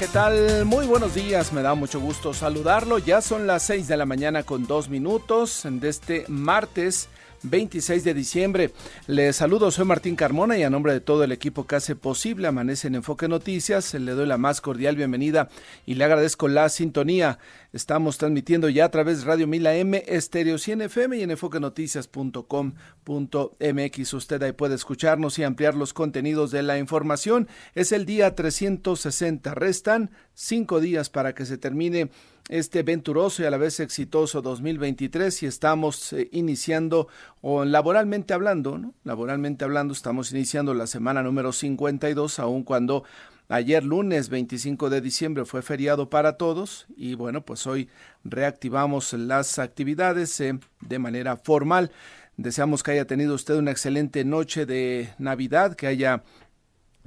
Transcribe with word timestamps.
¿Qué 0.00 0.08
tal? 0.08 0.64
Muy 0.64 0.86
buenos 0.86 1.14
días, 1.14 1.52
me 1.52 1.60
da 1.60 1.74
mucho 1.74 2.00
gusto 2.00 2.32
saludarlo. 2.32 2.96
Ya 2.96 3.20
son 3.20 3.46
las 3.46 3.64
6 3.64 3.86
de 3.86 3.98
la 3.98 4.06
mañana 4.06 4.44
con 4.44 4.66
dos 4.66 4.88
minutos 4.88 5.60
de 5.64 5.90
este 5.90 6.24
martes 6.26 7.10
26 7.42 8.04
de 8.04 8.14
diciembre. 8.14 8.72
Les 9.06 9.36
saludo, 9.36 9.70
soy 9.70 9.84
Martín 9.84 10.16
Carmona 10.16 10.58
y 10.58 10.62
a 10.62 10.70
nombre 10.70 10.92
de 10.92 11.00
todo 11.00 11.24
el 11.24 11.32
equipo 11.32 11.66
que 11.66 11.76
hace 11.76 11.96
posible 11.96 12.48
Amanece 12.48 12.88
en 12.88 12.96
Enfoque 12.96 13.28
Noticias, 13.28 13.94
le 13.94 14.12
doy 14.12 14.26
la 14.26 14.36
más 14.38 14.60
cordial 14.60 14.96
bienvenida 14.96 15.48
y 15.86 15.94
le 15.94 16.04
agradezco 16.04 16.48
la 16.48 16.68
sintonía. 16.68 17.38
Estamos 17.72 18.18
transmitiendo 18.18 18.68
ya 18.68 18.86
a 18.86 18.90
través 18.90 19.20
de 19.20 19.26
Radio 19.26 19.46
Mila 19.46 19.76
M, 19.76 20.02
Estéreo 20.06 20.58
100 20.58 20.82
FM 20.82 21.18
y 21.18 21.22
en 21.22 21.30
enfoquenoticias.com.mx. 21.30 24.14
Usted 24.14 24.42
ahí 24.42 24.50
puede 24.52 24.74
escucharnos 24.74 25.38
y 25.38 25.44
ampliar 25.44 25.76
los 25.76 25.92
contenidos 25.92 26.50
de 26.50 26.62
la 26.62 26.78
información. 26.78 27.46
Es 27.74 27.92
el 27.92 28.06
día 28.06 28.34
360. 28.34 29.54
Restan 29.54 30.10
cinco 30.34 30.80
días 30.80 31.10
para 31.10 31.34
que 31.34 31.44
se 31.46 31.58
termine 31.58 32.10
este 32.48 32.82
venturoso 32.82 33.42
y 33.42 33.46
a 33.46 33.50
la 33.50 33.56
vez 33.56 33.80
exitoso 33.80 34.42
2023 34.42 35.42
y 35.42 35.46
estamos 35.46 36.12
eh, 36.12 36.28
iniciando, 36.32 37.08
o 37.40 37.64
laboralmente 37.64 38.34
hablando, 38.34 38.78
¿no? 38.78 38.94
Laboralmente 39.04 39.64
hablando, 39.64 39.92
estamos 39.94 40.32
iniciando 40.32 40.74
la 40.74 40.86
semana 40.86 41.22
número 41.22 41.52
52, 41.52 42.38
aun 42.38 42.64
cuando 42.64 43.04
ayer 43.48 43.84
lunes 43.84 44.28
25 44.28 44.90
de 44.90 45.00
diciembre 45.00 45.44
fue 45.44 45.62
feriado 45.62 46.08
para 46.08 46.36
todos 46.36 46.86
y 46.96 47.14
bueno, 47.14 47.44
pues 47.44 47.66
hoy 47.66 47.88
reactivamos 48.24 49.12
las 49.12 49.58
actividades 49.58 50.40
eh, 50.40 50.58
de 50.80 50.98
manera 50.98 51.36
formal. 51.36 51.90
Deseamos 52.36 52.82
que 52.82 52.92
haya 52.92 53.06
tenido 53.06 53.34
usted 53.34 53.56
una 53.56 53.70
excelente 53.70 54.24
noche 54.24 54.64
de 54.66 55.12
Navidad, 55.18 55.74
que 55.74 55.86
haya 55.86 56.22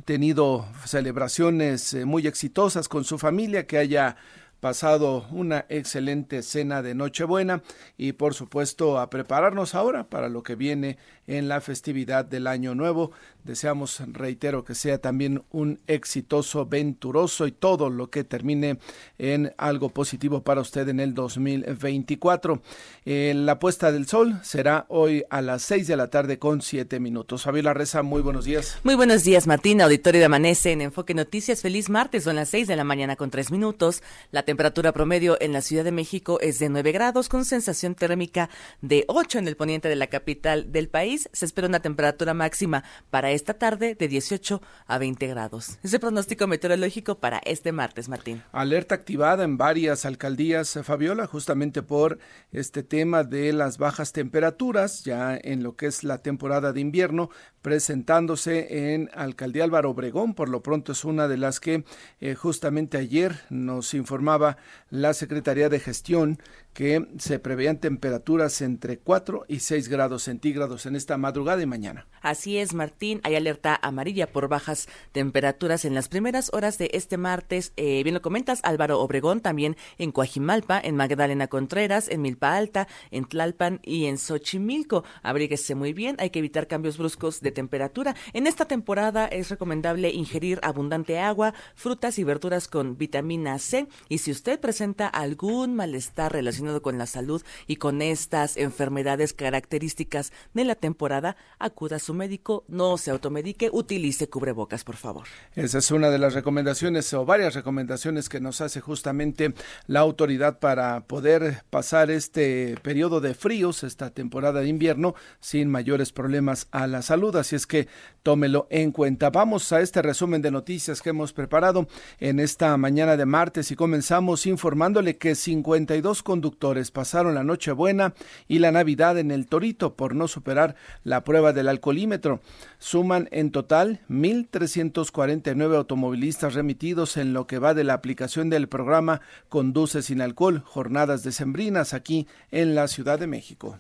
tenido 0.06 0.68
celebraciones 0.86 1.94
eh, 1.94 2.06
muy 2.06 2.28
exitosas 2.28 2.88
con 2.88 3.04
su 3.04 3.18
familia, 3.18 3.66
que 3.66 3.78
haya 3.78 4.18
pasado 4.64 5.26
una 5.32 5.66
excelente 5.68 6.42
cena 6.42 6.82
de 6.82 6.96
Nochebuena 6.96 7.62
y 7.98 8.14
por 8.14 8.34
supuesto 8.34 8.98
a 8.98 9.10
prepararnos 9.10 9.76
ahora 9.76 10.06
para 10.06 10.30
lo 10.30 10.42
que 10.42 10.56
viene 10.56 10.98
en 11.28 11.50
la 11.50 11.60
festividad 11.60 12.24
del 12.24 12.48
Año 12.48 12.74
Nuevo. 12.74 13.12
Deseamos, 13.44 14.02
reitero, 14.14 14.64
que 14.64 14.74
sea 14.74 15.00
también 15.00 15.44
un 15.52 15.82
exitoso, 15.88 16.66
venturoso 16.66 17.46
y 17.46 17.52
todo 17.52 17.90
lo 17.90 18.10
que 18.10 18.24
termine 18.24 18.80
en 19.18 19.54
algo 19.58 19.90
positivo 19.90 20.44
para 20.44 20.62
usted 20.62 20.88
en 20.88 21.02
el 21.02 21.14
2024. 21.14 22.62
Eh, 23.06 23.34
la 23.36 23.60
puesta 23.60 23.92
del 23.92 24.08
sol 24.08 24.40
será 24.44 24.86
hoy 24.88 25.26
a 25.30 25.42
las 25.42 25.62
6 25.64 25.88
de 25.88 25.98
la 25.98 26.10
tarde 26.10 26.40
con 26.40 26.62
7 26.62 27.02
minutos. 27.02 27.44
Fabiola 27.44 27.74
Reza, 27.74 28.02
muy 28.02 28.22
buenos 28.22 28.46
días. 28.46 28.80
Muy 28.84 28.96
buenos 28.96 29.26
días, 29.26 29.46
Martín. 29.46 29.82
Auditorio 29.82 30.20
de 30.20 30.26
Amanece 30.26 30.72
en 30.72 30.80
Enfoque 30.80 31.14
Noticias. 31.14 31.62
Feliz 31.62 31.90
martes, 31.90 32.24
son 32.24 32.38
las 32.38 32.48
6 32.48 32.70
de 32.70 32.78
la 32.78 32.86
mañana 32.86 33.18
con 33.18 33.30
3 33.30 33.52
minutos. 33.52 34.02
La 34.32 34.44
temperatura 34.54 34.92
promedio 34.92 35.36
en 35.42 35.52
la 35.52 35.62
Ciudad 35.62 35.84
de 35.84 35.92
México 35.92 36.38
es 36.40 36.60
de 36.60 36.70
9 36.70 36.92
grados 36.92 37.28
con 37.28 37.44
sensación 37.44 37.96
térmica 37.96 38.52
de 38.82 39.04
8 39.08 39.40
en 39.40 39.48
el 39.48 39.56
poniente 39.56 39.90
de 39.90 39.96
la 39.96 40.06
capital 40.06 40.72
del 40.72 40.90
país. 40.90 41.28
Se 41.34 41.46
espera 41.46 41.68
una 41.68 41.80
temperatura 41.80 42.36
máxima 42.36 42.84
para 43.10 43.32
esta 43.32 43.56
tarde 43.56 43.96
de 43.96 44.08
18 44.08 44.62
a 44.86 44.98
20 45.00 45.26
grados. 45.26 45.80
Es 45.82 45.92
el 45.92 46.00
pronóstico 46.00 46.46
meteorológico 46.46 47.20
para 47.20 47.40
este 47.46 47.72
martes, 47.72 48.10
Martín. 48.10 48.44
Alerta 48.52 48.94
activada 48.94 49.44
en 49.44 49.58
varias 49.58 50.06
alcaldías, 50.06 50.76
eh, 50.76 50.84
Fabiola, 50.84 51.26
justamente 51.26 51.82
por 51.82 52.20
este 52.52 52.84
tema 52.84 53.24
de 53.24 53.54
las 53.54 53.80
bajas 53.80 54.14
temperaturas, 54.14 55.04
ya 55.04 55.36
en 55.36 55.64
lo 55.64 55.76
que 55.76 55.88
es 55.88 56.04
la 56.04 56.20
temporada 56.20 56.74
de 56.74 56.80
invierno, 56.80 57.32
presentándose 57.64 58.94
en 58.94 59.10
Alcaldía 59.16 59.64
Álvaro 59.64 59.90
Obregón. 59.90 60.36
Por 60.36 60.50
lo 60.50 60.62
pronto 60.62 60.92
es 60.92 61.04
una 61.06 61.28
de 61.28 61.38
las 61.38 61.60
que 61.60 61.86
eh, 62.20 62.36
justamente 62.36 63.00
ayer 63.00 63.40
nos 63.50 63.96
informaba 63.96 64.43
la 64.90 65.14
Secretaría 65.14 65.70
de 65.70 65.80
Gestión 65.80 66.40
que 66.74 67.08
se 67.20 67.40
preveían 67.40 67.78
temperaturas 67.78 68.62
entre 68.62 68.98
4 68.98 69.46
y 69.48 69.60
6 69.60 69.88
grados 69.88 70.24
centígrados 70.24 70.86
en 70.86 70.96
esta 70.96 71.18
madrugada 71.18 71.62
y 71.62 71.66
mañana. 71.66 72.08
Así 72.22 72.58
es, 72.58 72.74
Martín. 72.74 73.22
Hay 73.24 73.36
alerta 73.36 73.80
amarilla 73.82 74.32
por 74.32 74.48
bajas 74.48 74.88
temperaturas 75.12 75.86
en 75.86 75.94
las 75.94 76.10
primeras 76.10 76.50
horas 76.54 76.78
de 76.78 76.90
este 76.94 77.18
martes. 77.18 77.74
Eh, 77.78 78.02
bien 78.04 78.16
lo 78.16 78.22
comentas, 78.22 78.60
Álvaro 78.64 79.00
Obregón, 79.02 79.42
también 79.42 79.76
en 79.98 80.12
Coajimalpa, 80.12 80.80
en 80.80 80.96
Magdalena 80.96 81.48
Contreras, 81.48 82.10
en 82.10 82.22
Milpa 82.22 82.56
Alta, 82.56 82.88
en 83.12 83.26
Tlalpan 83.26 83.80
y 83.84 84.06
en 84.06 84.18
Xochimilco. 84.18 85.04
Abríguese 85.22 85.76
muy 85.76 85.94
bien, 85.94 86.16
hay 86.20 86.32
que 86.32 86.40
evitar 86.40 86.68
cambios 86.68 86.98
bruscos 86.98 87.42
de 87.42 87.52
temperatura. 87.52 88.16
En 88.34 88.48
esta 88.48 88.66
temporada 88.66 89.28
es 89.28 89.50
recomendable 89.50 90.10
ingerir 90.10 90.60
abundante 90.64 91.20
agua, 91.20 91.54
frutas 91.76 92.18
y 92.18 92.24
verduras 92.24 92.68
con 92.68 92.98
vitamina 92.98 93.60
C. 93.60 93.88
Y 94.10 94.20
si 94.20 94.32
usted 94.32 94.60
presenta 94.60 95.08
algún 95.08 95.76
malestar 95.76 96.32
relacionado 96.32 96.63
con 96.82 96.98
la 96.98 97.06
salud 97.06 97.44
y 97.68 97.76
con 97.76 98.02
estas 98.02 98.58
enfermedades 98.58 99.34
características 99.34 100.32
de 100.54 100.64
la 100.66 100.76
temporada, 100.76 101.36
acuda 101.60 101.98
a 101.98 102.00
su 102.00 102.14
médico, 102.14 102.64
no 102.68 102.98
se 102.98 103.12
automedique, 103.12 103.70
utilice 103.72 104.30
cubrebocas, 104.30 104.84
por 104.84 104.96
favor. 104.96 105.28
Esa 105.56 105.80
es 105.80 105.92
una 105.92 106.10
de 106.10 106.20
las 106.20 106.34
recomendaciones 106.34 107.14
o 107.14 107.26
varias 107.26 107.54
recomendaciones 107.54 108.30
que 108.30 108.40
nos 108.40 108.62
hace 108.62 108.80
justamente 108.80 109.54
la 109.88 110.00
autoridad 110.00 110.60
para 110.60 111.02
poder 111.02 111.64
pasar 111.70 112.12
este 112.12 112.78
periodo 112.82 113.20
de 113.20 113.34
fríos, 113.34 113.84
esta 113.84 114.10
temporada 114.10 114.62
de 114.62 114.68
invierno, 114.68 115.16
sin 115.40 115.70
mayores 115.70 116.12
problemas 116.12 116.68
a 116.72 116.88
la 116.88 117.02
salud. 117.02 117.36
Así 117.36 117.56
es 117.56 117.68
que 117.68 117.88
tómelo 118.24 118.68
en 118.70 118.92
cuenta. 118.92 119.30
Vamos 119.30 119.72
a 119.74 119.82
este 119.82 120.02
resumen 120.02 120.42
de 120.42 120.52
noticias 120.52 121.02
que 121.02 121.10
hemos 121.10 121.34
preparado 121.34 121.88
en 122.20 122.40
esta 122.40 122.76
mañana 122.78 123.18
de 123.18 123.26
martes 123.26 123.72
y 123.72 123.76
comenzamos 123.76 124.46
informándole 124.46 125.18
que 125.18 125.36
52 125.36 126.24
conductores 126.24 126.53
pasaron 126.92 127.36
la 127.36 127.44
Nochebuena 127.44 128.14
y 128.48 128.60
la 128.60 128.72
Navidad 128.72 129.18
en 129.18 129.32
el 129.32 129.48
Torito 129.48 129.96
por 129.96 130.16
no 130.16 130.28
superar 130.28 130.76
la 131.04 131.24
prueba 131.24 131.54
del 131.54 131.68
alcoholímetro. 131.68 132.42
Suman 132.80 133.30
en 133.32 133.52
total 133.52 134.02
1.349 134.10 135.76
automovilistas 135.76 136.54
remitidos 136.54 137.18
en 137.18 137.34
lo 137.34 137.48
que 137.48 137.60
va 137.60 137.74
de 137.74 137.84
la 137.84 137.94
aplicación 137.94 138.50
del 138.50 138.68
programa 138.68 139.22
Conduce 139.50 140.02
sin 140.02 140.22
alcohol, 140.22 140.64
jornadas 140.66 141.24
decembrinas 141.24 141.94
aquí 141.94 142.28
en 142.52 142.76
la 142.76 142.88
Ciudad 142.88 143.20
de 143.20 143.28
México. 143.28 143.80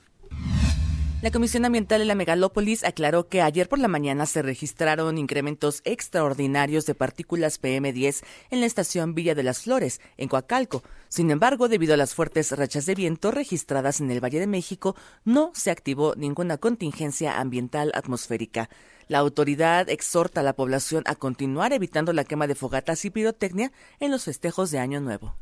La 1.24 1.32
Comisión 1.32 1.64
Ambiental 1.64 2.00
de 2.00 2.06
la 2.06 2.16
Megalópolis 2.16 2.84
aclaró 2.84 3.30
que 3.30 3.42
ayer 3.42 3.70
por 3.70 3.80
la 3.80 3.88
mañana 3.88 4.26
se 4.26 4.42
registraron 4.42 5.18
incrementos 5.18 5.82
extraordinarios 5.86 6.86
de 6.86 6.96
partículas 6.96 7.62
PM10 7.62 8.26
en 8.52 8.60
la 8.60 8.66
estación 8.66 9.16
Villa 9.16 9.34
de 9.34 9.44
las 9.44 9.62
Flores, 9.62 10.02
en 10.18 10.28
Coacalco. 10.28 10.84
Sin 11.08 11.32
embargo, 11.32 11.70
debido 11.70 11.94
a 11.94 11.98
las 11.98 12.14
fuertes 12.14 12.52
rachas 12.52 12.86
de 12.86 12.96
viento 12.96 13.32
registradas 13.32 14.02
en 14.02 14.12
el 14.12 14.22
Valle 14.22 14.42
de 14.42 14.48
México, 14.48 14.98
no 15.24 15.52
se 15.54 15.72
activó 15.72 16.14
ninguna 16.18 16.58
contingencia 16.58 17.40
ambiental 17.40 17.94
atmosférica. 17.96 18.70
La 19.08 19.20
autoridad 19.20 19.90
exhorta 19.90 20.42
a 20.42 20.44
la 20.44 20.58
población 20.58 21.04
a 21.06 21.16
continuar 21.16 21.72
evitando 21.72 22.12
la 22.12 22.26
quema 22.26 22.48
de 22.48 22.56
fogatas 22.56 23.06
y 23.06 23.12
pirotecnia 23.12 23.72
en 24.02 24.12
los 24.12 24.26
festejos 24.26 24.72
de 24.72 24.80
Año 24.80 25.00
Nuevo. 25.00 25.38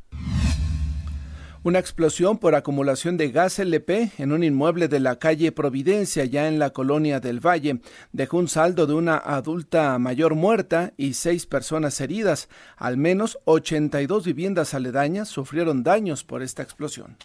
Una 1.63 1.77
explosión 1.77 2.39
por 2.39 2.55
acumulación 2.55 3.17
de 3.17 3.29
gas 3.29 3.59
LP 3.59 4.13
en 4.17 4.31
un 4.31 4.43
inmueble 4.43 4.87
de 4.87 4.99
la 4.99 5.19
calle 5.19 5.51
Providencia, 5.51 6.25
ya 6.25 6.47
en 6.47 6.57
la 6.57 6.71
colonia 6.71 7.19
del 7.19 7.39
Valle, 7.39 7.81
dejó 8.11 8.39
un 8.39 8.47
saldo 8.47 8.87
de 8.87 8.95
una 8.95 9.17
adulta 9.17 9.99
mayor 9.99 10.33
muerta 10.33 10.93
y 10.97 11.13
seis 11.13 11.45
personas 11.45 12.01
heridas. 12.01 12.49
Al 12.77 12.97
menos 12.97 13.37
82 13.45 14.25
viviendas 14.25 14.73
aledañas 14.73 15.29
sufrieron 15.29 15.83
daños 15.83 16.23
por 16.23 16.41
esta 16.41 16.63
explosión. 16.63 17.15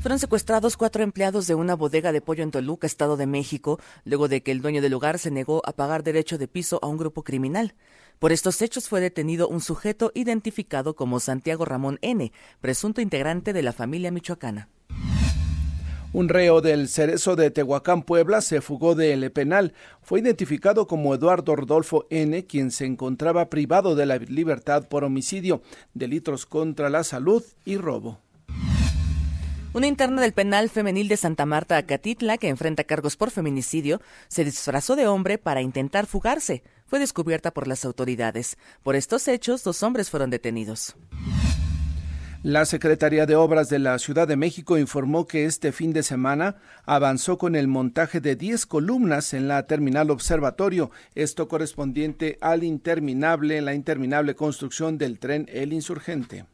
Fueron 0.00 0.18
secuestrados 0.18 0.78
cuatro 0.78 1.02
empleados 1.02 1.46
de 1.46 1.54
una 1.54 1.76
bodega 1.76 2.10
de 2.10 2.22
pollo 2.22 2.42
en 2.42 2.50
Toluca, 2.50 2.86
Estado 2.86 3.18
de 3.18 3.26
México, 3.26 3.78
luego 4.06 4.28
de 4.28 4.42
que 4.42 4.50
el 4.50 4.62
dueño 4.62 4.80
del 4.80 4.92
lugar 4.92 5.18
se 5.18 5.30
negó 5.30 5.60
a 5.66 5.72
pagar 5.72 6.02
derecho 6.02 6.38
de 6.38 6.48
piso 6.48 6.78
a 6.80 6.86
un 6.86 6.96
grupo 6.96 7.22
criminal. 7.22 7.74
Por 8.18 8.32
estos 8.32 8.62
hechos 8.62 8.88
fue 8.88 9.02
detenido 9.02 9.46
un 9.46 9.60
sujeto 9.60 10.10
identificado 10.14 10.96
como 10.96 11.20
Santiago 11.20 11.66
Ramón 11.66 11.98
N., 12.00 12.32
presunto 12.62 13.02
integrante 13.02 13.52
de 13.52 13.62
la 13.62 13.74
familia 13.74 14.10
michoacana. 14.10 14.70
Un 16.14 16.30
reo 16.30 16.62
del 16.62 16.88
Cerezo 16.88 17.36
de 17.36 17.50
Tehuacán, 17.50 18.02
Puebla, 18.02 18.40
se 18.40 18.62
fugó 18.62 18.94
del 18.94 19.30
penal. 19.32 19.74
Fue 20.00 20.20
identificado 20.20 20.86
como 20.86 21.14
Eduardo 21.14 21.54
Rodolfo 21.54 22.06
N., 22.08 22.46
quien 22.46 22.70
se 22.70 22.86
encontraba 22.86 23.50
privado 23.50 23.94
de 23.94 24.06
la 24.06 24.16
libertad 24.16 24.88
por 24.88 25.04
homicidio, 25.04 25.60
delitos 25.92 26.46
contra 26.46 26.88
la 26.88 27.04
salud 27.04 27.44
y 27.66 27.76
robo. 27.76 28.18
Una 29.72 29.86
interna 29.86 30.20
del 30.20 30.32
penal 30.32 30.68
femenil 30.68 31.06
de 31.06 31.16
Santa 31.16 31.46
Marta, 31.46 31.76
Acatitla, 31.76 32.38
que 32.38 32.48
enfrenta 32.48 32.82
cargos 32.82 33.16
por 33.16 33.30
feminicidio, 33.30 34.00
se 34.26 34.44
disfrazó 34.44 34.96
de 34.96 35.06
hombre 35.06 35.38
para 35.38 35.62
intentar 35.62 36.06
fugarse. 36.06 36.64
Fue 36.88 36.98
descubierta 36.98 37.52
por 37.52 37.68
las 37.68 37.84
autoridades. 37.84 38.58
Por 38.82 38.96
estos 38.96 39.28
hechos, 39.28 39.62
dos 39.62 39.84
hombres 39.84 40.10
fueron 40.10 40.30
detenidos. 40.30 40.96
La 42.42 42.64
Secretaría 42.64 43.26
de 43.26 43.36
Obras 43.36 43.68
de 43.68 43.78
la 43.78 43.96
Ciudad 44.00 44.26
de 44.26 44.34
México 44.34 44.76
informó 44.76 45.28
que 45.28 45.44
este 45.44 45.70
fin 45.70 45.92
de 45.92 46.02
semana 46.02 46.56
avanzó 46.84 47.38
con 47.38 47.54
el 47.54 47.68
montaje 47.68 48.20
de 48.20 48.34
10 48.34 48.66
columnas 48.66 49.34
en 49.34 49.46
la 49.46 49.68
terminal 49.68 50.10
observatorio, 50.10 50.90
esto 51.14 51.46
correspondiente 51.46 52.38
al 52.40 52.64
interminable, 52.64 53.60
la 53.60 53.74
interminable 53.74 54.34
construcción 54.34 54.98
del 54.98 55.20
tren 55.20 55.46
El 55.48 55.72
Insurgente. 55.72 56.46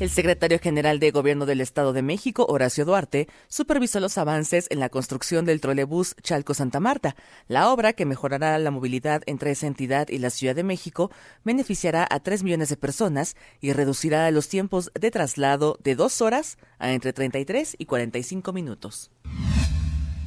El 0.00 0.08
secretario 0.08 0.58
general 0.58 0.98
de 0.98 1.10
Gobierno 1.10 1.44
del 1.44 1.60
Estado 1.60 1.92
de 1.92 2.00
México, 2.00 2.46
Horacio 2.48 2.86
Duarte, 2.86 3.28
supervisó 3.48 4.00
los 4.00 4.16
avances 4.16 4.66
en 4.70 4.80
la 4.80 4.88
construcción 4.88 5.44
del 5.44 5.60
trolebús 5.60 6.16
Chalco-Santa 6.22 6.80
Marta. 6.80 7.16
La 7.48 7.70
obra, 7.70 7.92
que 7.92 8.06
mejorará 8.06 8.58
la 8.58 8.70
movilidad 8.70 9.20
entre 9.26 9.50
esa 9.50 9.66
entidad 9.66 10.08
y 10.08 10.16
la 10.16 10.30
Ciudad 10.30 10.56
de 10.56 10.64
México, 10.64 11.10
beneficiará 11.44 12.08
a 12.10 12.20
tres 12.20 12.42
millones 12.42 12.70
de 12.70 12.78
personas 12.78 13.36
y 13.60 13.74
reducirá 13.74 14.30
los 14.30 14.48
tiempos 14.48 14.90
de 14.98 15.10
traslado 15.10 15.76
de 15.84 15.94
dos 15.96 16.22
horas 16.22 16.56
a 16.78 16.92
entre 16.92 17.12
33 17.12 17.76
y 17.78 17.84
45 17.84 18.54
minutos. 18.54 19.10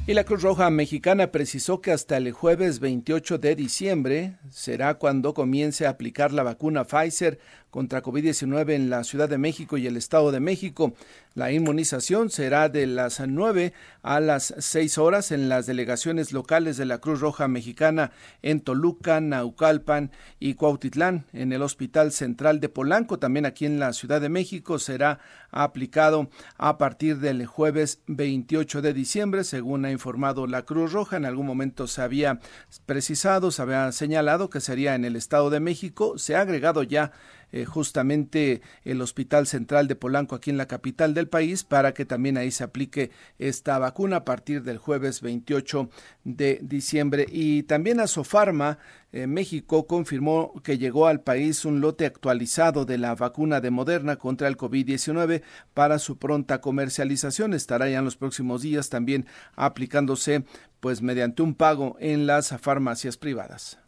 Y 0.06 0.12
la 0.12 0.24
Cruz 0.24 0.42
Roja 0.42 0.68
Mexicana 0.68 1.32
precisó 1.32 1.80
que 1.80 1.90
hasta 1.90 2.18
el 2.18 2.30
jueves 2.30 2.78
28 2.78 3.38
de 3.38 3.56
diciembre 3.56 4.36
será 4.50 4.94
cuando 4.98 5.32
comience 5.32 5.86
a 5.86 5.88
aplicar 5.88 6.30
la 6.30 6.42
vacuna 6.42 6.84
Pfizer 6.84 7.38
contra 7.74 8.04
COVID-19 8.04 8.74
en 8.74 8.88
la 8.88 9.02
Ciudad 9.02 9.28
de 9.28 9.36
México 9.36 9.76
y 9.76 9.88
el 9.88 9.96
Estado 9.96 10.30
de 10.30 10.38
México. 10.38 10.94
La 11.34 11.50
inmunización 11.50 12.30
será 12.30 12.68
de 12.68 12.86
las 12.86 13.18
9 13.18 13.72
a 14.04 14.20
las 14.20 14.54
6 14.56 14.96
horas 14.98 15.32
en 15.32 15.48
las 15.48 15.66
delegaciones 15.66 16.32
locales 16.32 16.76
de 16.76 16.84
la 16.84 16.98
Cruz 16.98 17.18
Roja 17.18 17.48
Mexicana 17.48 18.12
en 18.42 18.60
Toluca, 18.60 19.20
Naucalpan 19.20 20.12
y 20.38 20.54
Cuautitlán. 20.54 21.24
En 21.32 21.52
el 21.52 21.62
Hospital 21.62 22.12
Central 22.12 22.60
de 22.60 22.68
Polanco, 22.68 23.18
también 23.18 23.44
aquí 23.44 23.66
en 23.66 23.80
la 23.80 23.92
Ciudad 23.92 24.20
de 24.20 24.28
México, 24.28 24.78
será 24.78 25.18
aplicado 25.50 26.30
a 26.56 26.78
partir 26.78 27.18
del 27.18 27.44
jueves 27.44 28.02
28 28.06 28.82
de 28.82 28.94
diciembre, 28.94 29.42
según 29.42 29.84
ha 29.84 29.90
informado 29.90 30.46
la 30.46 30.62
Cruz 30.62 30.92
Roja. 30.92 31.16
En 31.16 31.24
algún 31.24 31.46
momento 31.46 31.88
se 31.88 32.02
había 32.02 32.38
precisado, 32.86 33.50
se 33.50 33.62
había 33.62 33.90
señalado 33.90 34.48
que 34.48 34.60
sería 34.60 34.94
en 34.94 35.04
el 35.04 35.16
Estado 35.16 35.50
de 35.50 35.58
México. 35.58 36.18
Se 36.18 36.36
ha 36.36 36.42
agregado 36.42 36.84
ya 36.84 37.10
eh, 37.54 37.66
justamente 37.66 38.62
el 38.82 39.00
Hospital 39.00 39.46
Central 39.46 39.86
de 39.86 39.94
Polanco 39.94 40.34
aquí 40.34 40.50
en 40.50 40.56
la 40.56 40.66
capital 40.66 41.14
del 41.14 41.28
país 41.28 41.62
para 41.62 41.94
que 41.94 42.04
también 42.04 42.36
ahí 42.36 42.50
se 42.50 42.64
aplique 42.64 43.12
esta 43.38 43.78
vacuna 43.78 44.16
a 44.16 44.24
partir 44.24 44.64
del 44.64 44.78
jueves 44.78 45.20
28 45.20 45.88
de 46.24 46.58
diciembre. 46.62 47.26
Y 47.30 47.62
también 47.62 48.00
a 48.00 48.08
Sofarma, 48.08 48.78
eh, 49.12 49.28
México 49.28 49.86
confirmó 49.86 50.60
que 50.64 50.78
llegó 50.78 51.06
al 51.06 51.20
país 51.20 51.64
un 51.64 51.80
lote 51.80 52.06
actualizado 52.06 52.86
de 52.86 52.98
la 52.98 53.14
vacuna 53.14 53.60
de 53.60 53.70
Moderna 53.70 54.16
contra 54.16 54.48
el 54.48 54.56
COVID-19 54.56 55.42
para 55.74 56.00
su 56.00 56.18
pronta 56.18 56.60
comercialización. 56.60 57.54
Estará 57.54 57.88
ya 57.88 58.00
en 58.00 58.04
los 58.04 58.16
próximos 58.16 58.62
días 58.62 58.90
también 58.90 59.26
aplicándose 59.54 60.42
pues 60.80 61.02
mediante 61.02 61.42
un 61.42 61.54
pago 61.54 61.96
en 62.00 62.26
las 62.26 62.48
farmacias 62.60 63.16
privadas. 63.16 63.78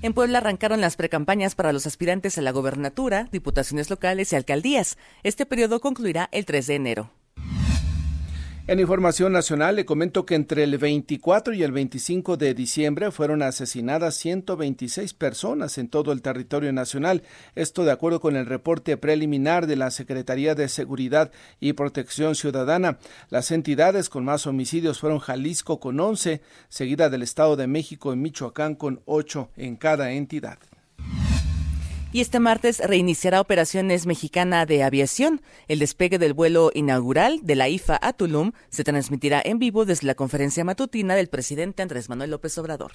En 0.00 0.14
Puebla 0.14 0.38
arrancaron 0.38 0.80
las 0.80 0.94
precampañas 0.94 1.56
para 1.56 1.72
los 1.72 1.84
aspirantes 1.84 2.38
a 2.38 2.42
la 2.42 2.52
gobernatura, 2.52 3.28
diputaciones 3.32 3.90
locales 3.90 4.32
y 4.32 4.36
alcaldías. 4.36 4.96
Este 5.24 5.44
periodo 5.44 5.80
concluirá 5.80 6.28
el 6.30 6.44
3 6.44 6.68
de 6.68 6.74
enero. 6.76 7.10
En 8.68 8.80
información 8.80 9.32
nacional 9.32 9.76
le 9.76 9.86
comento 9.86 10.26
que 10.26 10.34
entre 10.34 10.62
el 10.62 10.76
24 10.76 11.54
y 11.54 11.62
el 11.62 11.72
25 11.72 12.36
de 12.36 12.52
diciembre 12.52 13.10
fueron 13.10 13.40
asesinadas 13.40 14.16
126 14.16 15.14
personas 15.14 15.78
en 15.78 15.88
todo 15.88 16.12
el 16.12 16.20
territorio 16.20 16.70
nacional. 16.70 17.22
Esto 17.54 17.86
de 17.86 17.92
acuerdo 17.92 18.20
con 18.20 18.36
el 18.36 18.44
reporte 18.44 18.98
preliminar 18.98 19.66
de 19.66 19.76
la 19.76 19.90
Secretaría 19.90 20.54
de 20.54 20.68
Seguridad 20.68 21.32
y 21.60 21.72
Protección 21.72 22.34
Ciudadana. 22.34 22.98
Las 23.30 23.52
entidades 23.52 24.10
con 24.10 24.26
más 24.26 24.46
homicidios 24.46 25.00
fueron 25.00 25.18
Jalisco 25.18 25.80
con 25.80 25.98
11, 25.98 26.42
seguida 26.68 27.08
del 27.08 27.22
Estado 27.22 27.56
de 27.56 27.68
México 27.68 28.12
y 28.12 28.16
Michoacán 28.16 28.74
con 28.74 29.00
8 29.06 29.48
en 29.56 29.76
cada 29.76 30.12
entidad 30.12 30.58
y 32.12 32.20
este 32.20 32.40
martes 32.40 32.80
reiniciará 32.80 33.40
operaciones 33.40 34.06
mexicana 34.06 34.66
de 34.66 34.82
aviación. 34.82 35.42
El 35.68 35.78
despegue 35.78 36.18
del 36.18 36.32
vuelo 36.32 36.70
inaugural 36.74 37.40
de 37.42 37.56
la 37.56 37.68
IFA 37.68 37.98
a 38.00 38.12
Tulum 38.12 38.52
se 38.70 38.84
transmitirá 38.84 39.42
en 39.44 39.58
vivo 39.58 39.84
desde 39.84 40.06
la 40.06 40.14
conferencia 40.14 40.64
matutina 40.64 41.14
del 41.14 41.28
presidente 41.28 41.82
Andrés 41.82 42.08
Manuel 42.08 42.30
López 42.30 42.56
Obrador. 42.58 42.92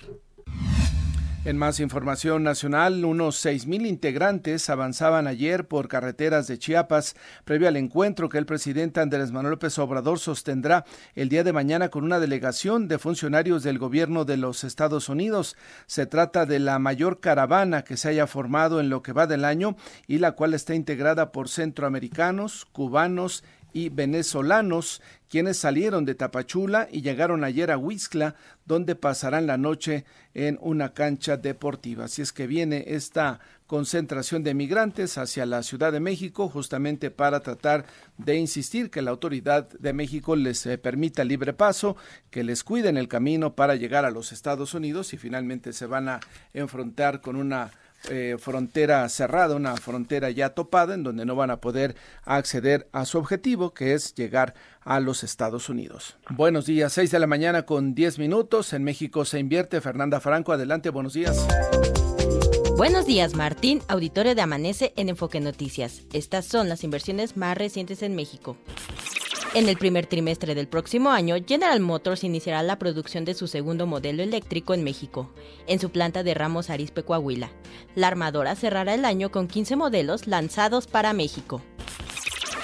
En 1.46 1.58
más 1.58 1.82
información 1.82 2.42
nacional, 2.42 3.04
unos 3.04 3.46
6.000 3.46 3.86
integrantes 3.86 4.70
avanzaban 4.70 5.28
ayer 5.28 5.68
por 5.68 5.90
carreteras 5.90 6.48
de 6.48 6.58
Chiapas 6.58 7.18
previo 7.44 7.68
al 7.68 7.76
encuentro 7.76 8.30
que 8.30 8.38
el 8.38 8.46
presidente 8.46 9.02
Andrés 9.02 9.34
Manuel 9.34 9.52
López 9.52 9.78
Obrador 9.78 10.20
sostendrá 10.20 10.86
el 11.16 11.28
día 11.28 11.44
de 11.44 11.52
mañana 11.52 11.90
con 11.90 12.06
una 12.06 12.22
delegación 12.22 12.88
de 12.88 12.98
funcionarios 12.98 13.62
del 13.62 13.78
gobierno 13.78 14.24
de 14.24 14.38
los 14.38 14.64
Estados 14.64 15.10
Unidos. 15.10 15.58
Se 15.86 16.06
trata 16.06 16.46
de 16.46 16.60
la 16.60 16.80
mayor 16.80 17.20
caravana 17.20 17.84
que 17.84 17.98
se 17.98 18.08
haya 18.08 18.26
formado 18.26 18.80
en 18.80 18.90
lo 18.90 19.02
que 19.04 19.12
va 19.12 19.28
del 19.28 19.44
año 19.44 19.76
y 20.08 20.20
la 20.20 20.32
cual 20.32 20.54
está 20.54 20.76
integrada 20.76 21.34
por 21.34 21.50
centroamericanos, 21.50 22.64
cubanos 22.72 23.44
y 23.74 23.90
venezolanos, 23.90 25.02
quienes 25.30 25.58
salieron 25.58 26.06
de 26.06 26.16
Tapachula 26.16 26.88
y 26.92 27.02
llegaron 27.02 27.44
ayer 27.44 27.72
a 27.72 27.78
Huixla, 27.78 28.36
donde 28.66 28.96
pasarán 28.96 29.48
la 29.48 29.58
noche 29.58 30.06
en 30.34 30.58
una 30.62 30.94
cancha 30.94 31.38
deportiva. 31.38 32.06
Así 32.06 32.22
es 32.22 32.32
que 32.32 32.48
viene 32.48 32.86
esta 32.88 33.40
concentración 33.66 34.44
de 34.44 34.54
migrantes 34.54 35.18
hacia 35.18 35.48
la 35.48 35.64
Ciudad 35.64 35.92
de 35.92 36.00
México 36.00 36.48
justamente 36.48 37.10
para 37.10 37.40
tratar 37.40 37.86
de 38.20 38.36
insistir 38.36 38.92
que 38.92 39.02
la 39.02 39.12
autoridad 39.12 39.68
de 39.68 39.94
México 39.94 40.36
les 40.36 40.66
eh, 40.68 40.78
permita 40.78 41.24
libre 41.24 41.54
paso, 41.54 41.98
que 42.30 42.44
les 42.44 42.64
cuiden 42.64 42.98
el 42.98 43.08
camino 43.08 43.56
para 43.56 43.76
llegar 43.76 44.06
a 44.06 44.12
los 44.12 44.32
Estados 44.32 44.76
Unidos 44.76 45.14
y 45.14 45.18
finalmente 45.18 45.74
se 45.74 45.88
van 45.88 46.08
a 46.08 46.20
enfrentar 46.54 47.22
con 47.22 47.36
una 47.36 47.72
eh, 48.10 48.38
frontera 48.40 49.08
cerrada, 49.10 49.56
una 49.56 49.76
frontera 49.78 50.30
ya 50.30 50.50
topada, 50.50 50.94
en 50.94 51.04
donde 51.04 51.26
no 51.26 51.36
van 51.36 51.52
a 51.52 51.62
poder 51.62 51.96
acceder 52.26 52.88
a 52.92 53.06
su 53.06 53.18
objetivo, 53.18 53.74
que 53.74 53.94
es 53.94 54.14
llegar 54.16 54.54
a 54.82 55.00
los 55.00 55.24
Estados 55.24 55.70
Unidos. 55.70 56.18
Buenos 56.30 56.66
días, 56.66 56.94
6 56.94 57.12
de 57.12 57.20
la 57.20 57.28
mañana 57.28 57.66
con 57.66 57.96
10 57.96 58.20
minutos. 58.20 58.74
En 58.74 58.84
México 58.84 59.26
se 59.26 59.40
invierte. 59.40 59.82
Fernanda 59.82 60.20
Franco, 60.20 60.52
adelante, 60.52 60.90
buenos 60.90 61.14
días. 61.14 61.48
Buenos 62.76 63.06
días, 63.06 63.36
Martín, 63.36 63.82
auditorio 63.88 64.36
de 64.36 64.42
Amanece 64.42 64.94
en 64.96 65.10
Enfoque 65.10 65.40
Noticias. 65.40 66.02
Estas 66.12 66.46
son 66.46 66.70
las 66.70 66.84
inversiones 66.84 67.38
más 67.38 67.58
recientes 67.58 68.02
en 68.02 68.16
México. 68.16 68.58
En 69.56 69.70
el 69.70 69.78
primer 69.78 70.08
trimestre 70.08 70.56
del 70.56 70.68
próximo 70.68 71.12
año, 71.12 71.36
General 71.48 71.80
Motors 71.80 72.24
iniciará 72.24 72.64
la 72.64 72.80
producción 72.80 73.24
de 73.24 73.36
su 73.36 73.46
segundo 73.46 73.86
modelo 73.86 74.24
eléctrico 74.24 74.74
en 74.74 74.84
México, 74.84 75.30
en 75.68 75.80
su 75.80 75.92
planta 75.92 76.24
de 76.24 76.34
Ramos 76.34 76.72
Arizpe, 76.72 77.04
Coahuila. 77.04 77.52
La 77.94 78.08
armadora 78.08 78.56
cerrará 78.56 78.96
el 78.96 79.06
año 79.06 79.30
con 79.30 79.48
15 79.48 79.76
modelos 79.76 80.26
lanzados 80.26 80.88
para 80.88 81.14
México. 81.14 81.62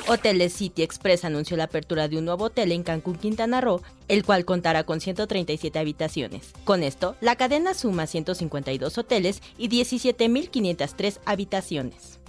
Hoteles 0.07 0.53
City 0.53 0.81
Express 0.81 1.25
anunció 1.25 1.55
la 1.57 1.65
apertura 1.65 2.07
de 2.07 2.17
un 2.17 2.25
nuevo 2.25 2.45
hotel 2.45 2.71
en 2.71 2.81
Cancún, 2.81 3.17
Quintana 3.17 3.61
Roo, 3.61 3.83
el 4.07 4.25
cual 4.25 4.43
contará 4.43 4.83
con 4.83 4.99
137 4.99 5.77
habitaciones. 5.77 6.53
Con 6.63 6.81
esto, 6.81 7.15
la 7.21 7.35
cadena 7.35 7.75
suma 7.75 8.07
152 8.07 8.97
hoteles 8.97 9.43
y 9.59 9.69
17.503 9.69 11.19
habitaciones. 11.25 12.19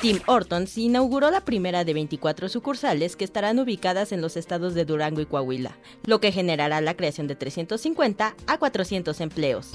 Tim 0.00 0.20
Hortons 0.26 0.78
inauguró 0.78 1.28
la 1.32 1.40
primera 1.40 1.82
de 1.82 1.92
24 1.92 2.48
sucursales 2.48 3.16
que 3.16 3.24
estarán 3.24 3.58
ubicadas 3.58 4.12
en 4.12 4.20
los 4.20 4.36
estados 4.36 4.74
de 4.74 4.84
Durango 4.84 5.20
y 5.20 5.26
Coahuila, 5.26 5.76
lo 6.04 6.20
que 6.20 6.30
generará 6.30 6.80
la 6.80 6.94
creación 6.94 7.26
de 7.26 7.34
350 7.34 8.36
a 8.46 8.58
400 8.58 9.20
empleos. 9.20 9.72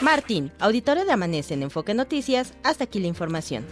Martín, 0.00 0.50
auditorio 0.58 1.04
de 1.04 1.12
Amanece 1.12 1.54
en 1.54 1.62
Enfoque 1.62 1.94
Noticias, 1.94 2.54
hasta 2.62 2.84
aquí 2.84 2.98
la 3.00 3.06
información. 3.06 3.64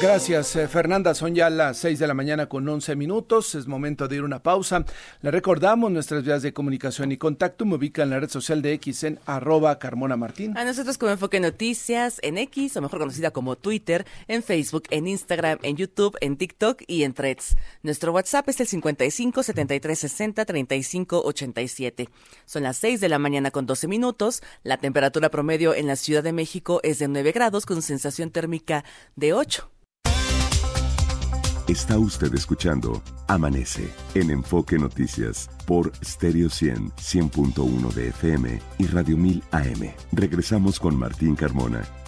Gracias, 0.00 0.54
eh, 0.56 0.68
Fernanda. 0.68 1.14
Son 1.14 1.34
ya 1.34 1.50
las 1.50 1.78
6 1.78 1.98
de 1.98 2.06
la 2.06 2.14
mañana 2.14 2.46
con 2.46 2.68
11 2.68 2.94
minutos. 2.94 3.54
Es 3.54 3.66
momento 3.66 4.06
de 4.06 4.16
ir 4.16 4.22
a 4.22 4.24
una 4.24 4.42
pausa. 4.42 4.84
Le 5.22 5.30
recordamos 5.30 5.90
nuestras 5.90 6.24
vías 6.24 6.42
de 6.42 6.52
comunicación 6.52 7.10
y 7.10 7.16
contacto. 7.16 7.64
Me 7.64 7.74
ubica 7.74 8.02
en 8.02 8.10
la 8.10 8.20
red 8.20 8.30
social 8.30 8.62
de 8.62 8.74
X 8.74 9.04
en 9.04 9.18
arroba 9.26 9.78
Carmona 9.78 10.16
Martín. 10.16 10.56
A 10.56 10.64
nosotros 10.64 10.98
como 10.98 11.12
Enfoque 11.12 11.40
Noticias 11.40 12.20
en 12.22 12.38
X, 12.38 12.76
o 12.76 12.82
mejor 12.82 13.00
conocida 13.00 13.32
como 13.32 13.56
Twitter, 13.56 14.06
en 14.28 14.42
Facebook, 14.42 14.84
en 14.90 15.08
Instagram, 15.08 15.58
en 15.62 15.76
YouTube, 15.76 16.16
en 16.20 16.36
TikTok 16.36 16.82
y 16.86 17.02
en 17.02 17.12
Threads. 17.12 17.56
Nuestro 17.82 18.12
WhatsApp 18.12 18.48
es 18.48 18.60
el 18.60 18.66
55 18.68 19.42
73 19.42 19.98
60 19.98 20.44
35 20.44 21.22
87. 21.24 22.08
Son 22.46 22.62
las 22.62 22.76
6 22.76 23.00
de 23.00 23.08
la 23.08 23.18
mañana 23.18 23.50
con 23.50 23.66
12 23.66 23.88
minutos. 23.88 24.42
La 24.62 24.76
temperatura 24.76 25.30
promedio 25.40 25.74
en 25.74 25.86
la 25.86 25.96
Ciudad 25.96 26.22
de 26.22 26.34
México 26.34 26.80
es 26.82 26.98
de 26.98 27.08
9 27.08 27.32
grados 27.32 27.64
con 27.64 27.80
sensación 27.80 28.30
térmica 28.30 28.84
de 29.16 29.32
8. 29.32 29.70
Está 31.66 31.98
usted 31.98 32.34
escuchando 32.34 33.02
Amanece 33.26 33.88
en 34.14 34.30
Enfoque 34.30 34.76
Noticias 34.76 35.48
por 35.66 35.92
Stereo 36.04 36.50
100, 36.50 36.90
100.1 36.90 37.90
de 37.94 38.08
FM 38.08 38.60
y 38.76 38.86
Radio 38.88 39.16
1000 39.16 39.42
AM. 39.52 39.94
Regresamos 40.12 40.78
con 40.78 40.94
Martín 40.98 41.34
Carmona. 41.36 41.99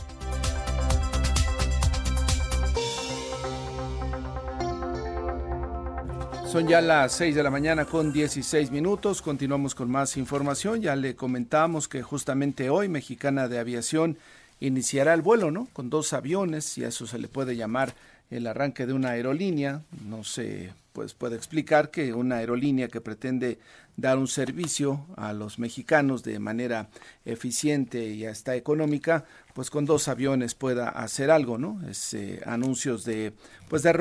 Son 6.52 6.68
ya 6.68 6.82
las 6.82 7.12
6 7.12 7.34
de 7.34 7.42
la 7.42 7.50
mañana 7.50 7.86
con 7.86 8.12
16 8.12 8.70
minutos. 8.72 9.22
Continuamos 9.22 9.74
con 9.74 9.90
más 9.90 10.18
información. 10.18 10.82
Ya 10.82 10.94
le 10.96 11.16
comentamos 11.16 11.88
que 11.88 12.02
justamente 12.02 12.68
hoy 12.68 12.90
Mexicana 12.90 13.48
de 13.48 13.58
Aviación 13.58 14.18
iniciará 14.60 15.14
el 15.14 15.22
vuelo, 15.22 15.50
¿no? 15.50 15.66
Con 15.72 15.88
dos 15.88 16.12
aviones 16.12 16.76
y 16.76 16.84
a 16.84 16.88
eso 16.88 17.06
se 17.06 17.18
le 17.18 17.28
puede 17.28 17.56
llamar 17.56 17.94
el 18.30 18.46
arranque 18.46 18.84
de 18.84 18.92
una 18.92 19.12
aerolínea. 19.12 19.80
No 20.06 20.24
se 20.24 20.74
pues 20.92 21.14
puede 21.14 21.36
explicar 21.36 21.90
que 21.90 22.12
una 22.12 22.36
aerolínea 22.36 22.88
que 22.88 23.00
pretende 23.00 23.56
dar 23.96 24.18
un 24.18 24.28
servicio 24.28 25.06
a 25.16 25.32
los 25.32 25.58
mexicanos 25.58 26.22
de 26.22 26.38
manera 26.38 26.88
eficiente 27.24 28.08
y 28.08 28.24
hasta 28.24 28.56
económica, 28.56 29.24
pues 29.54 29.70
con 29.70 29.84
dos 29.84 30.08
aviones 30.08 30.54
pueda 30.54 30.88
hacer 30.88 31.30
algo, 31.30 31.58
¿no? 31.58 31.80
Es 31.88 32.14
eh, 32.14 32.40
anuncios 32.46 33.04
de 33.04 33.34
pues 33.68 33.82
de 33.82 33.92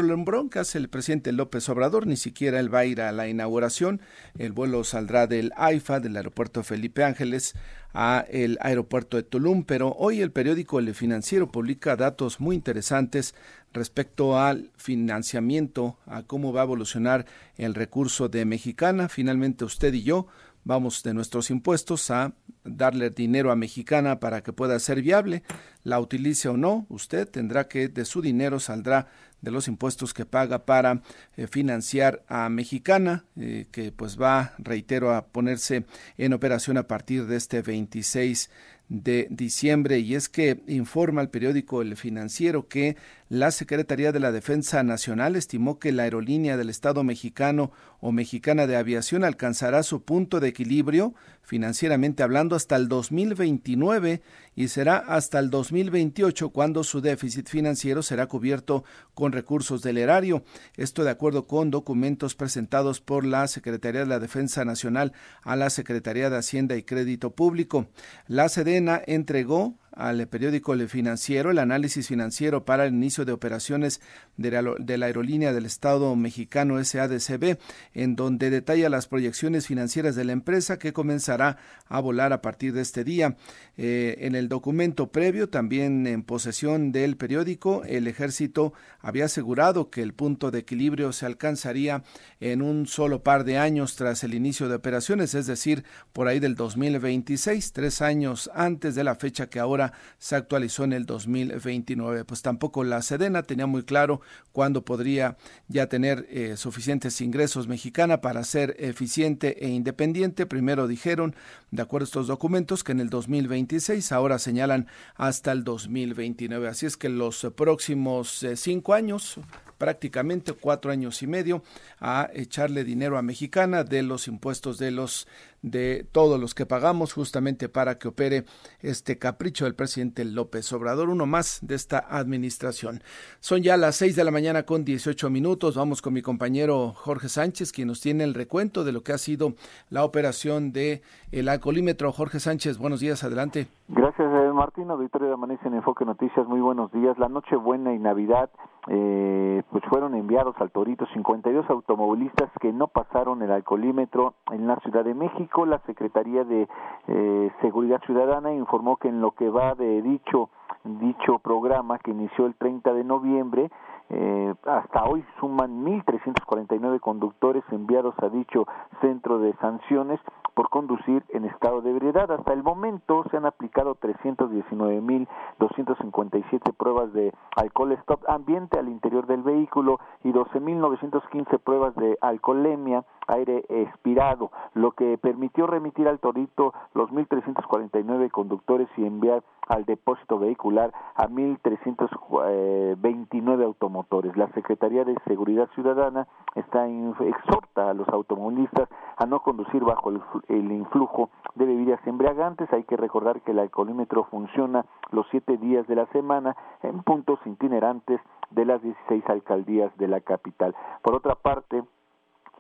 hace 0.60 0.78
el 0.78 0.90
presidente 0.90 1.32
López 1.32 1.68
Obrador, 1.70 2.08
ni 2.08 2.18
siquiera 2.18 2.60
él 2.60 2.74
va 2.74 2.80
a 2.80 2.86
ir 2.86 3.02
a 3.02 3.12
la 3.12 3.28
inauguración. 3.28 4.02
El 4.38 4.52
vuelo 4.52 4.84
saldrá 4.84 5.28
del 5.28 5.54
AIFA, 5.56 6.00
del 6.00 6.18
aeropuerto 6.18 6.64
Felipe 6.64 7.04
Ángeles, 7.04 7.54
a 7.94 8.26
el 8.30 8.58
aeropuerto 8.62 9.18
de 9.18 9.24
Tulum, 9.24 9.64
pero 9.64 9.96
hoy 9.98 10.22
el 10.22 10.32
periódico 10.32 10.80
El 10.80 10.94
Financiero 10.94 11.52
publica 11.52 11.96
datos 11.96 12.40
muy 12.40 12.56
interesantes 12.56 13.36
respecto 13.74 14.38
al 14.38 14.70
financiamiento, 14.76 15.98
a 16.06 16.24
cómo 16.24 16.52
va 16.52 16.62
a 16.62 16.66
evolucionar 16.66 17.26
el 17.62 17.76
recurso 17.76 18.28
de 18.28 18.44
Mexicana. 18.44 19.08
Finalmente 19.08 19.66
usted 19.66 19.94
y 19.94 20.02
yo 20.02 20.28
vamos 20.64 21.04
de 21.04 21.14
nuestros 21.14 21.52
impuestos 21.52 22.10
a 22.10 22.34
darle 22.64 23.12
dinero 23.12 23.52
a 23.52 23.56
Mexicana 23.56 24.20
para 24.20 24.42
que 24.42 24.54
pueda 24.54 24.78
ser 24.80 25.02
viable, 25.02 25.44
la 25.84 26.00
utilice 26.00 26.50
o 26.50 26.58
no, 26.58 26.86
usted 26.90 27.28
tendrá 27.28 27.68
que 27.68 27.88
de 27.88 28.06
su 28.06 28.22
dinero 28.22 28.60
saldrá 28.60 29.08
de 29.42 29.50
los 29.50 29.68
impuestos 29.68 30.14
que 30.14 30.26
paga 30.26 30.66
para 30.66 31.02
eh, 31.36 31.48
financiar 31.48 32.24
a 32.28 32.48
Mexicana, 32.50 33.26
eh, 33.36 33.68
que 33.72 33.92
pues 33.92 34.20
va, 34.20 34.54
reitero, 34.60 35.16
a 35.16 35.26
ponerse 35.26 35.86
en 36.18 36.34
operación 36.34 36.78
a 36.78 36.88
partir 36.88 37.26
de 37.26 37.38
este 37.38 37.64
26 37.64 38.52
de 38.90 39.28
diciembre 39.32 40.00
y 40.00 40.16
es 40.16 40.28
que 40.28 40.62
informa 40.68 41.22
el 41.22 41.30
periódico 41.30 41.82
El 41.82 41.96
Financiero 41.96 42.68
que 42.68 42.98
la 43.32 43.52
Secretaría 43.52 44.12
de 44.12 44.20
la 44.20 44.34
Defensa 44.34 44.84
Nacional 44.84 45.38
estimó 45.38 45.80
que 45.80 45.94
la 45.94 46.04
aerolínea 46.04 46.58
del 46.58 46.70
Estado 46.70 47.02
mexicano 47.06 47.72
o 48.02 48.12
mexicana 48.12 48.68
de 48.68 48.76
aviación 48.76 49.24
alcanzará 49.24 49.84
su 49.84 50.04
punto 50.04 50.42
de 50.42 50.50
equilibrio 50.50 51.14
financieramente 51.42 52.24
hablando 52.24 52.58
hasta 52.58 52.76
el 52.76 52.90
2029 52.90 54.22
y 54.54 54.68
será 54.68 54.98
hasta 54.98 55.40
el 55.40 55.50
2028 55.50 56.50
cuando 56.50 56.84
su 56.84 57.00
déficit 57.00 57.48
financiero 57.48 58.04
será 58.04 58.28
cubierto 58.28 58.84
con 59.14 59.32
recursos 59.32 59.82
del 59.82 59.98
erario. 59.98 60.44
Esto 60.76 61.06
de 61.06 61.12
acuerdo 61.12 61.48
con 61.48 61.72
documentos 61.72 62.36
presentados 62.36 63.00
por 63.00 63.24
la 63.24 63.48
Secretaría 63.48 64.02
de 64.02 64.08
la 64.08 64.20
Defensa 64.20 64.66
Nacional 64.66 65.14
a 65.42 65.56
la 65.56 65.70
Secretaría 65.70 66.30
de 66.30 66.36
Hacienda 66.36 66.76
y 66.76 66.84
Crédito 66.84 67.32
Público. 67.32 67.88
La 68.28 68.50
Sedena 68.50 69.02
entregó 69.08 69.78
al 69.92 70.26
periódico 70.28 70.76
Le 70.76 70.88
Financiero 70.88 71.52
el 71.52 71.60
análisis 71.60 72.08
financiero 72.08 72.66
para 72.66 72.86
el 72.86 72.94
inicio 72.94 73.26
de 73.26 73.32
operaciones 73.32 74.02
de 74.38 74.52
la, 74.52 75.06
aerolínea 75.06 75.54
del 75.54 75.66
Estado 75.66 76.16
mexicano 76.16 76.84
SADCB, 76.84 77.58
en 77.94 78.16
donde 78.16 78.50
detalla 78.50 78.90
las 78.90 79.08
proyecciones 79.08 79.68
financieras 79.68 80.16
de 80.16 80.24
la 80.24 80.32
empresa 80.32 80.80
que 80.80 80.94
comenzará 80.94 81.58
a 81.88 82.00
volar 82.00 82.34
a 82.34 82.42
partir 82.42 82.74
de 82.74 82.82
este 82.82 83.04
día. 83.04 83.36
Eh, 83.78 84.16
en 84.20 84.36
el 84.36 84.48
documento 84.48 85.12
previo, 85.12 85.50
también 85.50 86.08
en 86.08 86.24
posesión 86.24 86.92
del 86.92 87.18
periódico, 87.18 87.84
el 87.86 88.08
ejército 88.08 88.74
había 89.00 89.26
asegurado 89.26 89.90
que 89.90 90.02
el 90.02 90.14
punto 90.14 90.52
de 90.52 90.60
equilibrio 90.60 91.12
se 91.12 91.26
alcanzaría 91.26 92.04
en 92.40 92.62
un 92.62 92.88
solo 92.88 93.24
par 93.24 93.44
de 93.44 93.58
años 93.58 93.96
tras 93.96 94.24
el 94.24 94.34
inicio 94.34 94.70
de 94.70 94.76
operaciones, 94.76 95.34
es 95.36 95.48
decir, 95.48 95.84
por 96.14 96.28
ahí 96.28 96.40
del 96.40 96.56
2026, 96.56 97.74
tres 97.74 98.02
años 98.02 98.50
antes 98.54 98.96
de 98.96 99.04
la 99.04 99.16
fecha 99.16 99.50
que 99.50 99.60
ahora 99.60 99.81
se 100.18 100.36
actualizó 100.36 100.84
en 100.84 100.94
el 100.94 101.06
2029. 101.06 102.26
Pues 102.26 102.42
tampoco 102.42 102.84
la 102.84 103.02
Sedena 103.02 103.44
tenía 103.44 103.66
muy 103.66 103.84
claro 103.84 104.22
cuándo 104.52 104.84
podría 104.84 105.38
ya 105.68 105.88
tener 105.88 106.28
eh, 106.30 106.58
suficientes 106.58 107.22
ingresos 107.22 107.68
mexicana 107.68 108.22
para 108.22 108.44
ser 108.44 108.76
eficiente 108.80 109.66
e 109.66 109.70
independiente. 109.70 110.46
Primero 110.46 110.88
dijeron, 110.88 111.36
de 111.72 111.82
acuerdo 111.82 112.04
a 112.04 112.10
estos 112.10 112.28
documentos, 112.28 112.84
que 112.84 112.92
en 112.92 113.00
el 113.00 113.10
2026, 113.10 114.12
ahora 114.12 114.40
señalan 114.40 114.88
hasta 115.16 115.52
el 115.52 115.64
2029. 115.64 116.68
Así 116.68 116.86
es 116.86 116.98
que 116.98 117.10
los 117.10 117.48
próximos 117.56 118.44
eh, 118.44 118.56
cinco 118.58 118.94
años 118.94 119.40
prácticamente 119.82 120.54
cuatro 120.54 120.92
años 120.92 121.24
y 121.24 121.28
medio 121.28 121.64
a 122.00 122.30
echarle 122.36 122.84
dinero 122.84 123.18
a 123.18 123.24
Mexicana 123.24 123.84
de 123.84 124.04
los 124.04 124.28
impuestos 124.28 124.78
de 124.78 124.92
los 124.92 125.28
de 125.62 126.08
todos 126.12 126.40
los 126.40 126.56
que 126.56 126.66
pagamos 126.66 127.14
justamente 127.14 127.70
para 127.70 127.98
que 127.98 128.08
opere 128.08 128.46
este 128.80 129.18
capricho 129.18 129.66
del 129.66 129.76
presidente 129.76 130.26
López 130.26 130.72
Obrador, 130.74 131.10
uno 131.10 131.26
más 131.26 131.60
de 131.62 131.76
esta 131.76 132.00
administración. 132.00 133.04
Son 133.40 133.62
ya 133.62 133.78
las 133.78 133.96
seis 133.96 134.16
de 134.16 134.24
la 134.24 134.32
mañana 134.32 134.64
con 134.64 134.84
18 134.84 135.30
minutos. 135.30 135.76
Vamos 135.76 136.02
con 136.02 136.14
mi 136.14 136.22
compañero 136.22 136.94
Jorge 136.94 137.30
Sánchez, 137.30 137.72
quien 137.72 137.88
nos 137.88 138.02
tiene 138.02 138.24
el 138.24 138.34
recuento 138.34 138.84
de 138.84 138.92
lo 138.92 139.04
que 139.04 139.14
ha 139.14 139.18
sido 139.18 139.56
la 139.90 140.04
operación 140.04 140.72
de 140.72 141.02
el 141.32 141.50
alcoholímetro. 141.50 142.12
Jorge 142.12 142.40
Sánchez, 142.40 142.78
buenos 142.78 143.00
días, 143.00 143.24
adelante. 143.24 143.68
Gracias, 143.88 144.28
eh, 144.34 144.52
Martín. 144.54 144.90
Auditorio 144.92 145.28
de 145.28 145.34
Amanece 145.34 145.68
en 145.68 145.76
Enfoque 145.76 146.06
Noticias, 146.06 146.48
muy 146.48 146.60
buenos 146.60 146.92
días. 146.92 147.18
La 147.18 147.30
noche 147.30 147.56
buena 147.56 147.94
y 147.94 148.00
Navidad, 148.00 148.50
eh, 148.88 149.64
pues 149.72 149.84
fueron 149.90 150.16
enviados 150.16 150.56
al 150.60 150.72
Torito 150.72 151.06
52 151.14 151.70
automovilistas 151.70 152.50
que 152.60 152.74
no 152.74 152.88
pasaron 152.88 153.42
el 153.42 153.52
alcoholímetro 153.52 154.34
en 154.52 154.68
la 154.68 154.78
Ciudad 154.78 155.04
de 155.04 155.14
México 155.14 155.66
la 155.66 155.80
Secretaría 155.86 156.44
de 156.44 156.68
eh, 157.08 157.52
Seguridad 157.62 158.02
Ciudadana 158.06 158.54
informó 158.54 158.98
que 158.98 159.08
en 159.08 159.22
lo 159.22 159.32
que 159.32 159.50
va 159.50 159.76
de 159.76 160.02
dicho 160.02 160.50
dicho 160.84 161.38
programa 161.40 162.00
que 162.00 162.12
inició 162.12 162.48
el 162.48 162.56
30 162.56 162.94
de 162.94 163.04
noviembre 163.04 163.70
eh, 164.10 164.54
hasta 164.66 165.06
hoy 165.06 165.24
suman 165.40 165.86
1.349 165.86 167.00
conductores 167.00 167.64
enviados 167.72 168.14
a 168.22 168.30
dicho 168.30 168.66
centro 169.00 169.40
de 169.40 169.54
sanciones 169.62 170.20
por 170.54 170.70
conducir 170.70 171.24
en 171.30 171.46
estado 171.46 171.82
de 171.82 171.90
ebriedad. 171.92 172.30
Hasta 172.32 172.54
el 172.54 172.64
momento 172.64 173.24
se 173.30 173.38
han 173.38 173.46
aplicado 173.46 173.96
319.257 173.96 176.74
pruebas 176.76 177.14
de 177.14 177.32
alcohol 177.56 177.92
stop 177.94 178.28
ambiente 178.28 178.78
al 178.80 178.90
interior 178.90 179.28
del 179.28 179.44
vehículo 179.44 180.00
y 180.24 180.32
12.915 180.32 181.60
pruebas 181.60 181.96
de 181.96 182.18
alcoholemia 182.22 183.06
aire 183.32 183.64
expirado, 183.70 184.52
lo 184.74 184.92
que 184.92 185.18
permitió 185.18 185.66
remitir 185.68 186.08
al 186.08 186.20
Torito 186.20 186.74
los 186.94 187.10
1.349 187.10 188.32
conductores 188.32 188.88
y 188.98 189.06
enviar 189.06 189.44
al 189.68 189.86
depósito 189.86 190.40
vehicular 190.40 190.92
a 191.16 191.28
1.329 191.28 193.64
automotores. 193.64 194.36
La 194.36 194.48
Secretaría 194.50 195.06
de 195.06 195.16
Seguridad 195.26 195.70
Ciudadana 195.76 196.28
está 196.56 196.88
exhorta 196.88 197.90
a 197.90 197.94
los 197.94 198.10
automovilistas 198.10 198.90
a 199.18 199.26
no 199.26 199.42
conducir 199.42 199.84
bajo 199.84 200.10
el, 200.10 200.22
el 200.50 200.72
influjo 200.72 201.30
de 201.56 201.66
bebidas 201.66 202.00
embriagantes. 202.06 202.72
Hay 202.74 202.84
que 202.84 202.98
recordar 202.98 203.42
que 203.42 203.52
el 203.52 203.60
alcoholímetro 203.60 204.26
funciona 204.26 204.86
los 205.12 205.26
siete 205.32 205.58
días 205.58 205.88
de 205.88 205.96
la 205.96 206.06
semana 206.08 206.56
en 206.84 207.02
puntos 207.04 207.40
itinerantes 207.46 208.20
de 208.50 208.66
las 208.66 208.82
16 208.82 209.24
alcaldías 209.30 209.96
de 209.98 210.08
la 210.08 210.22
capital. 210.22 210.76
Por 211.02 211.16
otra 211.16 211.36
parte, 211.36 211.84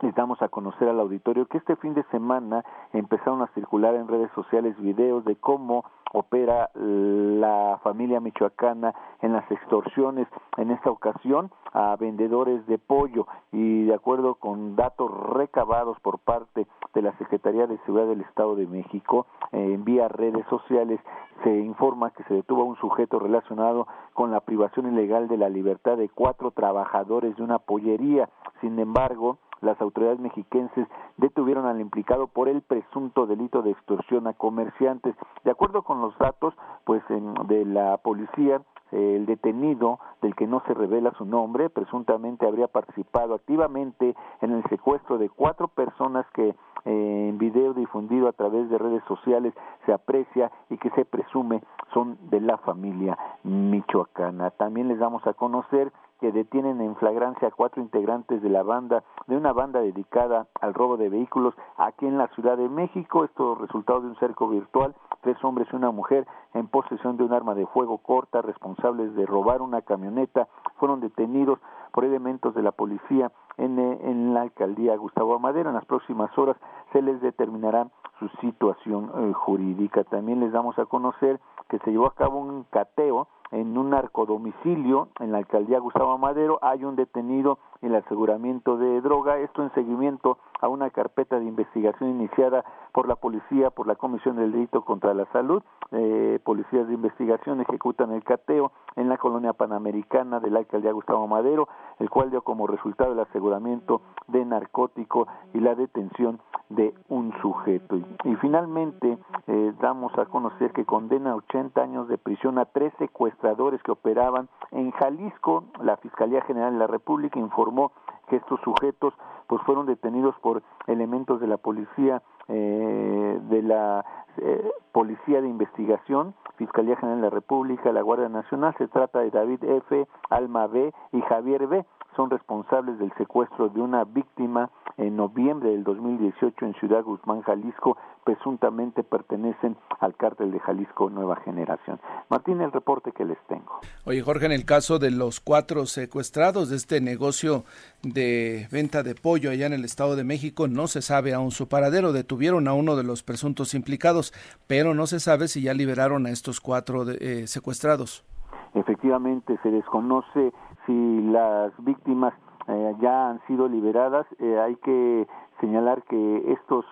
les 0.01 0.15
damos 0.15 0.41
a 0.41 0.50
conocer 0.50 0.89
al 0.89 1.00
auditorio 1.00 1.46
que 1.46 1.58
este 1.58 1.75
fin 1.75 1.93
de 1.93 2.03
semana 2.12 2.65
empezaron 2.93 3.41
a 3.41 3.48
circular 3.53 3.96
en 3.96 4.08
redes 4.08 4.31
sociales 4.34 4.79
videos 4.79 5.24
de 5.25 5.36
cómo 5.36 5.86
opera 6.13 6.70
la 6.74 7.79
familia 7.84 8.20
michoacana 8.20 8.93
en 9.22 9.34
las 9.34 9.50
extorsiones 9.50 10.27
en 10.58 10.72
esta 10.72 10.91
ocasión 10.91 11.51
a 11.72 11.96
vendedores 11.96 12.65
de 12.67 12.77
pollo 12.77 13.27
y 13.51 13.86
de 13.86 13.93
acuerdo 13.93 14.36
con 14.36 14.75
datos 14.75 15.10
recabados 15.29 15.98
por 16.01 16.20
parte 16.20 16.67
de 16.93 17.01
la 17.01 17.17
Secretaría 17.17 17.67
de 17.67 17.77
Seguridad 17.86 18.08
del 18.08 18.22
Estado 18.22 18.55
de 18.55 18.67
México 18.67 19.25
eh, 19.53 19.74
en 19.74 19.86
vía 19.86 20.10
redes 20.10 20.46
sociales 20.50 21.00
se 21.43 21.60
informa 21.60 22.12
que 22.12 22.24
se 22.24 22.34
detuvo 22.34 22.62
a 22.63 22.65
un 22.65 22.75
sujeto 22.77 23.20
relacionado 23.20 23.88
con 24.13 24.31
la 24.31 24.41
privación 24.41 24.91
ilegal 24.91 25.27
de 25.27 25.38
la 25.38 25.50
libertad 25.50 25.98
de 25.98 26.10
cuatro 26.10 26.51
trabajadores 26.51 27.36
de 27.36 27.43
una 27.43 27.60
pollería. 27.60 28.29
Sin 28.60 28.77
embargo, 28.79 29.38
las 29.62 29.80
autoridades 29.82 30.20
mexiquenses 30.20 30.88
detuvieron 31.18 31.65
al 31.65 31.80
implicado 31.80 32.27
por 32.27 32.50
el 32.50 32.62
presunto 32.62 33.27
delito 33.27 33.62
de 33.62 33.72
extorsión 33.72 34.27
a 34.27 34.34
comerciantes. 34.34 35.15
De 35.44 35.51
acuerdo 35.51 35.84
con 35.84 36.01
los 36.01 36.18
datos, 36.18 36.53
pues 36.86 37.01
de 37.10 37.65
la 37.65 37.98
policía 37.98 38.62
el 38.91 39.25
detenido 39.25 40.00
del 40.22 40.36
que 40.36 40.48
no 40.48 40.62
se 40.68 40.74
revela 40.74 41.12
su 41.18 41.25
nombre, 41.25 41.70
presuntamente 41.70 42.46
habría 42.46 42.68
participado 42.68 43.34
activamente 43.36 44.15
en 44.41 44.51
el 44.51 44.63
secuestro 44.63 45.18
de 45.18 45.30
cuatro 45.30 45.70
personas 45.70 46.25
que 46.34 46.50
eh, 46.50 47.30
en 47.30 47.38
video 47.38 47.74
difundido 47.74 48.27
a 48.27 48.34
través 48.34 48.70
de 48.70 48.77
redes 48.77 49.03
sociales 49.08 49.53
se 49.86 49.94
aprecia 49.94 50.51
y 50.70 50.77
que 50.77 50.89
se 50.91 51.06
presume 51.06 51.62
son 51.94 52.18
de 52.30 52.41
la 52.41 52.58
familia 52.58 53.18
michoacana. 53.44 54.51
También 54.51 54.88
les 54.88 55.00
damos 55.00 55.25
a 55.25 55.34
conocer 55.34 55.91
que 56.22 56.32
detienen 56.32 56.80
en 56.82 56.96
flagrancia 56.98 57.48
a 57.48 57.51
cuatro 57.51 57.82
integrantes 57.82 58.44
de 58.44 58.50
la 58.50 58.62
banda, 58.62 59.04
de 59.25 59.36
una 59.36 59.54
banda 59.54 59.82
dedicada 59.82 60.46
al 60.62 60.75
robo 60.75 60.96
de 60.96 61.10
vehículos 61.10 61.56
aquí 61.78 62.06
en 62.06 62.20
la 62.20 62.28
Ciudad 62.28 62.58
de 62.58 62.70
México. 62.70 63.25
Esto 63.25 63.56
resultado 63.56 64.01
de 64.01 64.08
un 64.08 64.16
cerco 64.18 64.48
virtual. 64.48 64.94
Tres 65.22 65.44
hombres 65.44 65.68
y 65.74 65.75
una 65.75 65.90
mujer 65.90 66.28
en 66.54 66.68
posesión 66.68 67.18
de 67.18 67.24
un 67.24 67.34
arma 67.34 67.56
de 67.56 67.66
fuego 67.66 67.98
corta, 67.98 68.44
responsables 68.44 69.16
de 69.16 69.25
robar 69.25 69.63
una 69.63 69.82
camioneta, 69.82 70.48
fueron 70.78 71.01
detenidos 71.01 71.60
por 71.92 72.06
elementos 72.06 72.54
de 72.54 72.62
la 72.62 72.72
policía 72.72 73.32
en, 73.58 73.80
en 73.80 74.34
la 74.36 74.42
alcaldía 74.42 74.96
Gustavo 74.98 75.34
Amadero. 75.34 75.70
En 75.70 75.75
las 75.75 75.86
próximas 75.86 76.36
horas 76.38 76.56
se 76.94 77.01
les 77.01 77.20
determinará 77.22 77.88
su 78.20 78.30
situación 78.42 79.12
eh, 79.16 79.34
jurídica. 79.34 80.04
También 80.04 80.40
les 80.40 80.51
damos 80.51 80.78
a 80.78 80.86
conocer 80.86 81.40
que 81.68 81.80
se 81.80 81.92
llevó 81.92 82.06
a 82.06 82.13
cabo 82.13 82.40
un 82.40 82.63
cateo 82.70 83.28
en 83.51 83.77
un 83.77 83.89
narcodomicilio 83.91 85.10
en 85.20 85.31
la 85.31 85.39
alcaldía 85.39 85.79
Gustavo 85.79 86.17
Madero. 86.17 86.60
Hay 86.62 86.84
un 86.84 86.96
detenido 86.96 87.60
en 87.81 87.89
el 87.89 87.96
aseguramiento 87.96 88.77
de 88.77 89.01
droga. 89.01 89.38
Esto 89.39 89.63
en 89.63 89.74
seguimiento 89.74 90.38
a 90.62 90.68
una 90.68 90.89
carpeta 90.91 91.39
de 91.39 91.46
investigación 91.46 92.12
iniciada 92.12 92.63
por 92.94 93.08
la 93.08 93.15
policía, 93.15 93.72
por 93.72 93.88
la 93.88 93.96
Comisión 93.96 94.38
del 94.38 94.51
Delito 94.51 94.86
contra 94.86 95.13
la 95.13 95.25
Salud. 95.34 95.62
Eh, 95.91 96.39
policías 96.44 96.88
de 96.88 96.94
investigación 96.94 97.60
ejecutan 97.62 98.12
el 98.12 98.24
cateo 98.24 98.72
en 98.96 99.10
la 99.10 99.18
colonia 99.18 99.53
panamericana 99.53 100.39
de 100.39 100.50
la 100.50 100.60
alcaldía 100.60 100.91
Gustavo 100.91 101.27
Madero, 101.27 101.68
el 102.00 102.10
cual 102.10 102.30
dio 102.30 102.41
como 102.44 102.68
resultado 102.68 103.13
el 103.13 103.20
aseguramiento 103.20 104.01
de 104.27 104.46
narcótico 104.46 105.27
y 105.53 105.60
la 105.60 105.75
detención 105.75 106.39
de 106.70 106.94
un 107.10 107.34
sujeto. 107.41 107.98
Y, 107.98 108.36
finalmente 108.38 109.18
eh, 109.48 109.74
damos 109.82 110.18
a 110.18 110.25
conocer 110.25 110.72
que 110.72 110.86
condena 110.86 111.36
80 111.36 111.82
años 111.82 112.08
de 112.08 112.18
prisión 112.18 112.58
a 112.58 112.65
tres 112.65 112.94
secuestradores 112.98 113.82
que 113.84 113.91
operaban 113.91 114.48
en 114.72 114.91
Jalisco. 114.91 115.65
La 115.82 115.98
Fiscalía 115.98 116.41
General 116.41 116.74
de 116.74 116.80
la 116.80 116.88
República 116.88 117.39
informó 117.39 117.91
que 118.32 118.38
estos 118.38 118.62
sujetos 118.62 119.14
pues 119.48 119.62
fueron 119.64 119.86
detenidos 119.86 120.34
por 120.42 120.64
elementos 120.88 121.42
de 121.42 121.48
la 121.48 121.58
policía 121.58 122.22
eh, 122.51 123.39
de 123.50 123.62
la 123.62 124.05
eh, 124.38 124.72
Policía 124.91 125.41
de 125.41 125.48
Investigación, 125.48 126.36
Fiscalía 126.58 126.98
General 126.98 127.22
de 127.22 127.27
la 127.27 127.34
República, 127.34 127.91
la 127.91 128.01
Guardia 128.01 128.27
Nacional. 128.29 128.75
Se 128.77 128.88
trata 128.88 129.20
de 129.20 129.31
David 129.31 129.63
F., 129.63 130.08
Alma 130.29 130.67
B. 130.67 130.93
y 131.13 131.22
Javier 131.22 131.67
B 131.67 131.86
son 132.15 132.29
responsables 132.29 133.00
del 133.00 133.12
secuestro 133.17 133.70
de 133.70 133.81
una 133.81 134.03
víctima 134.03 134.70
en 134.98 135.15
noviembre 135.15 135.70
del 135.70 135.84
2018 135.84 136.65
en 136.65 136.74
Ciudad 136.75 137.03
Guzmán, 137.03 137.41
Jalisco, 137.41 137.98
presuntamente 138.25 139.03
pertenecen 139.03 139.77
al 140.00 140.15
cártel 140.15 140.51
de 140.51 140.60
Jalisco 140.60 141.10
Nueva 141.10 141.38
Generación. 141.38 142.00
Martín, 142.29 142.62
el 142.62 142.72
reporte 142.72 143.12
que 143.12 143.25
les 143.25 143.38
tengo. 143.48 143.79
Oye, 144.05 144.22
Jorge, 144.22 144.46
en 144.46 144.51
el 144.51 144.65
caso 144.65 145.00
de 145.00 145.12
los 145.12 145.39
cuatro 145.39 145.86
secuestrados 145.86 146.70
de 146.70 146.75
este 146.75 147.01
negocio 147.01 147.63
de 148.03 148.67
venta 148.72 149.01
de 149.01 149.15
pollo 149.15 149.50
allá 149.50 149.65
en 149.65 149.74
el 149.74 149.86
Estado 149.86 150.15
de 150.15 150.24
México, 150.24 150.67
no 150.67 150.88
se 150.88 151.01
sabe 151.01 151.34
aún 151.34 151.51
su 151.51 151.67
paradero. 151.67 152.12
Detuvieron 152.12 152.41
a 152.42 152.74
uno 152.74 152.96
de 152.96 153.04
los 153.04 153.22
presuntos 153.22 153.76
implicados, 153.76 154.34
pero 154.68 154.96
no 154.96 155.06
se 155.06 155.20
sabe 155.20 155.48
si 155.48 155.62
ya 155.62 155.76
liberaron 155.76 156.26
a 156.26 156.32
estos 156.32 156.60
cuatro 156.60 157.04
eh, 157.08 157.46
secuestrados. 157.46 158.26
Efectivamente, 158.74 159.60
se 159.62 159.70
desconoce 159.70 160.52
si 160.88 161.22
las 161.22 161.72
víctimas 161.84 162.34
eh, 162.68 162.96
ya 163.00 163.30
han 163.30 163.46
sido 163.46 163.68
liberadas, 163.68 164.26
eh, 164.40 164.60
hay 164.60 164.75
que 164.77 165.27
señalar 165.60 166.01
que 166.10 166.51
estos 166.51 166.84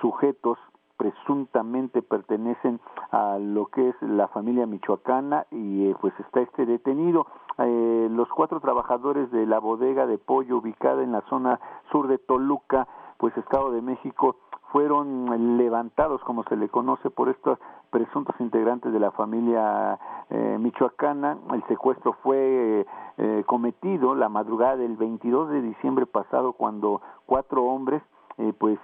sujetos 0.00 0.58
presuntamente 0.96 2.02
pertenecen 2.02 2.80
a 3.12 3.38
lo 3.38 3.66
que 3.66 3.90
es 3.90 3.94
la 4.02 4.26
familia 4.26 4.66
michoacana 4.66 5.46
y 5.52 5.94
pues 5.94 6.12
está 6.18 6.40
este 6.40 6.66
detenido. 6.66 7.26
los 7.56 8.28
cuatro 8.30 8.58
trabajadores 8.58 9.30
de 9.30 9.46
la 9.46 9.60
bodega 9.60 10.06
de 10.06 10.18
pollo 10.18 10.56
ubicada 10.56 11.04
en 11.04 11.12
la 11.12 11.22
zona 11.30 11.60
sur 11.92 12.08
de 12.08 12.18
Toluca, 12.18 12.88
pues 13.18 13.36
Estado 13.36 13.70
de 13.70 13.82
México, 13.82 14.34
fueron 14.72 15.56
levantados, 15.56 16.20
como 16.22 16.44
se 16.44 16.56
le 16.56 16.68
conoce, 16.68 17.10
por 17.10 17.28
estos 17.28 17.58
presuntos 17.90 18.34
integrantes 18.40 18.92
de 18.92 19.00
la 19.00 19.10
familia 19.10 19.98
eh, 20.30 20.56
michoacana. 20.60 21.38
El 21.52 21.62
secuestro 21.66 22.14
fue 22.22 22.86
eh, 23.18 23.42
cometido 23.46 24.14
la 24.14 24.28
madrugada 24.28 24.76
del 24.76 24.96
22 24.96 25.50
de 25.50 25.62
diciembre 25.62 26.06
pasado 26.06 26.52
cuando 26.52 27.00
cuatro 27.26 27.64
hombres 27.64 28.02
eh, 28.38 28.52
pues 28.56 28.78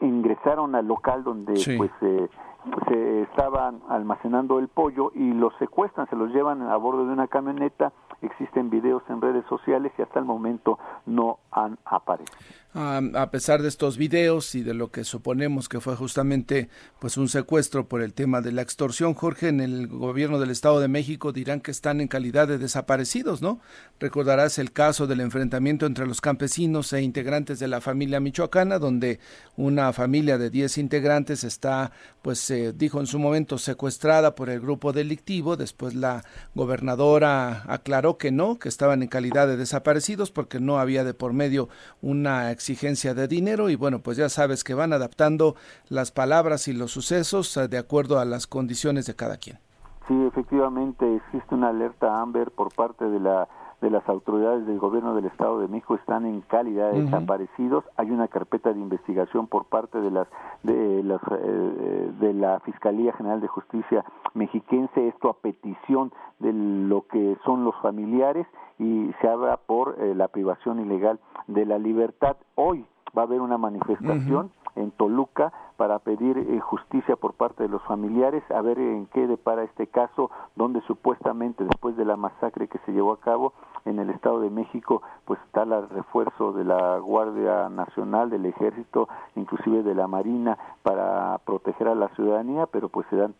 ingresaron 0.00 0.74
al 0.74 0.86
local 0.86 1.24
donde 1.24 1.54
pues 1.76 1.90
se 2.00 3.22
estaban 3.22 3.80
almacenando 3.88 4.58
el 4.60 4.68
pollo 4.68 5.10
y 5.14 5.32
los 5.32 5.52
secuestran, 5.58 6.08
se 6.08 6.16
los 6.16 6.30
llevan 6.30 6.62
a 6.62 6.76
bordo 6.76 7.06
de 7.06 7.12
una 7.12 7.26
camioneta. 7.26 7.92
Existen 8.22 8.70
videos 8.70 9.02
en 9.08 9.20
redes 9.20 9.44
sociales 9.46 9.92
y 9.98 10.02
hasta 10.02 10.20
el 10.20 10.24
momento 10.24 10.78
no 11.06 11.38
han 11.50 11.76
aparecido 11.84 12.61
a 12.74 13.30
pesar 13.30 13.60
de 13.60 13.68
estos 13.68 13.98
videos 13.98 14.54
y 14.54 14.62
de 14.62 14.72
lo 14.72 14.90
que 14.90 15.04
suponemos 15.04 15.68
que 15.68 15.80
fue 15.80 15.94
justamente 15.94 16.70
pues 17.00 17.18
un 17.18 17.28
secuestro 17.28 17.86
por 17.86 18.00
el 18.00 18.14
tema 18.14 18.40
de 18.40 18.50
la 18.50 18.62
extorsión, 18.62 19.12
Jorge, 19.12 19.48
en 19.48 19.60
el 19.60 19.88
gobierno 19.88 20.38
del 20.38 20.50
Estado 20.50 20.80
de 20.80 20.88
México 20.88 21.32
dirán 21.32 21.60
que 21.60 21.70
están 21.70 22.00
en 22.00 22.08
calidad 22.08 22.48
de 22.48 22.56
desaparecidos, 22.56 23.42
¿no? 23.42 23.60
Recordarás 24.00 24.58
el 24.58 24.72
caso 24.72 25.06
del 25.06 25.20
enfrentamiento 25.20 25.84
entre 25.84 26.06
los 26.06 26.22
campesinos 26.22 26.92
e 26.94 27.02
integrantes 27.02 27.58
de 27.58 27.68
la 27.68 27.82
familia 27.82 28.20
michoacana, 28.20 28.78
donde 28.78 29.20
una 29.56 29.92
familia 29.92 30.38
de 30.38 30.48
10 30.48 30.78
integrantes 30.78 31.44
está, 31.44 31.92
pues 32.22 32.38
se 32.38 32.72
dijo 32.72 33.00
en 33.00 33.06
su 33.06 33.18
momento, 33.18 33.58
secuestrada 33.58 34.34
por 34.34 34.48
el 34.48 34.60
grupo 34.60 34.94
delictivo, 34.94 35.56
después 35.56 35.94
la 35.94 36.24
gobernadora 36.54 37.64
aclaró 37.66 38.16
que 38.16 38.30
no, 38.30 38.58
que 38.58 38.70
estaban 38.70 39.02
en 39.02 39.08
calidad 39.08 39.46
de 39.46 39.58
desaparecidos 39.58 40.30
porque 40.30 40.58
no 40.58 40.78
había 40.78 41.04
de 41.04 41.12
por 41.12 41.34
medio 41.34 41.68
una 42.00 42.50
exigencia 42.62 43.12
de 43.12 43.26
dinero 43.26 43.68
y 43.70 43.76
bueno, 43.76 43.98
pues 43.98 44.16
ya 44.16 44.28
sabes 44.28 44.62
que 44.62 44.74
van 44.74 44.92
adaptando 44.92 45.56
las 45.88 46.12
palabras 46.12 46.68
y 46.68 46.72
los 46.72 46.92
sucesos 46.92 47.56
eh, 47.56 47.66
de 47.66 47.78
acuerdo 47.78 48.20
a 48.20 48.24
las 48.24 48.46
condiciones 48.46 49.06
de 49.06 49.16
cada 49.16 49.36
quien. 49.36 49.58
Sí, 50.06 50.14
efectivamente 50.26 51.16
existe 51.16 51.54
una 51.54 51.70
alerta 51.70 52.20
Amber 52.20 52.52
por 52.52 52.72
parte 52.72 53.04
de 53.04 53.18
la 53.18 53.48
de 53.80 53.90
las 53.90 54.08
autoridades 54.08 54.64
del 54.64 54.78
gobierno 54.78 55.12
del 55.16 55.24
Estado 55.24 55.58
de 55.58 55.66
México 55.66 55.96
están 55.96 56.24
en 56.24 56.40
calidad 56.42 56.92
de 56.92 57.02
desaparecidos. 57.02 57.82
Hay 57.96 58.12
una 58.12 58.28
carpeta 58.28 58.72
de 58.72 58.78
investigación 58.78 59.48
por 59.48 59.64
parte 59.64 60.00
de 60.00 60.10
las 60.12 60.28
de 60.62 61.02
las 61.02 61.20
eh, 61.32 62.12
de 62.20 62.32
la 62.32 62.60
Fiscalía 62.60 63.12
General 63.14 63.40
de 63.40 63.48
Justicia 63.48 64.04
mexiquense. 64.34 65.08
Esto 65.08 65.30
a 65.30 65.34
petición 65.34 66.12
de 66.38 66.52
lo 66.52 67.06
que 67.08 67.36
son 67.44 67.64
los 67.64 67.74
familiares 67.82 68.46
y 68.78 69.10
se 69.20 69.28
habla 69.28 69.56
por 69.56 69.96
eh, 69.98 70.14
la 70.14 70.28
privación 70.28 70.78
ilegal 70.78 71.18
de 71.46 71.66
la 71.66 71.78
libertad. 71.78 72.36
Hoy 72.54 72.84
va 73.16 73.22
a 73.22 73.24
haber 73.24 73.40
una 73.40 73.58
manifestación 73.58 74.50
en 74.76 74.90
Toluca 74.92 75.52
para 75.76 75.98
pedir 75.98 76.38
eh, 76.38 76.60
justicia 76.60 77.16
por 77.16 77.34
parte 77.34 77.64
de 77.64 77.68
los 77.68 77.82
familiares, 77.82 78.42
a 78.50 78.60
ver 78.62 78.78
en 78.78 79.06
qué 79.06 79.26
depara 79.26 79.64
este 79.64 79.86
caso, 79.86 80.30
donde 80.56 80.80
supuestamente 80.82 81.64
después 81.64 81.96
de 81.96 82.04
la 82.04 82.16
masacre 82.16 82.68
que 82.68 82.78
se 82.86 82.92
llevó 82.92 83.12
a 83.12 83.20
cabo 83.20 83.52
en 83.84 83.98
el 83.98 84.10
Estado 84.10 84.40
de 84.40 84.50
México, 84.50 85.02
pues 85.24 85.40
está 85.46 85.64
el 85.64 85.88
refuerzo 85.88 86.52
de 86.52 86.64
la 86.64 86.98
Guardia 86.98 87.68
Nacional, 87.68 88.30
del 88.30 88.46
Ejército, 88.46 89.08
inclusive 89.34 89.82
de 89.82 89.94
la 89.94 90.06
Marina, 90.06 90.56
para 90.82 91.38
proteger 91.44 91.88
a 91.88 91.94
la 91.94 92.08
ciudadanía, 92.14 92.66
pero 92.66 92.88
pues 92.88 93.06
se 93.10 93.16
dan 93.16 93.34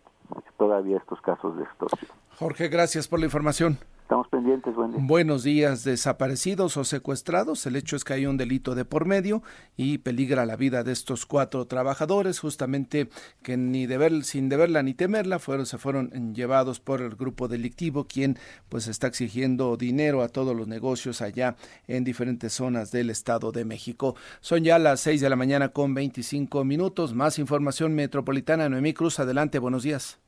todavía 0.56 0.96
estos 0.96 1.20
casos 1.20 1.56
de 1.56 1.64
extorsión. 1.64 2.10
Jorge, 2.38 2.68
gracias 2.68 3.08
por 3.08 3.20
la 3.20 3.26
información. 3.26 3.78
Estamos 4.12 4.28
pendientes, 4.28 4.74
Buenos 4.76 5.42
días, 5.42 5.84
desaparecidos 5.84 6.76
o 6.76 6.84
secuestrados. 6.84 7.64
El 7.64 7.76
hecho 7.76 7.96
es 7.96 8.04
que 8.04 8.12
hay 8.12 8.26
un 8.26 8.36
delito 8.36 8.74
de 8.74 8.84
por 8.84 9.06
medio 9.06 9.42
y 9.74 9.96
peligra 9.96 10.44
la 10.44 10.56
vida 10.56 10.84
de 10.84 10.92
estos 10.92 11.24
cuatro 11.24 11.64
trabajadores, 11.64 12.38
justamente 12.38 13.08
que 13.42 13.56
ni 13.56 13.86
deber, 13.86 14.22
sin 14.24 14.50
deberla 14.50 14.82
ni 14.82 14.92
temerla, 14.92 15.38
fueron, 15.38 15.64
se 15.64 15.78
fueron 15.78 16.34
llevados 16.34 16.78
por 16.78 17.00
el 17.00 17.16
grupo 17.16 17.48
delictivo, 17.48 18.06
quien 18.06 18.36
pues 18.68 18.86
está 18.86 19.06
exigiendo 19.06 19.78
dinero 19.78 20.20
a 20.20 20.28
todos 20.28 20.54
los 20.54 20.68
negocios 20.68 21.22
allá 21.22 21.56
en 21.88 22.04
diferentes 22.04 22.52
zonas 22.52 22.92
del 22.92 23.08
Estado 23.08 23.50
de 23.50 23.64
México. 23.64 24.14
Son 24.42 24.62
ya 24.62 24.78
las 24.78 25.00
seis 25.00 25.22
de 25.22 25.30
la 25.30 25.36
mañana 25.36 25.70
con 25.70 25.94
25 25.94 26.64
minutos. 26.64 27.14
Más 27.14 27.38
información 27.38 27.94
metropolitana. 27.94 28.68
Noemí 28.68 28.92
Cruz, 28.92 29.20
adelante, 29.20 29.58
buenos 29.58 29.84
días. 29.84 30.20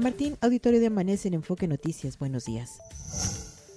Martín, 0.00 0.38
auditorio 0.40 0.80
de 0.80 0.86
Amanece 0.86 1.28
en 1.28 1.34
Enfoque 1.34 1.68
Noticias, 1.68 2.18
buenos 2.18 2.46
días. 2.46 2.78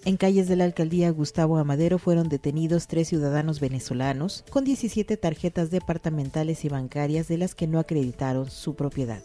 En 0.06 0.16
calles 0.16 0.48
de 0.48 0.56
la 0.56 0.64
alcaldía 0.64 1.10
Gustavo 1.10 1.58
Amadero 1.58 2.00
fueron 2.00 2.30
detenidos 2.30 2.88
tres 2.88 3.10
ciudadanos 3.10 3.60
venezolanos 3.60 4.46
con 4.50 4.64
17 4.64 5.18
tarjetas 5.18 5.70
departamentales 5.70 6.64
y 6.64 6.70
bancarias 6.70 7.28
de 7.28 7.38
las 7.38 7.56
que 7.56 7.68
no 7.68 7.78
acreditaron 7.78 8.50
su 8.50 8.76
propiedad. 8.76 9.22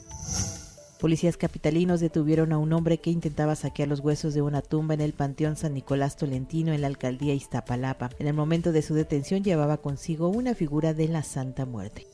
Policías 0.98 1.36
capitalinos 1.36 2.00
detuvieron 2.00 2.52
a 2.52 2.58
un 2.58 2.72
hombre 2.72 2.98
que 2.98 3.10
intentaba 3.10 3.54
saquear 3.54 3.88
los 3.88 4.00
huesos 4.00 4.34
de 4.34 4.42
una 4.42 4.60
tumba 4.60 4.94
en 4.94 5.00
el 5.00 5.12
Panteón 5.12 5.56
San 5.56 5.74
Nicolás 5.74 6.16
Tolentino 6.16 6.72
en 6.72 6.80
la 6.80 6.88
alcaldía 6.88 7.32
Iztapalapa. 7.32 8.10
En 8.18 8.26
el 8.26 8.34
momento 8.34 8.72
de 8.72 8.82
su 8.82 8.94
detención 8.94 9.44
llevaba 9.44 9.76
consigo 9.76 10.28
una 10.28 10.56
figura 10.56 10.94
de 10.94 11.06
la 11.06 11.22
Santa 11.22 11.64
Muerte. 11.64 12.08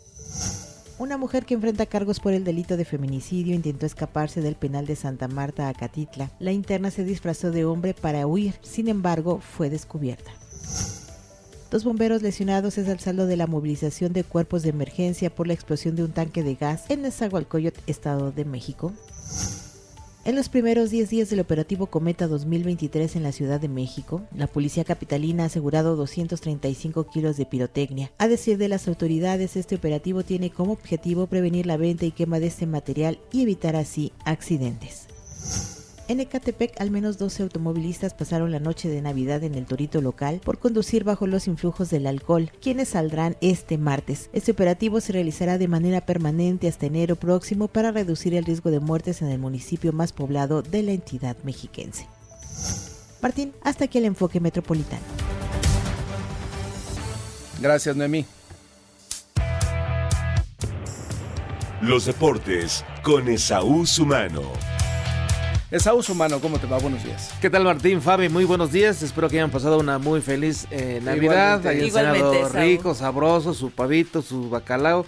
Una 0.96 1.18
mujer 1.18 1.44
que 1.44 1.54
enfrenta 1.54 1.86
cargos 1.86 2.20
por 2.20 2.34
el 2.34 2.44
delito 2.44 2.76
de 2.76 2.84
feminicidio 2.84 3.52
intentó 3.52 3.84
escaparse 3.84 4.40
del 4.40 4.54
penal 4.54 4.86
de 4.86 4.94
Santa 4.94 5.26
Marta 5.26 5.68
a 5.68 5.74
Catitla. 5.74 6.30
La 6.38 6.52
interna 6.52 6.92
se 6.92 7.02
disfrazó 7.02 7.50
de 7.50 7.64
hombre 7.64 7.94
para 7.94 8.28
huir, 8.28 8.54
sin 8.62 8.86
embargo, 8.86 9.40
fue 9.40 9.70
descubierta. 9.70 10.30
Dos 11.72 11.82
bomberos 11.82 12.22
lesionados 12.22 12.78
es 12.78 12.86
el 12.86 13.00
saldo 13.00 13.26
de 13.26 13.36
la 13.36 13.48
movilización 13.48 14.12
de 14.12 14.22
cuerpos 14.22 14.62
de 14.62 14.68
emergencia 14.68 15.34
por 15.34 15.48
la 15.48 15.54
explosión 15.54 15.96
de 15.96 16.04
un 16.04 16.12
tanque 16.12 16.44
de 16.44 16.54
gas 16.54 16.84
en 16.88 17.02
Nezahualcóyotl, 17.02 17.80
Estado 17.88 18.30
de 18.30 18.44
México. 18.44 18.92
En 20.26 20.36
los 20.36 20.48
primeros 20.48 20.88
10 20.88 21.10
días 21.10 21.28
del 21.28 21.40
operativo 21.40 21.88
Cometa 21.88 22.26
2023 22.26 23.16
en 23.16 23.22
la 23.22 23.32
Ciudad 23.32 23.60
de 23.60 23.68
México, 23.68 24.22
la 24.34 24.46
policía 24.46 24.82
capitalina 24.82 25.42
ha 25.42 25.46
asegurado 25.46 25.96
235 25.96 27.04
kilos 27.08 27.36
de 27.36 27.44
pirotecnia. 27.44 28.10
A 28.16 28.26
decir 28.26 28.56
de 28.56 28.68
las 28.68 28.88
autoridades, 28.88 29.54
este 29.54 29.74
operativo 29.74 30.22
tiene 30.22 30.48
como 30.48 30.72
objetivo 30.72 31.26
prevenir 31.26 31.66
la 31.66 31.76
venta 31.76 32.06
y 32.06 32.10
quema 32.10 32.40
de 32.40 32.46
este 32.46 32.64
material 32.64 33.18
y 33.32 33.42
evitar 33.42 33.76
así 33.76 34.12
accidentes. 34.24 35.08
En 36.06 36.20
Ecatepec, 36.20 36.78
al 36.82 36.90
menos 36.90 37.16
12 37.16 37.44
automovilistas 37.44 38.12
pasaron 38.12 38.52
la 38.52 38.60
noche 38.60 38.90
de 38.90 39.00
Navidad 39.00 39.42
en 39.42 39.54
el 39.54 39.64
torito 39.64 40.02
local 40.02 40.42
por 40.44 40.58
conducir 40.58 41.02
bajo 41.02 41.26
los 41.26 41.48
influjos 41.48 41.88
del 41.88 42.06
alcohol, 42.06 42.52
quienes 42.60 42.90
saldrán 42.90 43.36
este 43.40 43.78
martes. 43.78 44.28
Este 44.34 44.52
operativo 44.52 45.00
se 45.00 45.12
realizará 45.12 45.56
de 45.56 45.66
manera 45.66 46.02
permanente 46.02 46.68
hasta 46.68 46.86
enero 46.86 47.16
próximo 47.16 47.68
para 47.68 47.90
reducir 47.90 48.34
el 48.34 48.44
riesgo 48.44 48.70
de 48.70 48.80
muertes 48.80 49.22
en 49.22 49.28
el 49.28 49.38
municipio 49.38 49.94
más 49.94 50.12
poblado 50.12 50.60
de 50.60 50.82
la 50.82 50.92
entidad 50.92 51.38
mexiquense. 51.42 52.06
Martín, 53.22 53.54
hasta 53.62 53.86
aquí 53.86 53.96
el 53.96 54.04
enfoque 54.04 54.40
metropolitano. 54.40 55.02
Gracias, 57.62 57.96
Noemí. 57.96 58.26
Los 61.80 62.04
deportes 62.04 62.84
con 63.02 63.26
Esaú 63.28 63.86
Sumano. 63.86 64.73
Esaú 65.74 66.00
Humano, 66.08 66.38
¿cómo 66.40 66.60
te 66.60 66.68
va? 66.68 66.78
Buenos 66.78 67.02
días. 67.02 67.34
¿Qué 67.40 67.50
tal 67.50 67.64
Martín, 67.64 68.00
Fabi? 68.00 68.28
Muy 68.28 68.44
buenos 68.44 68.70
días. 68.70 69.02
Espero 69.02 69.28
que 69.28 69.38
hayan 69.38 69.50
pasado 69.50 69.80
una 69.80 69.98
muy 69.98 70.20
feliz 70.20 70.68
eh, 70.70 71.00
Navidad. 71.02 71.58
Igualmente, 71.58 71.68
Hayan 71.68 72.12
cenado 72.12 72.48
rico, 72.50 72.94
sabroso, 72.94 73.54
su 73.54 73.72
pavito, 73.72 74.22
su 74.22 74.48
bacalao. 74.48 75.04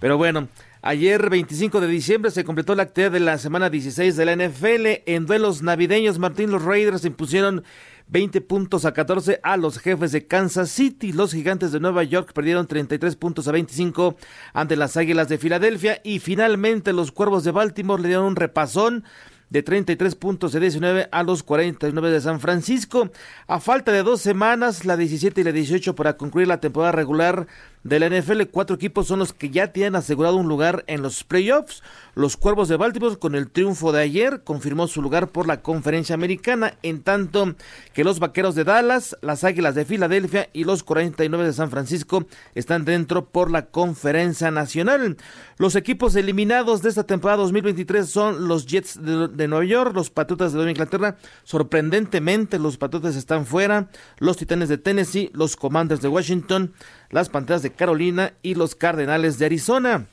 Pero 0.00 0.18
bueno, 0.18 0.48
ayer 0.82 1.30
25 1.30 1.80
de 1.80 1.86
diciembre 1.86 2.32
se 2.32 2.42
completó 2.42 2.74
la 2.74 2.82
actividad 2.82 3.12
de 3.12 3.20
la 3.20 3.38
semana 3.38 3.70
16 3.70 4.16
de 4.16 4.24
la 4.24 4.34
NFL. 4.34 4.86
En 5.06 5.26
duelos 5.26 5.62
navideños, 5.62 6.18
Martín, 6.18 6.50
los 6.50 6.64
Raiders 6.64 7.04
impusieron 7.04 7.62
20 8.08 8.40
puntos 8.40 8.86
a 8.86 8.92
14 8.92 9.38
a 9.44 9.56
los 9.56 9.78
jefes 9.78 10.10
de 10.10 10.26
Kansas 10.26 10.68
City. 10.68 11.12
Los 11.12 11.32
gigantes 11.32 11.70
de 11.70 11.78
Nueva 11.78 12.02
York 12.02 12.32
perdieron 12.32 12.66
33 12.66 13.14
puntos 13.14 13.46
a 13.46 13.52
25 13.52 14.16
ante 14.52 14.74
las 14.74 14.96
Águilas 14.96 15.28
de 15.28 15.38
Filadelfia. 15.38 16.00
Y 16.02 16.18
finalmente 16.18 16.92
los 16.92 17.12
Cuervos 17.12 17.44
de 17.44 17.52
Baltimore 17.52 18.02
le 18.02 18.08
dieron 18.08 18.26
un 18.26 18.34
repasón 18.34 19.04
de 19.50 19.62
33 19.62 20.14
puntos 20.14 20.52
de 20.52 20.60
19 20.60 21.08
a 21.10 21.22
los 21.22 21.42
49 21.42 22.10
de 22.10 22.20
San 22.20 22.40
Francisco. 22.40 23.10
A 23.46 23.60
falta 23.60 23.92
de 23.92 24.02
dos 24.02 24.20
semanas, 24.20 24.84
la 24.84 24.96
17 24.96 25.40
y 25.40 25.44
la 25.44 25.52
18 25.52 25.94
para 25.94 26.16
concluir 26.16 26.48
la 26.48 26.60
temporada 26.60 26.92
regular 26.92 27.46
de 27.88 28.00
la 28.00 28.08
NFL, 28.08 28.42
cuatro 28.50 28.76
equipos 28.76 29.06
son 29.06 29.18
los 29.18 29.32
que 29.32 29.50
ya 29.50 29.72
tienen 29.72 29.96
asegurado 29.96 30.36
un 30.36 30.48
lugar 30.48 30.84
en 30.86 31.02
los 31.02 31.24
playoffs. 31.24 31.82
Los 32.14 32.36
Cuervos 32.36 32.68
de 32.68 32.76
Baltimore, 32.76 33.18
con 33.18 33.34
el 33.34 33.50
triunfo 33.50 33.92
de 33.92 34.02
ayer, 34.02 34.42
confirmó 34.44 34.88
su 34.88 35.02
lugar 35.02 35.28
por 35.28 35.46
la 35.46 35.62
conferencia 35.62 36.14
americana, 36.14 36.74
en 36.82 37.02
tanto 37.02 37.54
que 37.94 38.04
los 38.04 38.18
Vaqueros 38.18 38.54
de 38.54 38.64
Dallas, 38.64 39.16
las 39.22 39.44
Águilas 39.44 39.74
de 39.74 39.84
Filadelfia 39.84 40.50
y 40.52 40.64
los 40.64 40.82
49 40.82 41.44
de 41.44 41.52
San 41.52 41.70
Francisco 41.70 42.26
están 42.54 42.84
dentro 42.84 43.26
por 43.26 43.50
la 43.50 43.66
conferencia 43.66 44.50
nacional. 44.50 45.16
Los 45.58 45.76
equipos 45.76 46.16
eliminados 46.16 46.82
de 46.82 46.88
esta 46.88 47.04
temporada 47.04 47.42
2023 47.42 48.08
son 48.08 48.48
los 48.48 48.66
Jets 48.66 49.00
de, 49.02 49.48
Nueva 49.48 49.64
York, 49.64 49.94
los 49.94 50.10
Patriotas 50.10 50.52
de 50.52 50.70
Inglaterra. 50.70 51.16
Sorprendentemente, 51.44 52.58
los 52.58 52.76
Patriotas 52.76 53.16
están 53.16 53.46
fuera, 53.46 53.88
los 54.18 54.36
Titanes 54.36 54.68
de 54.68 54.78
Tennessee, 54.78 55.30
los 55.32 55.56
Commanders 55.56 56.00
de 56.00 56.08
Washington, 56.08 56.72
las 57.10 57.28
Panteras 57.28 57.62
de 57.62 57.70
Carolina 57.70 58.32
y 58.42 58.54
los 58.54 58.74
Cardenales 58.74 59.38
de 59.38 59.46
Arizona. 59.46 60.06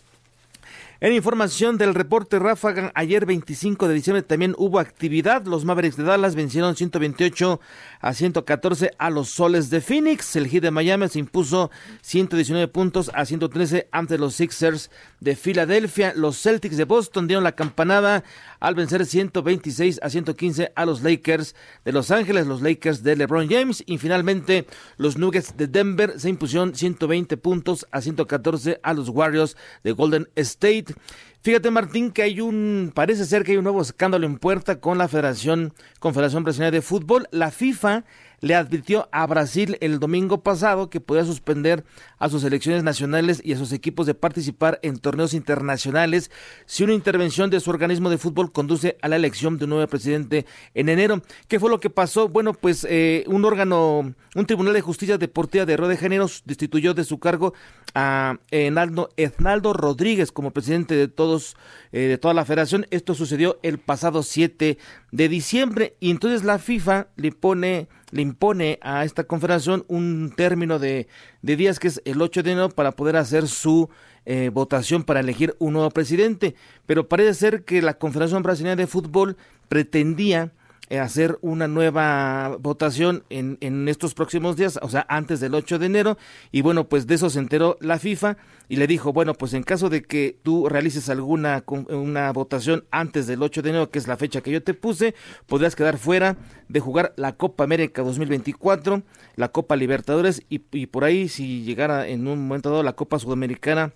En 1.01 1.11
información 1.11 1.77
del 1.77 1.93
reporte 1.93 2.39
Ráfaga, 2.39 2.91
ayer 2.95 3.25
25 3.25 3.89
de 3.89 3.93
diciembre 3.93 4.23
también 4.23 4.55
hubo 4.57 4.79
actividad. 4.79 5.45
Los 5.45 5.65
Mavericks 5.65 5.97
de 5.97 6.03
Dallas 6.03 6.35
vencieron 6.35 6.77
128 6.77 7.59
a 7.99 8.13
114 8.13 8.91
a 8.97 9.09
los 9.09 9.29
Soles 9.29 9.69
de 9.69 9.81
Phoenix. 9.81 10.37
El 10.37 10.47
Heat 10.47 10.63
de 10.63 10.71
Miami 10.71 11.09
se 11.09 11.19
impuso 11.19 11.69
119 12.01 12.69
puntos 12.69 13.11
a 13.13 13.25
113 13.25 13.89
ante 13.91 14.17
los 14.17 14.35
Sixers 14.35 14.89
de 15.19 15.35
Filadelfia. 15.35 16.13
Los 16.15 16.41
Celtics 16.41 16.77
de 16.77 16.85
Boston 16.85 17.27
dieron 17.27 17.43
la 17.43 17.51
campanada 17.51 18.23
al 18.65 18.73
vencer 18.73 19.05
126 19.05 19.99
a 20.01 20.09
115 20.09 20.71
a 20.75 20.85
los 20.87 21.03
Lakers 21.03 21.55
de 21.83 21.91
Los 21.91 22.09
Ángeles, 22.09 22.47
los 22.47 22.63
Lakers 22.63 23.03
de 23.03 23.15
LeBron 23.15 23.47
James. 23.47 23.83
Y 23.85 23.99
finalmente 23.99 24.65
los 24.97 25.19
Nuggets 25.19 25.55
de 25.55 25.67
Denver 25.67 26.19
se 26.19 26.29
impusieron 26.29 26.73
120 26.73 27.37
puntos 27.37 27.85
a 27.91 28.01
114 28.01 28.79
a 28.81 28.93
los 28.95 29.09
Warriors 29.09 29.55
de 29.83 29.91
Golden 29.91 30.27
State. 30.35 30.95
Fíjate 31.43 31.69
Martín 31.69 32.09
que 32.09 32.23
hay 32.23 32.41
un, 32.41 32.91
parece 32.95 33.25
ser 33.25 33.43
que 33.43 33.51
hay 33.51 33.57
un 33.59 33.65
nuevo 33.65 33.83
escándalo 33.83 34.25
en 34.25 34.39
puerta 34.39 34.79
con 34.79 34.97
la 34.97 35.07
Federación, 35.07 35.71
Confederación 35.99 36.43
Brasileña 36.43 36.71
de 36.71 36.81
Fútbol. 36.81 37.27
La 37.29 37.51
FIFA 37.51 38.03
le 38.41 38.55
advirtió 38.55 39.09
a 39.11 39.25
Brasil 39.25 39.77
el 39.81 39.99
domingo 39.99 40.41
pasado 40.41 40.89
que 40.89 40.99
podía 40.99 41.25
suspender 41.25 41.83
a 42.19 42.29
sus 42.29 42.41
selecciones 42.41 42.83
nacionales 42.83 43.41
y 43.43 43.53
a 43.53 43.57
sus 43.57 43.71
equipos 43.71 44.05
de 44.05 44.13
participar 44.13 44.79
en 44.81 44.97
torneos 44.97 45.33
internacionales 45.33 46.31
si 46.65 46.83
una 46.83 46.93
intervención 46.93 47.49
de 47.49 47.59
su 47.59 47.69
organismo 47.69 48.09
de 48.09 48.17
fútbol 48.17 48.51
conduce 48.51 48.97
a 49.01 49.07
la 49.07 49.15
elección 49.15 49.57
de 49.57 49.65
un 49.65 49.71
nuevo 49.71 49.87
presidente 49.87 50.45
en 50.73 50.89
enero. 50.89 51.21
¿Qué 51.47 51.59
fue 51.59 51.69
lo 51.69 51.79
que 51.79 51.89
pasó? 51.89 52.29
Bueno, 52.29 52.53
pues 52.53 52.85
eh, 52.89 53.23
un 53.27 53.45
órgano, 53.45 54.13
un 54.35 54.45
tribunal 54.45 54.73
de 54.73 54.81
justicia 54.81 55.17
deportiva 55.17 55.65
de 55.65 55.77
Río 55.77 55.87
de 55.87 55.97
Janeiro 55.97 56.27
destituyó 56.45 56.93
de 56.93 57.03
su 57.03 57.19
cargo 57.19 57.53
a 57.93 58.39
Enaldo, 58.51 59.09
Esnaldo 59.15 59.73
Rodríguez 59.73 60.31
como 60.31 60.51
presidente 60.51 60.95
de 60.95 61.07
todos, 61.07 61.55
eh, 61.91 62.01
de 62.01 62.17
toda 62.17 62.33
la 62.33 62.45
federación. 62.45 62.85
Esto 62.91 63.13
sucedió 63.13 63.59
el 63.63 63.79
pasado 63.79 64.23
7 64.23 64.77
de 65.11 65.29
diciembre 65.29 65.95
y 65.99 66.11
entonces 66.11 66.43
la 66.43 66.59
FIFA 66.59 67.07
le 67.15 67.31
pone 67.31 67.87
le 68.15 68.21
impone 68.21 68.79
a 68.81 69.03
esta 69.03 69.25
confederación 69.25 69.83
un 69.89 70.31
término 70.37 70.79
de, 70.79 71.07
de 71.41 71.55
días 71.57 71.79
que 71.79 71.89
es 71.89 72.01
el 72.05 72.21
8 72.21 72.43
de 72.43 72.51
enero 72.53 72.69
para 72.69 72.93
poder 72.93 73.17
hacer 73.17 73.49
su 73.49 73.89
eh, 74.25 74.49
votación 74.53 75.03
para 75.03 75.19
elegir 75.19 75.53
un 75.59 75.73
nuevo 75.73 75.89
presidente. 75.89 76.55
Pero 76.85 77.09
parece 77.09 77.33
ser 77.33 77.65
que 77.65 77.81
la 77.81 77.95
Confederación 77.95 78.41
Brasileña 78.41 78.77
de 78.77 78.87
Fútbol 78.87 79.35
pretendía 79.67 80.53
hacer 80.89 81.37
una 81.41 81.67
nueva 81.67 82.57
votación 82.59 83.23
en, 83.29 83.57
en 83.61 83.87
estos 83.87 84.13
próximos 84.13 84.55
días, 84.55 84.79
o 84.81 84.89
sea, 84.89 85.05
antes 85.09 85.39
del 85.39 85.55
8 85.55 85.79
de 85.79 85.85
enero, 85.87 86.17
y 86.51 86.61
bueno, 86.61 86.87
pues 86.87 87.07
de 87.07 87.15
eso 87.15 87.29
se 87.29 87.39
enteró 87.39 87.77
la 87.81 87.97
FIFA 87.97 88.37
y 88.69 88.75
le 88.75 88.87
dijo, 88.87 89.11
bueno, 89.11 89.33
pues 89.33 89.53
en 89.53 89.63
caso 89.63 89.89
de 89.89 90.03
que 90.03 90.37
tú 90.43 90.69
realices 90.69 91.09
alguna 91.09 91.63
una 91.89 92.31
votación 92.31 92.85
antes 92.91 93.27
del 93.27 93.41
8 93.41 93.61
de 93.61 93.69
enero, 93.69 93.89
que 93.89 93.99
es 93.99 94.07
la 94.07 94.17
fecha 94.17 94.41
que 94.41 94.51
yo 94.51 94.61
te 94.61 94.73
puse, 94.73 95.15
podrás 95.47 95.75
quedar 95.75 95.97
fuera 95.97 96.37
de 96.69 96.79
jugar 96.79 97.13
la 97.17 97.33
Copa 97.33 97.63
América 97.63 98.03
2024, 98.03 99.03
la 99.35 99.49
Copa 99.49 99.75
Libertadores 99.75 100.43
y 100.49 100.59
por 100.87 101.03
ahí 101.03 101.29
si 101.29 101.63
llegara 101.63 102.07
en 102.07 102.27
un 102.27 102.47
momento 102.47 102.69
dado 102.69 102.83
la 102.83 102.93
Copa 102.93 103.19
Sudamericana 103.19 103.93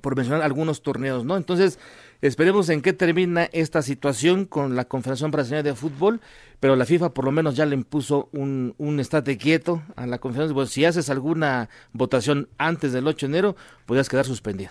por 0.00 0.16
mencionar 0.16 0.42
algunos 0.42 0.82
torneos, 0.82 1.24
¿no? 1.24 1.36
Entonces, 1.36 1.78
esperemos 2.20 2.68
en 2.68 2.82
qué 2.82 2.92
termina 2.92 3.44
esta 3.52 3.82
situación 3.82 4.44
con 4.44 4.76
la 4.76 4.86
Confederación 4.86 5.30
Brasileña 5.30 5.62
de 5.62 5.74
Fútbol, 5.74 6.20
pero 6.60 6.76
la 6.76 6.84
FIFA 6.84 7.14
por 7.14 7.24
lo 7.24 7.32
menos 7.32 7.56
ya 7.56 7.66
le 7.66 7.74
impuso 7.74 8.28
un, 8.32 8.74
un 8.78 9.00
estate 9.00 9.36
quieto 9.38 9.82
a 9.96 10.06
la 10.06 10.18
Confederación. 10.18 10.54
Bueno, 10.54 10.68
si 10.68 10.84
haces 10.84 11.10
alguna 11.10 11.68
votación 11.92 12.48
antes 12.58 12.92
del 12.92 13.06
8 13.06 13.26
de 13.26 13.30
enero, 13.30 13.56
podrías 13.86 14.08
quedar 14.08 14.24
suspendido. 14.24 14.70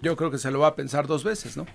Yo 0.00 0.16
creo 0.16 0.30
que 0.30 0.38
se 0.38 0.50
lo 0.50 0.60
va 0.60 0.68
a 0.68 0.76
pensar 0.76 1.06
dos 1.06 1.24
veces, 1.24 1.56
¿no? 1.56 1.66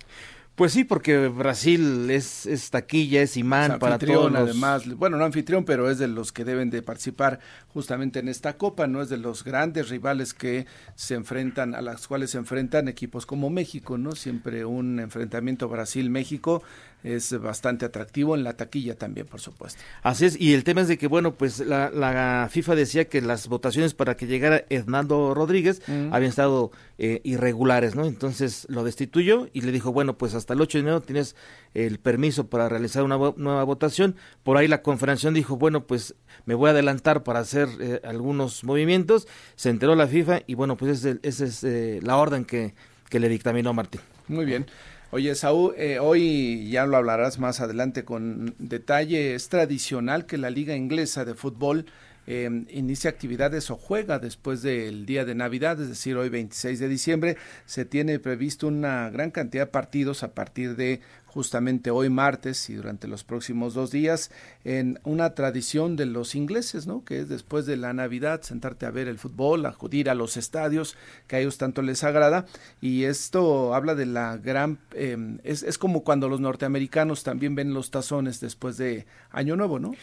Pues 0.56 0.72
sí, 0.72 0.84
porque 0.84 1.30
Brasil 1.30 2.12
es, 2.12 2.46
es 2.46 2.70
taquilla, 2.70 3.24
es 3.24 3.38
imán 3.38 3.72
Es 3.72 3.78
para 3.80 3.96
anfitrión, 3.96 4.20
todos 4.20 4.32
los- 4.34 4.42
además, 4.52 4.88
bueno, 4.98 5.18
no 5.18 5.26
anfitrión, 5.26 5.66
pero 5.66 5.89
es 5.89 5.98
de 5.98 6.08
los 6.08 6.32
que 6.32 6.46
deben 6.46 6.70
de 6.70 6.84
participar 6.84 7.39
justamente 7.70 8.20
en 8.20 8.28
esta 8.28 8.56
copa, 8.56 8.86
no 8.86 9.02
es 9.02 9.10
de 9.10 9.18
los 9.18 9.44
grandes 9.44 9.89
rivales 9.89 10.36
que 10.36 10.68
se 10.94 11.16
enfrentan, 11.16 11.74
a 11.74 11.82
las 11.82 12.08
cuales 12.08 12.30
se 12.30 12.38
enfrentan 12.38 12.88
equipos 12.88 13.26
como 13.26 13.50
México, 13.50 13.98
¿no? 13.98 14.12
Siempre 14.12 14.63
un 14.63 15.00
enfrentamiento 15.00 15.68
Brasil-México 15.70 16.62
es 17.04 17.39
bastante 17.39 17.86
atractivo 17.86 18.36
en 18.36 18.44
la 18.44 18.54
taquilla 18.54 18.96
también, 18.96 19.28
por 19.28 19.39
supuesto. 19.39 19.82
Así 20.02 20.26
es, 20.26 20.39
y 20.39 20.54
el 20.54 20.63
tema 20.63 20.82
es 20.82 20.88
de 20.88 20.98
que, 20.98 21.08
bueno, 21.08 21.34
pues 21.34 21.60
la, 21.60 21.89
la 21.89 22.48
FIFA 22.50 22.76
decía 22.76 23.06
que 23.06 23.22
las 23.22 23.48
votaciones 23.48 23.94
para 23.94 24.16
que 24.16 24.28
llegara 24.28 24.66
Hernando 24.70 25.34
Rodríguez 25.34 25.82
habían 25.88 26.30
estado 26.30 26.72
eh, 26.98 27.22
irregulares, 27.24 27.96
¿no? 27.96 28.06
Entonces 28.06 28.66
lo 28.70 28.84
destituyó 28.84 29.50
y 29.54 29.62
le 29.62 29.72
dijo, 29.72 29.92
bueno, 29.92 30.18
pues 30.18 30.34
hasta 30.34 30.54
el 30.54 30.62
8 30.62 30.78
de 30.78 30.82
enero 30.82 31.02
tienes 31.02 31.36
el 31.74 32.00
permiso 32.00 32.48
para 32.48 32.70
realizar 32.70 33.04
una 33.04 33.18
nueva 33.18 33.63
votación. 33.63 34.16
Por 34.44 34.58
ahí 34.58 34.68
la 34.68 34.82
conferencia 34.82 35.30
dijo, 35.32 35.58
bueno, 35.58 35.86
pues 35.86 36.16
me 36.46 36.54
voy 36.56 36.70
a 36.70 36.72
adelantar 36.72 37.24
para 37.24 37.39
hacer 37.39 37.68
eh, 37.80 38.00
algunos 38.04 38.63
movimientos. 38.63 39.28
Se 39.56 39.70
enteró 39.70 39.96
la 39.96 40.08
FIFA 40.08 40.42
y, 40.48 40.56
bueno, 40.56 40.78
pues 40.78 41.04
esa 41.04 41.46
es, 41.46 41.63
eh, 41.63 42.00
la 42.04 42.18
orden 42.18 42.46
que, 42.46 42.74
que 43.10 43.20
le 43.20 43.30
dictaminó 43.30 43.74
Martín. 43.74 44.02
Muy 44.28 44.46
bien. 44.46 44.66
Oye, 45.13 45.36
Saúl, 45.36 45.76
eh, 45.78 45.99
hoy 45.99 46.71
ya 46.71 46.88
lo 46.88 46.97
hablarás 46.97 47.38
más 47.38 47.62
adelante 47.62 48.04
con 48.04 48.56
detalle. 48.58 49.36
Es 49.36 49.47
tradicional 49.47 50.26
que 50.26 50.39
la 50.39 50.49
Liga 50.49 50.76
Inglesa 50.76 51.23
de 51.23 51.36
Fútbol 51.36 51.86
eh, 52.26 52.49
inicia 52.71 53.12
actividades 53.12 53.69
o 53.69 53.76
juega 53.76 54.17
después 54.17 54.63
del 54.63 55.06
día 55.06 55.23
de 55.23 55.36
Navidad, 55.36 55.80
es 55.80 55.88
decir, 55.88 56.17
hoy 56.17 56.30
26 56.30 56.80
de 56.80 56.88
diciembre. 56.88 57.38
Se 57.67 57.86
tiene 57.86 58.17
previsto 58.17 58.65
una 58.65 59.12
gran 59.12 59.30
cantidad 59.30 59.67
de 59.67 59.71
partidos 59.71 60.23
a 60.23 60.34
partir 60.34 60.76
de 60.76 61.02
justamente 61.34 61.89
hoy 61.89 62.10
martes 62.10 62.69
y 62.69 62.76
durante 62.76 63.08
los 63.08 63.24
próximos 63.24 63.74
dos 63.74 63.89
días 63.89 64.30
en 64.63 65.00
una 65.04 65.34
tradición 65.34 65.96
de 65.96 66.06
los 66.06 66.36
ingleses, 66.36 66.86
¿no? 66.86 67.04
Que 67.04 67.22
es 67.22 67.30
después 67.30 67.65
de 67.65 67.76
la 67.76 67.91
Navidad 67.91 68.43
sentarte 68.43 68.86
a 68.86 68.91
ver 68.91 69.08
el 69.08 69.17
fútbol, 69.17 69.65
acudir 69.65 70.12
a 70.12 70.13
los 70.13 70.38
estadios 70.38 70.96
que 71.26 71.38
a 71.38 71.39
ellos 71.39 71.58
tanto 71.58 71.82
les 71.82 72.04
agrada 72.04 72.46
y 72.82 73.06
esto 73.06 73.74
habla 73.74 73.96
de 73.96 74.06
la 74.06 74.38
gran 74.38 74.78
em, 74.93 75.39
es, 75.43 75.63
es, 75.63 75.80
como 75.80 76.04
cuando 76.04 76.30
los 76.30 76.39
norteamericanos 76.39 77.24
también 77.24 77.56
ven 77.56 77.74
los 77.74 77.89
tazones 77.89 78.39
después 78.39 78.78
de 78.78 79.08
Año 79.32 79.56
Nuevo, 79.56 79.80
¿no? 79.80 79.96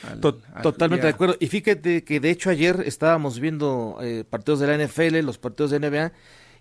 totalmente 0.62 1.07
de 1.07 1.12
acuerdo. 1.12 1.37
Y 1.38 1.47
fíjate 1.47 2.03
que 2.03 2.19
de 2.19 2.31
hecho 2.31 2.51
ayer 2.51 2.83
estábamos 2.85 3.38
viendo 3.38 3.99
eh, 4.03 4.25
partidos 4.29 4.59
de 4.59 4.66
la 4.66 4.85
NFL, 4.85 5.25
los 5.25 5.38
partidos 5.38 5.71
de 5.71 5.79
NBA 5.79 6.12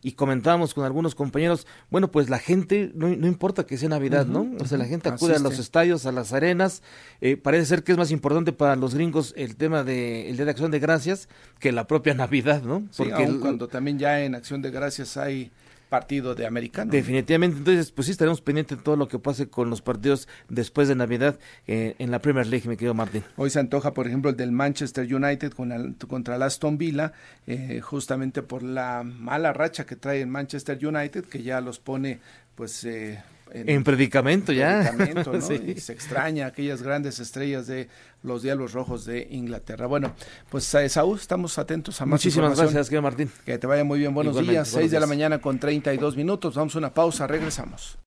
y 0.01 0.13
comentábamos 0.13 0.73
con 0.73 0.85
algunos 0.85 1.15
compañeros, 1.15 1.67
bueno, 1.89 2.09
pues 2.09 2.29
la 2.29 2.39
gente, 2.39 2.91
no, 2.95 3.09
no 3.09 3.27
importa 3.27 3.65
que 3.65 3.77
sea 3.77 3.89
Navidad, 3.89 4.25
¿no? 4.25 4.49
O 4.59 4.65
sea, 4.65 4.77
la 4.77 4.85
gente 4.85 5.09
acude 5.09 5.35
a 5.35 5.39
los 5.39 5.59
estadios, 5.59 6.05
a 6.05 6.11
las 6.11 6.31
arenas, 6.31 6.81
eh, 7.21 7.35
parece 7.35 7.65
ser 7.65 7.83
que 7.83 7.91
es 7.91 7.97
más 7.97 8.11
importante 8.11 8.53
para 8.53 8.75
los 8.75 8.95
gringos 8.95 9.33
el 9.35 9.55
tema 9.55 9.83
de 9.83 10.29
el 10.29 10.37
Día 10.37 10.45
de 10.45 10.51
Acción 10.51 10.71
de 10.71 10.79
Gracias 10.79 11.27
que 11.59 11.71
la 11.71 11.87
propia 11.87 12.13
Navidad, 12.15 12.63
¿no? 12.63 12.87
Porque 12.95 13.37
cuando 13.41 13.67
también 13.67 13.99
ya 13.99 14.21
en 14.21 14.35
Acción 14.35 14.61
de 14.61 14.71
Gracias 14.71 15.17
hay 15.17 15.51
partido 15.89 16.35
de 16.35 16.45
americano. 16.45 16.91
Definitivamente, 16.91 17.57
entonces 17.57 17.91
pues 17.91 18.05
sí 18.05 18.11
estaremos 18.11 18.41
pendientes 18.41 18.77
de 18.77 18.83
todo 18.83 18.95
lo 18.95 19.07
que 19.07 19.19
pase 19.19 19.49
con 19.49 19.69
los 19.69 19.81
partidos 19.81 20.27
después 20.47 20.87
de 20.87 20.95
Navidad 20.95 21.39
eh, 21.67 21.95
en 21.99 22.11
la 22.11 22.19
Premier 22.19 22.47
League, 22.47 22.69
mi 22.69 22.77
querido 22.77 22.93
Martín. 22.93 23.23
Hoy 23.35 23.49
se 23.49 23.59
antoja, 23.59 23.93
por 23.93 24.07
ejemplo, 24.07 24.29
el 24.29 24.37
del 24.37 24.51
Manchester 24.51 25.13
United 25.13 25.51
con 25.51 25.69
contra 26.07 26.35
el 26.35 26.43
Aston 26.43 26.77
Villa, 26.77 27.13
eh, 27.47 27.81
justamente 27.81 28.41
por 28.41 28.63
la 28.63 29.03
mala 29.03 29.51
racha 29.51 29.85
que 29.85 29.95
trae 29.95 30.21
el 30.21 30.27
Manchester 30.27 30.77
United, 30.85 31.25
que 31.25 31.43
ya 31.43 31.59
los 31.61 31.79
pone 31.79 32.19
pues... 32.55 32.83
Eh, 32.83 33.21
en, 33.53 33.83
predicamento 33.83 34.51
ya. 34.51 34.93
y 35.65 35.79
se 35.79 35.93
extraña 35.93 36.47
aquellas 36.47 36.81
grandes 36.81 37.19
estrellas 37.19 37.67
de 37.67 37.89
los 38.23 38.43
Diablos 38.43 38.73
Rojos 38.73 39.05
de 39.05 39.27
Inglaterra. 39.31 39.87
Bueno, 39.87 40.13
pues 40.49 40.73
a 40.75 40.87
Saúl, 40.89 41.17
estamos 41.17 41.57
atentos 41.57 42.01
a 42.01 42.05
más 42.05 42.19
Muchísimas 42.19 42.57
gracias, 42.57 42.87
señor 42.87 43.03
Martín. 43.03 43.29
Que 43.45 43.57
te 43.57 43.67
vaya 43.67 43.83
muy 43.83 43.99
bien. 43.99 44.13
Buenos 44.13 44.39
días. 44.45 44.67
Seis 44.67 44.91
de 44.91 44.99
la 44.99 45.07
mañana 45.07 45.39
con 45.39 45.59
32 45.59 46.15
minutos. 46.15 46.55
Vamos 46.55 46.75
a 46.75 46.79
una 46.79 46.93
pausa. 46.93 47.27
Regresamos. 47.27 47.97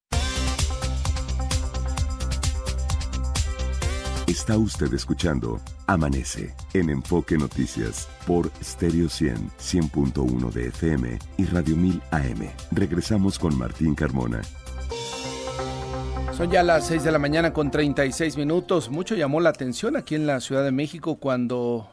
Está 4.26 4.56
usted 4.56 4.92
escuchando 4.94 5.60
Amanece 5.86 6.54
en 6.72 6.88
Enfoque 6.88 7.36
Noticias 7.36 8.08
por 8.26 8.50
Stereo 8.62 9.10
100, 9.10 9.50
100.1 9.60 10.50
de 10.52 10.68
FM 10.68 11.18
y 11.36 11.44
Radio 11.44 11.76
1000 11.76 12.02
AM. 12.12 12.48
Regresamos 12.70 13.38
con 13.38 13.58
Martín 13.58 13.94
Carmona 13.94 14.40
son 16.36 16.50
ya 16.50 16.62
las 16.62 16.86
6 16.86 17.04
de 17.04 17.12
la 17.12 17.18
mañana 17.18 17.52
con 17.52 17.70
36 17.70 18.36
minutos. 18.36 18.90
Mucho 18.90 19.14
llamó 19.14 19.40
la 19.40 19.50
atención 19.50 19.96
aquí 19.96 20.14
en 20.14 20.26
la 20.26 20.40
Ciudad 20.40 20.64
de 20.64 20.72
México 20.72 21.16
cuando 21.16 21.90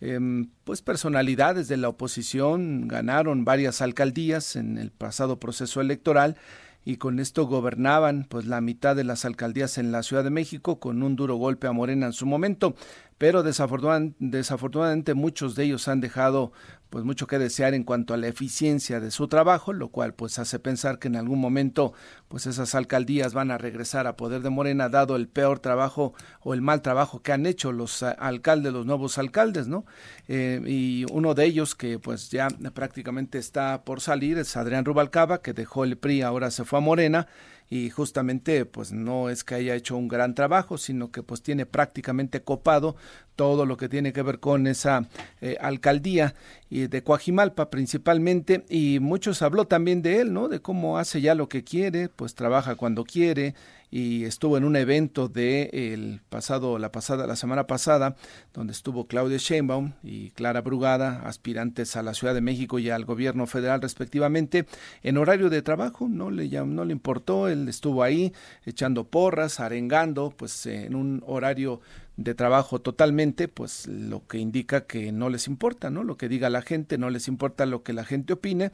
em, 0.00 0.48
pues 0.64 0.80
personalidades 0.80 1.68
de 1.68 1.76
la 1.76 1.88
oposición 1.88 2.88
ganaron 2.88 3.44
varias 3.44 3.82
alcaldías 3.82 4.56
en 4.56 4.78
el 4.78 4.90
pasado 4.90 5.38
proceso 5.38 5.80
electoral 5.80 6.36
y 6.84 6.96
con 6.96 7.18
esto 7.18 7.46
gobernaban 7.46 8.24
pues 8.28 8.46
la 8.46 8.62
mitad 8.62 8.96
de 8.96 9.04
las 9.04 9.26
alcaldías 9.26 9.76
en 9.76 9.92
la 9.92 10.02
Ciudad 10.02 10.24
de 10.24 10.30
México 10.30 10.80
con 10.80 11.02
un 11.02 11.16
duro 11.16 11.36
golpe 11.36 11.66
a 11.66 11.72
Morena 11.72 12.06
en 12.06 12.12
su 12.14 12.24
momento, 12.24 12.74
pero 13.18 13.42
desafortunadamente 13.42 15.12
muchos 15.12 15.54
de 15.54 15.64
ellos 15.64 15.88
han 15.88 16.00
dejado 16.00 16.52
pues 16.90 17.04
mucho 17.04 17.26
que 17.26 17.38
desear 17.38 17.74
en 17.74 17.84
cuanto 17.84 18.14
a 18.14 18.16
la 18.16 18.28
eficiencia 18.28 19.00
de 19.00 19.10
su 19.10 19.28
trabajo, 19.28 19.72
lo 19.72 19.88
cual 19.88 20.14
pues 20.14 20.38
hace 20.38 20.58
pensar 20.58 20.98
que 20.98 21.08
en 21.08 21.16
algún 21.16 21.40
momento 21.40 21.92
pues 22.28 22.46
esas 22.46 22.74
alcaldías 22.74 23.34
van 23.34 23.50
a 23.50 23.58
regresar 23.58 24.06
a 24.06 24.16
poder 24.16 24.42
de 24.42 24.50
Morena 24.50 24.88
dado 24.88 25.16
el 25.16 25.28
peor 25.28 25.58
trabajo 25.58 26.14
o 26.40 26.54
el 26.54 26.62
mal 26.62 26.82
trabajo 26.82 27.22
que 27.22 27.32
han 27.32 27.46
hecho 27.46 27.72
los 27.72 28.02
alcaldes, 28.02 28.72
los 28.72 28.86
nuevos 28.86 29.18
alcaldes, 29.18 29.68
¿no? 29.68 29.84
Eh, 30.28 30.60
y 30.66 31.04
uno 31.12 31.34
de 31.34 31.44
ellos 31.44 31.74
que 31.74 31.98
pues 31.98 32.30
ya 32.30 32.48
prácticamente 32.74 33.38
está 33.38 33.84
por 33.84 34.00
salir 34.00 34.38
es 34.38 34.56
Adrián 34.56 34.84
Rubalcaba, 34.84 35.42
que 35.42 35.52
dejó 35.52 35.84
el 35.84 35.98
PRI, 35.98 36.22
ahora 36.22 36.50
se 36.50 36.64
fue 36.64 36.78
a 36.78 36.82
Morena 36.82 37.28
y 37.70 37.90
justamente 37.90 38.64
pues 38.64 38.92
no 38.92 39.28
es 39.28 39.44
que 39.44 39.56
haya 39.56 39.74
hecho 39.74 39.96
un 39.96 40.08
gran 40.08 40.34
trabajo, 40.34 40.78
sino 40.78 41.10
que 41.10 41.22
pues 41.22 41.42
tiene 41.42 41.66
prácticamente 41.66 42.42
copado 42.42 42.96
todo 43.36 43.66
lo 43.66 43.76
que 43.76 43.88
tiene 43.88 44.12
que 44.12 44.22
ver 44.22 44.40
con 44.40 44.66
esa 44.66 45.06
eh, 45.40 45.56
alcaldía 45.60 46.34
y 46.70 46.88
de 46.88 47.02
Coajimalpa 47.02 47.70
principalmente 47.70 48.64
y 48.68 48.98
muchos 49.00 49.42
habló 49.42 49.66
también 49.66 50.02
de 50.02 50.20
él, 50.20 50.32
¿no? 50.32 50.48
De 50.48 50.60
cómo 50.60 50.98
hace 50.98 51.20
ya 51.20 51.34
lo 51.34 51.48
que 51.48 51.62
quiere, 51.62 52.08
pues 52.08 52.34
trabaja 52.34 52.74
cuando 52.74 53.04
quiere, 53.04 53.54
y 53.90 54.24
estuvo 54.24 54.56
en 54.58 54.64
un 54.64 54.76
evento 54.76 55.28
de 55.28 55.70
el 55.72 56.20
pasado 56.28 56.78
la 56.78 56.92
pasada 56.92 57.26
la 57.26 57.36
semana 57.36 57.66
pasada 57.66 58.16
donde 58.52 58.72
estuvo 58.72 59.06
Claudia 59.06 59.38
Sheinbaum 59.38 59.92
y 60.02 60.30
Clara 60.30 60.60
Brugada 60.60 61.22
aspirantes 61.26 61.96
a 61.96 62.02
la 62.02 62.14
Ciudad 62.14 62.34
de 62.34 62.40
México 62.40 62.78
y 62.78 62.90
al 62.90 63.04
gobierno 63.04 63.46
federal 63.46 63.80
respectivamente 63.80 64.66
en 65.02 65.16
horario 65.16 65.48
de 65.50 65.62
trabajo. 65.62 66.08
No 66.08 66.30
le 66.30 66.48
no 66.48 66.84
le 66.84 66.92
importó 66.92 67.48
él 67.48 67.68
estuvo 67.68 68.02
ahí 68.02 68.32
echando 68.64 69.04
porras 69.04 69.60
arengando 69.60 70.34
pues 70.36 70.66
en 70.66 70.94
un 70.94 71.22
horario 71.26 71.80
de 72.16 72.34
trabajo 72.34 72.80
totalmente 72.80 73.48
pues 73.48 73.86
lo 73.86 74.26
que 74.26 74.38
indica 74.38 74.86
que 74.86 75.12
no 75.12 75.28
les 75.28 75.46
importa 75.46 75.88
no 75.88 76.02
lo 76.02 76.16
que 76.16 76.28
diga 76.28 76.50
la 76.50 76.62
gente 76.62 76.98
no 76.98 77.10
les 77.10 77.28
importa 77.28 77.64
lo 77.64 77.82
que 77.82 77.92
la 77.92 78.04
gente 78.04 78.32
opine 78.32 78.72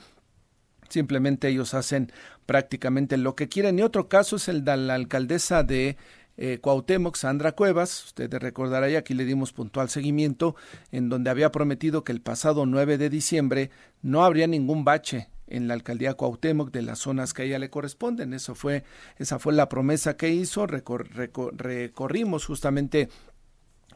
Simplemente 0.89 1.49
ellos 1.49 1.75
hacen 1.75 2.13
prácticamente 2.47 3.17
lo 3.17 3.35
que 3.35 3.49
quieren. 3.49 3.79
Y 3.79 3.83
otro 3.83 4.09
caso 4.09 4.37
es 4.37 4.49
el 4.49 4.65
de 4.65 4.77
la 4.77 4.95
alcaldesa 4.95 5.63
de 5.63 5.97
eh, 6.37 6.59
Cuauhtémoc, 6.61 7.17
Sandra 7.17 7.53
Cuevas, 7.53 8.07
ustedes 8.07 8.41
recordarán, 8.43 8.97
aquí 8.97 9.15
le 9.15 9.25
dimos 9.25 9.53
puntual 9.53 9.89
seguimiento, 9.89 10.57
en 10.91 11.09
donde 11.09 11.31
había 11.31 11.53
prometido 11.53 12.03
que 12.03 12.11
el 12.11 12.21
pasado 12.21 12.67
9 12.67 12.99
de 12.99 13.09
diciembre 13.09 13.71
no 14.03 14.25
habría 14.25 14.49
ningún 14.49 14.85
bache 14.85 15.29
en 15.47 15.69
la 15.69 15.75
alcaldía 15.75 16.15
Cuauhtémoc 16.15 16.73
de 16.73 16.83
las 16.83 16.99
zonas 16.99 17.33
que 17.35 17.43
a 17.43 17.45
ella 17.45 17.59
le 17.59 17.71
corresponden. 17.71 18.33
Eso 18.35 18.55
fue, 18.55 18.83
esa 19.19 19.39
fue 19.39 19.53
la 19.53 19.69
promesa 19.69 20.17
que 20.17 20.31
hizo. 20.31 20.67
recorrimos 20.67 22.47
justamente 22.47 23.09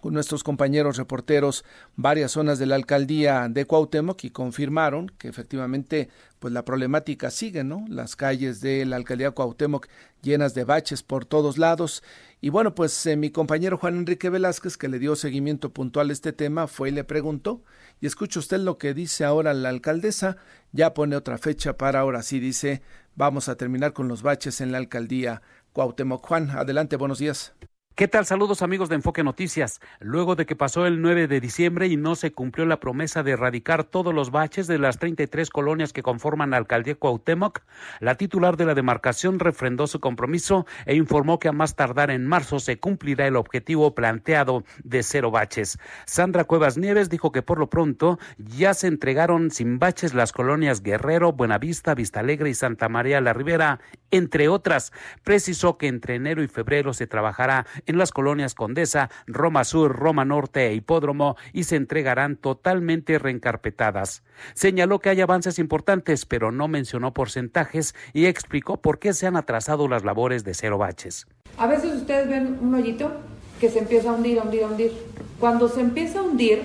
con 0.00 0.14
nuestros 0.14 0.44
compañeros 0.44 0.96
reporteros 0.96 1.64
varias 1.96 2.32
zonas 2.32 2.58
de 2.58 2.66
la 2.66 2.74
alcaldía 2.74 3.48
de 3.48 3.64
Cuauhtémoc 3.64 4.24
y 4.24 4.30
confirmaron 4.30 5.08
que 5.18 5.28
efectivamente 5.28 6.08
pues 6.38 6.52
la 6.52 6.64
problemática 6.64 7.30
sigue, 7.30 7.64
¿no? 7.64 7.84
Las 7.88 8.16
calles 8.16 8.60
de 8.60 8.84
la 8.86 8.96
alcaldía 8.96 9.32
Cuauhtémoc 9.32 9.86
llenas 10.22 10.54
de 10.54 10.64
baches 10.64 11.02
por 11.02 11.24
todos 11.24 11.58
lados. 11.58 12.02
Y 12.40 12.50
bueno, 12.50 12.74
pues 12.74 13.06
eh, 13.06 13.16
mi 13.16 13.30
compañero 13.30 13.78
Juan 13.78 13.96
Enrique 13.96 14.30
Velázquez, 14.30 14.76
que 14.76 14.88
le 14.88 14.98
dio 14.98 15.16
seguimiento 15.16 15.72
puntual 15.72 16.10
a 16.10 16.12
este 16.12 16.32
tema, 16.32 16.66
fue 16.66 16.90
y 16.90 16.92
le 16.92 17.04
preguntó, 17.04 17.62
y 18.00 18.06
escucha 18.06 18.38
usted 18.38 18.58
lo 18.58 18.78
que 18.78 18.94
dice 18.94 19.24
ahora 19.24 19.54
la 19.54 19.68
alcaldesa, 19.68 20.36
ya 20.72 20.94
pone 20.94 21.16
otra 21.16 21.38
fecha 21.38 21.76
para 21.76 22.00
ahora 22.00 22.22
sí, 22.22 22.38
dice, 22.38 22.82
vamos 23.16 23.48
a 23.48 23.56
terminar 23.56 23.92
con 23.92 24.08
los 24.08 24.22
baches 24.22 24.60
en 24.60 24.72
la 24.72 24.78
alcaldía 24.78 25.42
Cuauhtémoc. 25.72 26.24
Juan, 26.26 26.50
adelante, 26.50 26.96
buenos 26.96 27.18
días. 27.18 27.54
¿Qué 27.98 28.06
tal? 28.06 28.26
Saludos 28.26 28.62
amigos 28.62 28.88
de 28.88 28.94
Enfoque 28.94 29.24
Noticias. 29.24 29.80
Luego 29.98 30.36
de 30.36 30.46
que 30.46 30.54
pasó 30.54 30.86
el 30.86 31.02
9 31.02 31.26
de 31.26 31.40
diciembre 31.40 31.88
y 31.88 31.96
no 31.96 32.14
se 32.14 32.30
cumplió 32.30 32.64
la 32.64 32.78
promesa 32.78 33.24
de 33.24 33.32
erradicar 33.32 33.82
todos 33.82 34.14
los 34.14 34.30
baches 34.30 34.68
de 34.68 34.78
las 34.78 35.00
33 35.00 35.50
colonias 35.50 35.92
que 35.92 36.04
conforman 36.04 36.50
la 36.50 36.58
alcaldía 36.58 36.94
Cuauhtémoc, 36.94 37.58
la 37.98 38.14
titular 38.14 38.56
de 38.56 38.66
la 38.66 38.76
demarcación 38.76 39.40
refrendó 39.40 39.88
su 39.88 39.98
compromiso 39.98 40.64
e 40.86 40.94
informó 40.94 41.40
que 41.40 41.48
a 41.48 41.52
más 41.52 41.74
tardar 41.74 42.12
en 42.12 42.24
marzo 42.24 42.60
se 42.60 42.78
cumplirá 42.78 43.26
el 43.26 43.34
objetivo 43.34 43.96
planteado 43.96 44.62
de 44.84 45.02
cero 45.02 45.32
baches. 45.32 45.80
Sandra 46.06 46.44
Cuevas 46.44 46.78
Nieves 46.78 47.10
dijo 47.10 47.32
que 47.32 47.42
por 47.42 47.58
lo 47.58 47.68
pronto 47.68 48.20
ya 48.38 48.74
se 48.74 48.86
entregaron 48.86 49.50
sin 49.50 49.80
baches 49.80 50.14
las 50.14 50.30
colonias 50.30 50.84
Guerrero, 50.84 51.32
Buenavista, 51.32 51.96
Vista 51.96 52.20
Alegre 52.20 52.50
y 52.50 52.54
Santa 52.54 52.88
María 52.88 53.20
la 53.20 53.32
Ribera, 53.32 53.80
entre 54.12 54.46
otras. 54.46 54.92
Precisó 55.24 55.78
que 55.78 55.88
entre 55.88 56.14
enero 56.14 56.44
y 56.44 56.46
febrero 56.46 56.94
se 56.94 57.08
trabajará 57.08 57.66
en 57.88 57.98
las 57.98 58.12
colonias 58.12 58.54
Condesa, 58.54 59.10
Roma 59.26 59.64
Sur, 59.64 59.96
Roma 59.96 60.24
Norte 60.24 60.66
e 60.66 60.74
Hipódromo 60.74 61.36
y 61.52 61.64
se 61.64 61.76
entregarán 61.76 62.36
totalmente 62.36 63.18
reencarpetadas. 63.18 64.22
Señaló 64.54 65.00
que 65.00 65.08
hay 65.08 65.20
avances 65.20 65.58
importantes, 65.58 66.26
pero 66.26 66.52
no 66.52 66.68
mencionó 66.68 67.12
porcentajes 67.12 67.94
y 68.12 68.26
explicó 68.26 68.80
por 68.80 68.98
qué 68.98 69.12
se 69.12 69.26
han 69.26 69.36
atrasado 69.36 69.88
las 69.88 70.04
labores 70.04 70.44
de 70.44 70.54
cero 70.54 70.78
baches. 70.78 71.26
A 71.56 71.66
veces 71.66 71.94
ustedes 71.94 72.28
ven 72.28 72.58
un 72.60 72.74
hoyito 72.74 73.10
que 73.58 73.70
se 73.70 73.80
empieza 73.80 74.10
a 74.10 74.12
hundir, 74.12 74.38
a 74.38 74.42
hundir, 74.42 74.62
a 74.62 74.66
hundir. 74.66 74.92
Cuando 75.40 75.68
se 75.68 75.80
empieza 75.80 76.20
a 76.20 76.22
hundir 76.22 76.62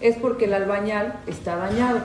es 0.00 0.16
porque 0.16 0.44
el 0.44 0.54
albañal 0.54 1.14
está 1.26 1.56
dañado. 1.56 2.00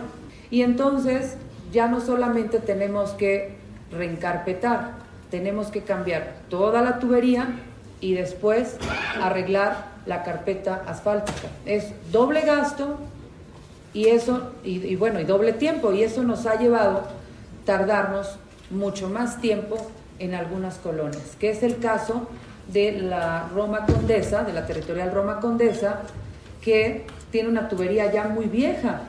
Y 0.50 0.62
entonces 0.62 1.38
ya 1.72 1.88
no 1.88 2.00
solamente 2.00 2.60
tenemos 2.60 3.12
que 3.12 3.58
reencarpetar, 3.92 4.94
tenemos 5.30 5.68
que 5.68 5.82
cambiar 5.82 6.38
toda 6.50 6.82
la 6.82 7.00
tubería 7.00 7.48
y 8.06 8.14
después 8.14 8.78
arreglar 9.20 9.88
la 10.06 10.22
carpeta 10.22 10.84
asfáltica. 10.86 11.48
Es 11.66 11.88
doble 12.12 12.42
gasto 12.42 13.00
y 13.96 14.10
eso, 14.10 14.52
y, 14.64 14.96
bueno, 14.96 15.20
y 15.20 15.24
doble 15.24 15.54
tiempo, 15.54 15.92
y 15.92 16.04
eso 16.04 16.22
nos 16.22 16.46
ha 16.46 16.60
llevado 16.60 17.02
tardarnos 17.66 18.38
mucho 18.70 19.10
más 19.10 19.42
tiempo 19.42 19.90
en 20.20 20.36
algunas 20.36 20.76
colonias, 20.76 21.36
que 21.40 21.50
es 21.50 21.64
el 21.64 21.80
caso 21.80 22.28
de 22.72 22.92
la 22.92 23.50
Roma 23.52 23.88
Condesa, 23.88 24.44
de 24.44 24.54
la 24.54 24.68
territorial 24.68 25.12
Roma 25.12 25.40
Condesa, 25.40 26.02
que 26.62 27.08
tiene 27.32 27.50
una 27.50 27.70
tubería 27.70 28.12
ya 28.14 28.26
muy 28.26 28.46
vieja, 28.46 29.02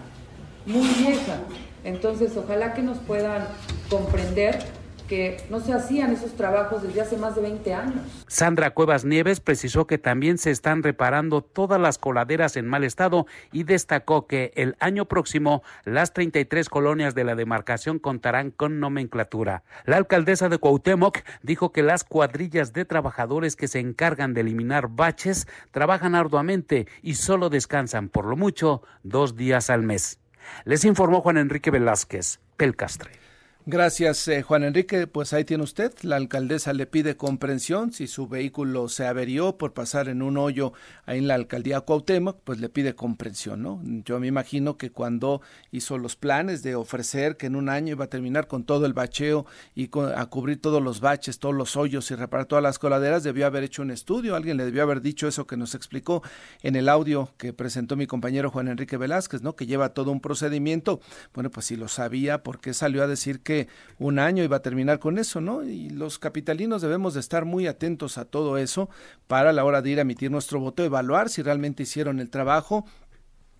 muy 0.65 0.89
vieja. 0.89 1.37
Entonces, 1.85 2.35
ojalá 2.35 2.73
que 2.73 2.81
nos 2.81 2.97
puedan 2.97 3.45
comprender 3.91 4.59
que 5.07 5.37
no 5.51 5.61
se 5.61 5.73
hacían 5.73 6.13
esos 6.13 6.35
trabajos 6.37 6.83
desde 6.83 7.01
hace 7.01 7.17
más 7.17 7.35
de 7.35 7.43
20 7.43 7.75
años. 7.75 8.25
Sandra 8.27 8.71
Cuevas 8.71 9.05
Nieves 9.05 9.41
precisó 9.41 9.87
que 9.87 9.99
también 9.99 10.39
se 10.39 10.51
están 10.51 10.83
reparando 10.83 11.43
todas 11.43 11.81
las 11.81 11.99
coladeras 11.99 12.57
en 12.57 12.67
mal 12.67 12.85
estado 12.85 13.27
y 13.53 13.65
destacó 13.65 14.27
que 14.27 14.53
el 14.57 14.77
año 14.81 15.07
próximo 15.07 15.63
las 15.85 16.13
33 16.13 16.69
colonias 16.69 17.15
de 17.15 17.25
la 17.25 17.35
demarcación 17.35 17.99
contarán 17.99 18.51
con 18.51 18.81
nomenclatura. 18.81 19.63
La 19.85 19.97
alcaldesa 19.97 20.49
de 20.49 20.59
Cuauhtémoc 20.59 21.19
dijo 21.43 21.73
que 21.73 21.83
las 21.83 22.05
cuadrillas 22.05 22.73
de 22.73 22.85
trabajadores 22.85 23.57
que 23.57 23.69
se 23.69 23.81
encargan 23.81 24.35
de 24.35 24.43
eliminar 24.43 24.89
baches 24.89 25.47
trabajan 25.71 26.15
arduamente 26.15 26.87
y 27.03 27.15
solo 27.15 27.49
descansan 27.49 28.09
por 28.09 28.27
lo 28.27 28.37
mucho 28.37 28.83
dos 29.03 29.37
días 29.37 29.71
al 29.71 29.83
mes. 29.83 30.19
Les 30.65 30.85
informó 30.85 31.21
Juan 31.21 31.39
Enrique 31.39 31.71
Velázquez, 31.71 32.41
Pelcastre. 32.57 33.26
Gracias, 33.69 34.29
eh, 34.29 34.43
Juan 34.43 34.63
Enrique. 34.63 35.09
Pues 35.09 35.33
ahí 35.33 35.45
tiene 35.45 35.65
usted. 35.65 35.93
La 36.03 36.15
alcaldesa 36.15 36.73
le 36.73 36.87
pide 36.87 37.17
comprensión. 37.17 37.93
Si 37.93 38.07
su 38.07 38.29
vehículo 38.29 38.89
se 38.89 39.09
averió 39.09 39.59
por 39.59 39.73
pasar 39.73 40.09
en 40.09 40.23
un 40.23 40.37
hoyo 40.39 40.73
ahí 41.05 41.19
en 41.19 41.27
la 41.27 41.35
alcaldía 41.35 41.81
Cuauhtémoc, 41.81 42.39
pues 42.45 42.61
le 42.61 42.69
pide 42.69 42.95
comprensión, 42.95 43.63
¿no? 43.65 43.83
Yo 44.05 44.21
me 44.21 44.29
imagino 44.29 44.77
que 44.77 44.93
cuando 44.93 45.41
hizo 45.73 45.99
los 45.99 46.15
planes 46.15 46.63
de 46.63 46.77
ofrecer 46.77 47.37
que 47.37 47.47
en 47.47 47.57
un 47.57 47.69
año 47.69 47.91
iba 47.91 48.05
a 48.05 48.09
terminar 48.09 48.47
con 48.47 48.63
todo 48.63 48.87
el 48.87 48.93
bacheo 48.93 49.47
y 49.75 49.91
a 50.15 50.27
cubrir 50.27 50.61
todos 50.61 50.81
los 50.81 51.01
baches, 51.01 51.41
todos 51.41 51.57
los 51.57 51.77
hoyos 51.77 52.09
y 52.13 52.15
reparar 52.15 52.47
todas 52.47 52.63
las 52.63 52.79
coladeras, 52.79 53.25
debió 53.25 53.47
haber 53.47 53.65
hecho 53.65 53.83
un 53.83 53.91
estudio. 53.91 54.37
Alguien 54.37 54.59
le 54.59 54.65
debió 54.65 54.85
haber 54.85 55.01
dicho 55.01 55.27
eso 55.27 55.49
que 55.49 55.57
nos 55.57 55.75
explicó 55.75 56.23
en 56.63 56.77
el 56.77 56.89
audio 56.89 57.33
que 57.37 57.53
presentó 57.53 57.97
mi 57.97 58.07
compañero 58.07 58.49
Juan 58.49 58.69
Enrique 58.69 58.97
Velázquez, 58.97 59.43
¿no? 59.43 59.57
Que 59.57 59.67
lleva 59.67 59.89
todo 59.89 60.13
un 60.13 60.21
procedimiento. 60.21 61.01
Bueno, 61.35 61.51
pues 61.51 61.67
si 61.67 61.75
lo 61.75 61.89
sabía, 61.89 62.45
¿por 62.45 62.61
qué 62.61 62.73
salió 62.73 63.03
a 63.03 63.09
decir 63.09 63.41
que 63.41 63.56
un 63.99 64.19
año 64.19 64.45
iba 64.45 64.57
a 64.57 64.63
terminar 64.63 64.99
con 64.99 65.19
eso, 65.19 65.41
¿no? 65.41 65.63
Y 65.63 65.91
los 65.91 66.19
capitalinos 66.19 66.83
debemos 66.83 67.15
de 67.15 67.21
estar 67.21 67.45
muy 67.45 67.67
atentos 67.67 68.19
a 68.19 68.25
todo 68.25 68.59
eso 68.59 68.89
para 69.27 69.53
la 69.53 69.65
hora 69.65 69.83
de 69.83 69.91
ir 69.91 69.99
a 69.99 70.03
emitir 70.03 70.31
nuestro 70.31 70.61
voto, 70.61 70.85
evaluar 70.85 71.29
si 71.29 71.43
realmente 71.43 71.83
hicieron 71.83 72.21
el 72.21 72.31
trabajo 72.31 72.85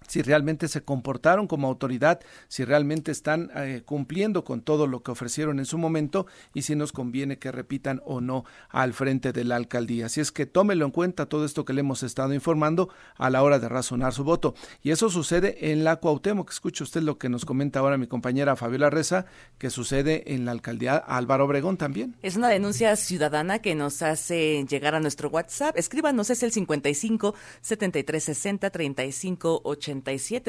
si 0.07 0.23
realmente 0.23 0.69
se 0.69 0.83
comportaron 0.83 1.47
como 1.47 1.69
autoridad, 1.69 2.21
si 2.49 2.65
realmente 2.65 3.13
están 3.13 3.51
eh, 3.55 3.83
cumpliendo 3.85 4.45
con 4.45 4.63
todo 4.63 4.87
lo 4.87 5.03
que 5.03 5.11
ofrecieron 5.11 5.59
en 5.59 5.67
su 5.67 5.79
momento 5.79 6.27
y 6.55 6.63
si 6.63 6.75
nos 6.75 6.93
conviene 6.93 7.39
que 7.39 7.53
repitan 7.53 8.01
o 8.05 8.21
no 8.21 8.45
al 8.69 8.93
frente 8.93 9.33
de 9.33 9.45
la 9.45 9.57
alcaldía. 9.57 10.07
Así 10.07 10.21
es 10.21 10.33
que 10.33 10.47
tómelo 10.47 10.85
en 10.85 10.91
cuenta 10.91 11.27
todo 11.27 11.45
esto 11.45 11.65
que 11.65 11.73
le 11.73 11.81
hemos 11.81 12.03
estado 12.03 12.35
informando 12.35 12.89
a 13.17 13.31
la 13.31 13.43
hora 13.43 13.59
de 13.59 13.69
razonar 13.69 14.13
su 14.13 14.25
voto. 14.25 14.55
Y 14.83 14.91
eso 14.91 15.11
sucede 15.11 15.73
en 15.73 15.85
la 15.85 15.97
Cuauhtémoc. 15.97 16.51
Escuche 16.51 16.85
usted 16.85 17.03
lo 17.03 17.19
que 17.19 17.29
nos 17.29 17.45
comenta 17.45 17.81
ahora 17.81 17.99
mi 17.99 18.07
compañera 18.07 18.57
Fabiola 18.57 18.91
Reza, 18.91 19.27
que 19.59 19.71
sucede 19.71 20.35
en 20.35 20.45
la 20.45 20.53
alcaldía 20.53 20.97
Álvaro 20.97 21.45
Obregón 21.45 21.77
también. 21.77 22.17
Es 22.23 22.37
una 22.37 22.49
denuncia 22.49 22.95
ciudadana 22.97 23.61
que 23.61 23.75
nos 23.75 24.03
hace 24.03 24.65
llegar 24.69 24.95
a 24.95 25.01
nuestro 25.01 25.29
WhatsApp. 25.29 25.77
Escríbanos, 25.77 26.31
es 26.31 26.43
el 26.43 26.53
55 26.53 27.35
73 27.61 28.25
60 28.25 28.71
35 28.71 29.61
80 29.65 29.96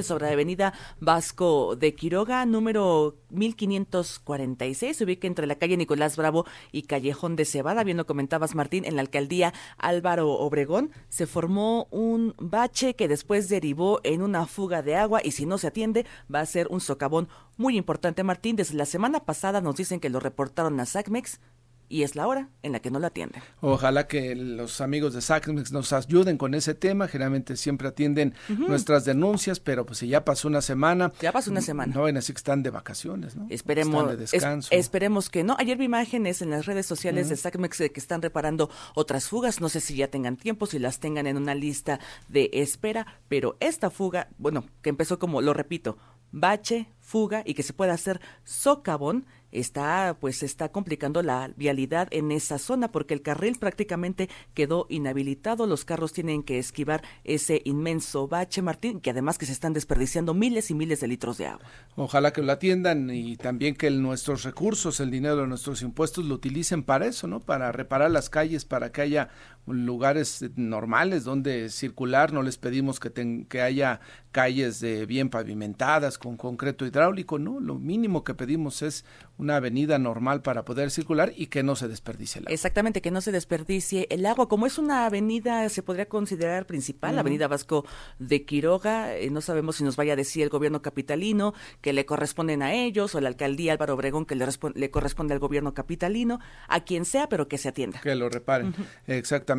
sobre 0.04 0.26
la 0.26 0.34
avenida 0.34 0.74
Vasco 1.00 1.76
de 1.76 1.94
Quiroga, 1.96 2.46
número 2.46 3.16
1546. 3.30 4.98
Se 4.98 5.04
ubica 5.04 5.28
entre 5.28 5.48
la 5.48 5.56
calle 5.56 5.78
Nicolás 5.78 6.18
Bravo 6.18 6.46
y 6.72 6.84
Callejón 6.84 7.36
de 7.36 7.46
Cebada. 7.46 7.84
Bien 7.84 7.98
lo 7.98 8.06
comentabas, 8.06 8.56
Martín, 8.56 8.86
en 8.86 8.96
la 8.96 9.02
alcaldía 9.02 9.54
Álvaro 9.78 10.32
Obregón 10.32 10.92
se 11.10 11.28
formó 11.28 11.88
un 11.92 12.36
bache 12.38 12.96
que 12.96 13.08
después 13.08 13.50
derivó 13.50 14.00
en 14.04 14.22
una 14.22 14.46
fuga 14.46 14.82
de 14.82 14.96
agua 14.96 15.22
y 15.24 15.32
si 15.32 15.46
no 15.46 15.58
se 15.58 15.68
atiende 15.68 16.06
va 16.34 16.42
a 16.42 16.46
ser 16.46 16.68
un 16.70 16.82
socavón 16.82 17.28
muy 17.58 17.78
importante, 17.78 18.24
Martín. 18.24 18.56
Desde 18.56 18.76
la 18.76 18.86
semana 18.86 19.22
pasada 19.22 19.62
nos 19.62 19.76
dicen 19.76 20.00
que 20.00 20.10
lo 20.10 20.20
reportaron 20.20 20.80
a 20.80 20.86
SACMEX 20.86 21.40
y 21.90 22.04
es 22.04 22.16
la 22.16 22.28
hora 22.28 22.50
en 22.64 22.72
la 22.72 22.80
que 22.80 22.92
no 22.92 23.00
la 23.00 23.08
atienden. 23.08 23.42
Ojalá 23.62 24.08
que 24.08 24.36
los 24.36 24.82
amigos 24.82 25.14
de 25.14 25.22
SACMEX 25.22 25.72
nos 25.72 25.94
ayuden 25.94 26.38
con 26.38 26.54
ese 26.54 26.74
tema. 26.74 27.08
Generalmente 27.08 27.56
siempre 27.56 27.88
atienden 27.88 28.34
nuestras 28.50 29.06
denuncias, 29.06 29.60
pero 29.60 29.86
pues 29.86 30.00
si 30.00 30.08
ya 30.08 30.26
pasó 30.26 30.48
una 30.48 30.62
semana. 30.62 31.12
Ya 31.22 31.32
pasó 31.32 31.52
una 31.52 31.62
semana. 31.62 31.94
No 31.94 32.04
ven 32.04 32.18
así 32.18 32.34
que 32.34 32.38
están 32.38 32.64
de 32.64 32.70
vacaciones, 32.70 33.36
¿no? 33.36 33.48
Esperemos, 33.50 34.10
de 34.10 34.18
descanso. 34.18 34.70
esperemos 34.72 35.30
que 35.30 35.44
no. 35.44 35.56
Ayer 35.60 35.78
vi 35.78 35.86
imágenes 35.86 36.42
en 36.42 36.50
las 36.50 36.66
redes 36.66 36.86
sociales 36.86 37.30
de 37.30 37.36
SACMEX 37.36 37.78
de 37.78 37.92
que 37.92 38.00
están 38.00 38.22
reparando 38.22 38.70
otras 38.94 39.28
fugas. 39.28 39.62
No 39.62 39.70
sé 39.70 39.80
si 39.80 39.96
ya 39.96 40.10
tengan 40.10 40.38
tiempo, 40.38 40.66
si 40.66 40.80
las 40.80 41.00
tengan 41.00 41.28
en 41.28 41.38
una 41.38 41.56
lista 41.56 42.00
de 42.28 42.50
espera, 42.54 43.08
pero 43.28 43.58
esta 43.60 43.90
fuga, 43.90 44.30
bueno, 44.38 44.66
que 44.82 44.90
empezó 44.90 45.20
como, 45.20 45.42
lo 45.42 45.54
repito, 45.54 45.98
bache, 46.32 46.90
fuga 47.00 47.42
y 47.46 47.54
que 47.54 47.64
se 47.64 47.74
pueda 47.74 47.94
hacer 47.94 48.20
socavón 48.44 49.26
está 49.60 50.18
pues 50.20 50.44
está 50.44 50.70
complicando 50.70 51.22
la 51.24 51.52
vialidad 51.56 52.08
en 52.12 52.32
esa 52.32 52.58
zona 52.58 52.92
porque 52.92 53.14
el 53.14 53.22
carril 53.22 53.58
prácticamente 53.60 54.30
quedó 54.54 54.86
inhabilitado, 54.90 55.68
los 55.68 55.86
carros 55.86 56.14
tienen 56.14 56.44
que 56.44 56.60
esquivar 56.60 57.04
ese 57.24 57.62
inmenso 57.66 58.28
bache, 58.28 58.62
Martín, 58.62 59.00
que 59.00 59.12
además 59.12 59.38
que 59.38 59.46
se 59.46 59.52
están 59.52 59.74
desperdiciando 59.74 60.34
miles 60.34 60.72
y 60.72 60.74
miles 60.74 61.00
de 61.00 61.08
litros 61.08 61.38
de 61.38 61.48
agua. 61.48 61.66
Ojalá 61.96 62.32
que 62.34 62.42
lo 62.42 62.52
atiendan 62.52 63.10
y 63.10 63.38
también 63.38 63.76
que 63.76 63.90
nuestros 63.90 64.44
recursos, 64.44 65.00
el 65.00 65.12
dinero 65.12 65.38
de 65.38 65.48
nuestros 65.48 65.82
impuestos 65.82 66.26
lo 66.26 66.36
utilicen 66.36 66.84
para 66.84 67.06
eso, 67.06 67.28
¿no? 67.28 67.40
Para 67.40 67.72
reparar 67.72 68.12
las 68.12 68.30
calles, 68.30 68.66
para 68.66 68.92
que 68.92 69.02
haya 69.02 69.30
lugares 69.68 70.46
normales 70.56 71.24
donde 71.24 71.70
circular, 71.70 72.32
no 72.32 72.42
les 72.42 72.58
pedimos 72.58 73.00
que, 73.00 73.46
que 73.50 73.62
haya 73.62 74.00
calles 74.32 74.80
de 74.80 75.06
bien 75.06 75.30
pavimentadas 75.30 76.18
con 76.18 76.38
concreto 76.38 76.86
hidráulico, 76.86 77.40
no, 77.40 77.60
lo 77.60 77.76
mínimo 77.76 78.24
que 78.24 78.34
pedimos 78.34 78.82
es 78.82 79.04
una 79.38 79.58
avenida 79.58 80.00
normal 80.00 80.42
para 80.42 80.64
poder 80.64 80.92
circular 80.92 81.34
y 81.36 81.48
que 81.48 81.64
no 81.64 81.76
se 81.76 81.88
desperdicie 81.88 82.40
el 82.40 82.46
agua. 82.46 82.54
Exactamente, 82.54 83.02
que 83.02 83.12
no 83.12 83.22
se 83.22 83.32
desperdicie 83.32 84.08
el 84.10 84.26
agua. 84.26 84.48
Como 84.48 84.66
es 84.66 84.78
una 84.78 85.06
avenida, 85.06 85.68
se 85.70 85.84
podría 85.84 86.08
considerar 86.08 86.66
principal, 86.66 87.16
la 87.16 87.22
avenida 87.22 87.48
Vasco 87.48 87.86
de 88.20 88.46
Quiroga, 88.46 89.16
eh, 89.16 89.30
no 89.30 89.42
sabemos 89.42 89.78
si 89.78 89.84
nos 89.84 89.96
vaya 89.96 90.14
a 90.14 90.16
decir 90.16 90.44
el 90.44 90.50
gobierno 90.50 90.82
capitalino 90.82 91.54
que 91.82 91.94
le 91.94 92.06
corresponden 92.06 92.62
a 92.62 92.74
ellos 92.74 93.16
o 93.16 93.22
la 93.22 93.30
alcaldía 93.30 93.74
Álvaro 93.74 93.96
Obregón 93.96 94.26
que 94.26 94.36
le, 94.36 94.46
le 94.76 94.92
corresponde 94.92 95.34
al 95.34 95.40
gobierno 95.40 95.74
capitalino, 95.74 96.40
a 96.68 96.82
quien 96.82 97.06
sea, 97.06 97.28
pero 97.28 97.48
que 97.48 97.58
se 97.58 97.70
atienda. 97.70 98.00
Que 98.02 98.16
lo 98.16 98.30
reparen, 98.30 98.74
exactamente 99.08 99.57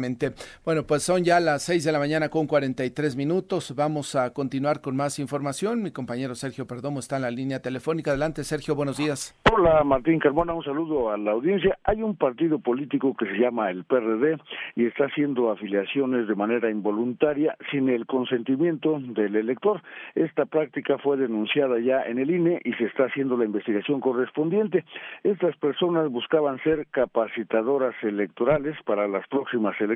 Bueno, 0.64 0.84
pues 0.84 1.02
son 1.02 1.24
ya 1.24 1.40
las 1.40 1.62
6 1.64 1.84
de 1.84 1.92
la 1.92 1.98
mañana 1.98 2.28
con 2.28 2.46
43 2.46 3.16
minutos. 3.16 3.74
Vamos 3.74 4.14
a 4.14 4.32
continuar 4.32 4.80
con 4.80 4.96
más 4.96 5.18
información. 5.18 5.82
Mi 5.82 5.90
compañero 5.90 6.34
Sergio 6.34 6.66
Perdomo 6.66 7.00
está 7.00 7.16
en 7.16 7.22
la 7.22 7.30
línea 7.30 7.60
telefónica. 7.60 8.12
Adelante, 8.12 8.44
Sergio, 8.44 8.74
buenos 8.74 8.96
días. 8.96 9.34
Hola, 9.52 9.82
Martín 9.82 10.20
Carmona, 10.20 10.52
un 10.54 10.62
saludo 10.62 11.10
a 11.10 11.18
la 11.18 11.32
audiencia. 11.32 11.78
Hay 11.84 12.02
un 12.02 12.14
partido 12.14 12.60
político 12.60 13.14
que 13.18 13.26
se 13.26 13.38
llama 13.38 13.70
el 13.70 13.84
PRD 13.84 14.38
y 14.76 14.86
está 14.86 15.06
haciendo 15.06 15.50
afiliaciones 15.50 16.28
de 16.28 16.34
manera 16.36 16.70
involuntaria 16.70 17.56
sin 17.70 17.88
el 17.88 18.06
consentimiento 18.06 19.00
del 19.00 19.34
elector. 19.34 19.82
Esta 20.14 20.46
práctica 20.46 20.98
fue 20.98 21.16
denunciada 21.16 21.80
ya 21.80 22.02
en 22.02 22.18
el 22.18 22.30
INE 22.30 22.60
y 22.64 22.72
se 22.74 22.84
está 22.84 23.06
haciendo 23.06 23.36
la 23.36 23.46
investigación 23.46 24.00
correspondiente. 24.00 24.84
Estas 25.24 25.56
personas 25.56 26.08
buscaban 26.08 26.62
ser 26.62 26.86
capacitadoras 26.90 27.94
electorales 28.02 28.76
para 28.84 29.08
las 29.08 29.26
próximas 29.26 29.74
elecciones 29.80 29.87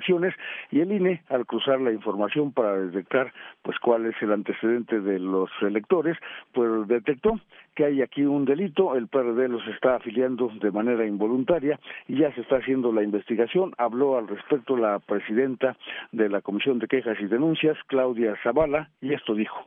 y 0.70 0.80
el 0.80 0.92
INE, 0.92 1.22
al 1.28 1.46
cruzar 1.46 1.80
la 1.80 1.92
información 1.92 2.52
para 2.52 2.78
detectar 2.78 3.32
pues 3.62 3.78
cuál 3.78 4.06
es 4.06 4.14
el 4.20 4.32
antecedente 4.32 5.00
de 5.00 5.18
los 5.18 5.50
electores, 5.60 6.16
pues 6.52 6.86
detectó 6.88 7.38
que 7.74 7.84
hay 7.84 8.02
aquí 8.02 8.22
un 8.22 8.44
delito, 8.44 8.94
el 8.96 9.08
PRD 9.08 9.48
los 9.48 9.66
está 9.68 9.96
afiliando 9.96 10.50
de 10.60 10.70
manera 10.70 11.06
involuntaria 11.06 11.78
y 12.08 12.18
ya 12.18 12.32
se 12.34 12.42
está 12.42 12.56
haciendo 12.56 12.92
la 12.92 13.02
investigación. 13.02 13.72
Habló 13.78 14.18
al 14.18 14.28
respecto 14.28 14.76
la 14.76 14.98
presidenta 14.98 15.76
de 16.12 16.28
la 16.28 16.40
Comisión 16.40 16.78
de 16.78 16.88
Quejas 16.88 17.18
y 17.20 17.26
Denuncias, 17.26 17.76
Claudia 17.86 18.36
Zavala, 18.42 18.90
y 19.00 19.14
esto 19.14 19.34
dijo. 19.34 19.66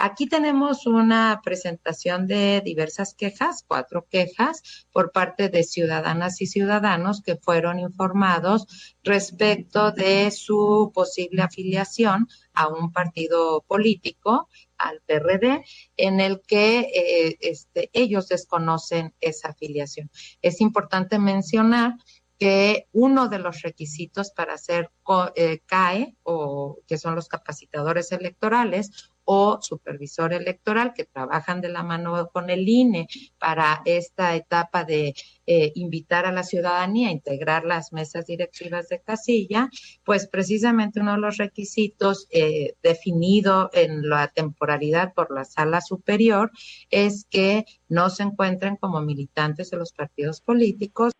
Aquí 0.00 0.28
tenemos 0.28 0.86
una 0.86 1.40
presentación 1.42 2.28
de 2.28 2.62
diversas 2.64 3.14
quejas, 3.14 3.64
cuatro 3.66 4.06
quejas 4.08 4.86
por 4.92 5.10
parte 5.10 5.48
de 5.48 5.64
ciudadanas 5.64 6.40
y 6.40 6.46
ciudadanos 6.46 7.20
que 7.20 7.34
fueron 7.34 7.80
informados 7.80 8.94
respecto 9.02 9.90
de 9.90 10.30
su 10.30 10.92
posible 10.94 11.42
afiliación 11.42 12.28
a 12.54 12.68
un 12.68 12.92
partido 12.92 13.64
político, 13.66 14.48
al 14.76 15.02
PRD, 15.04 15.64
en 15.96 16.20
el 16.20 16.42
que 16.46 16.78
eh, 16.78 17.36
este, 17.40 17.90
ellos 17.92 18.28
desconocen 18.28 19.16
esa 19.20 19.48
afiliación. 19.48 20.12
Es 20.42 20.60
importante 20.60 21.18
mencionar 21.18 21.94
que 22.38 22.86
uno 22.92 23.28
de 23.28 23.40
los 23.40 23.62
requisitos 23.62 24.30
para 24.30 24.54
hacer 24.54 24.90
eh, 25.34 25.58
CAE, 25.66 26.14
o 26.22 26.78
que 26.86 26.98
son 26.98 27.16
los 27.16 27.26
capacitadores 27.26 28.12
electorales, 28.12 29.10
o 29.30 29.58
supervisor 29.60 30.32
electoral 30.32 30.94
que 30.94 31.04
trabajan 31.04 31.60
de 31.60 31.68
la 31.68 31.82
mano 31.82 32.30
con 32.32 32.48
el 32.48 32.66
INE 32.66 33.08
para 33.38 33.82
esta 33.84 34.34
etapa 34.34 34.84
de 34.84 35.14
eh, 35.46 35.72
invitar 35.74 36.24
a 36.24 36.32
la 36.32 36.42
ciudadanía 36.42 37.08
a 37.08 37.12
integrar 37.12 37.66
las 37.66 37.92
mesas 37.92 38.24
directivas 38.24 38.88
de 38.88 39.02
casilla, 39.02 39.68
pues 40.02 40.26
precisamente 40.28 41.00
uno 41.00 41.12
de 41.12 41.20
los 41.20 41.36
requisitos 41.36 42.26
eh, 42.30 42.74
definido 42.82 43.68
en 43.74 44.08
la 44.08 44.28
temporalidad 44.28 45.12
por 45.12 45.30
la 45.30 45.44
sala 45.44 45.82
superior 45.82 46.50
es 46.88 47.26
que 47.28 47.66
no 47.86 48.08
se 48.08 48.22
encuentren 48.22 48.76
como 48.76 49.02
militantes 49.02 49.70
de 49.70 49.76
los 49.76 49.92
partidos 49.92 50.40
políticos. 50.40 51.12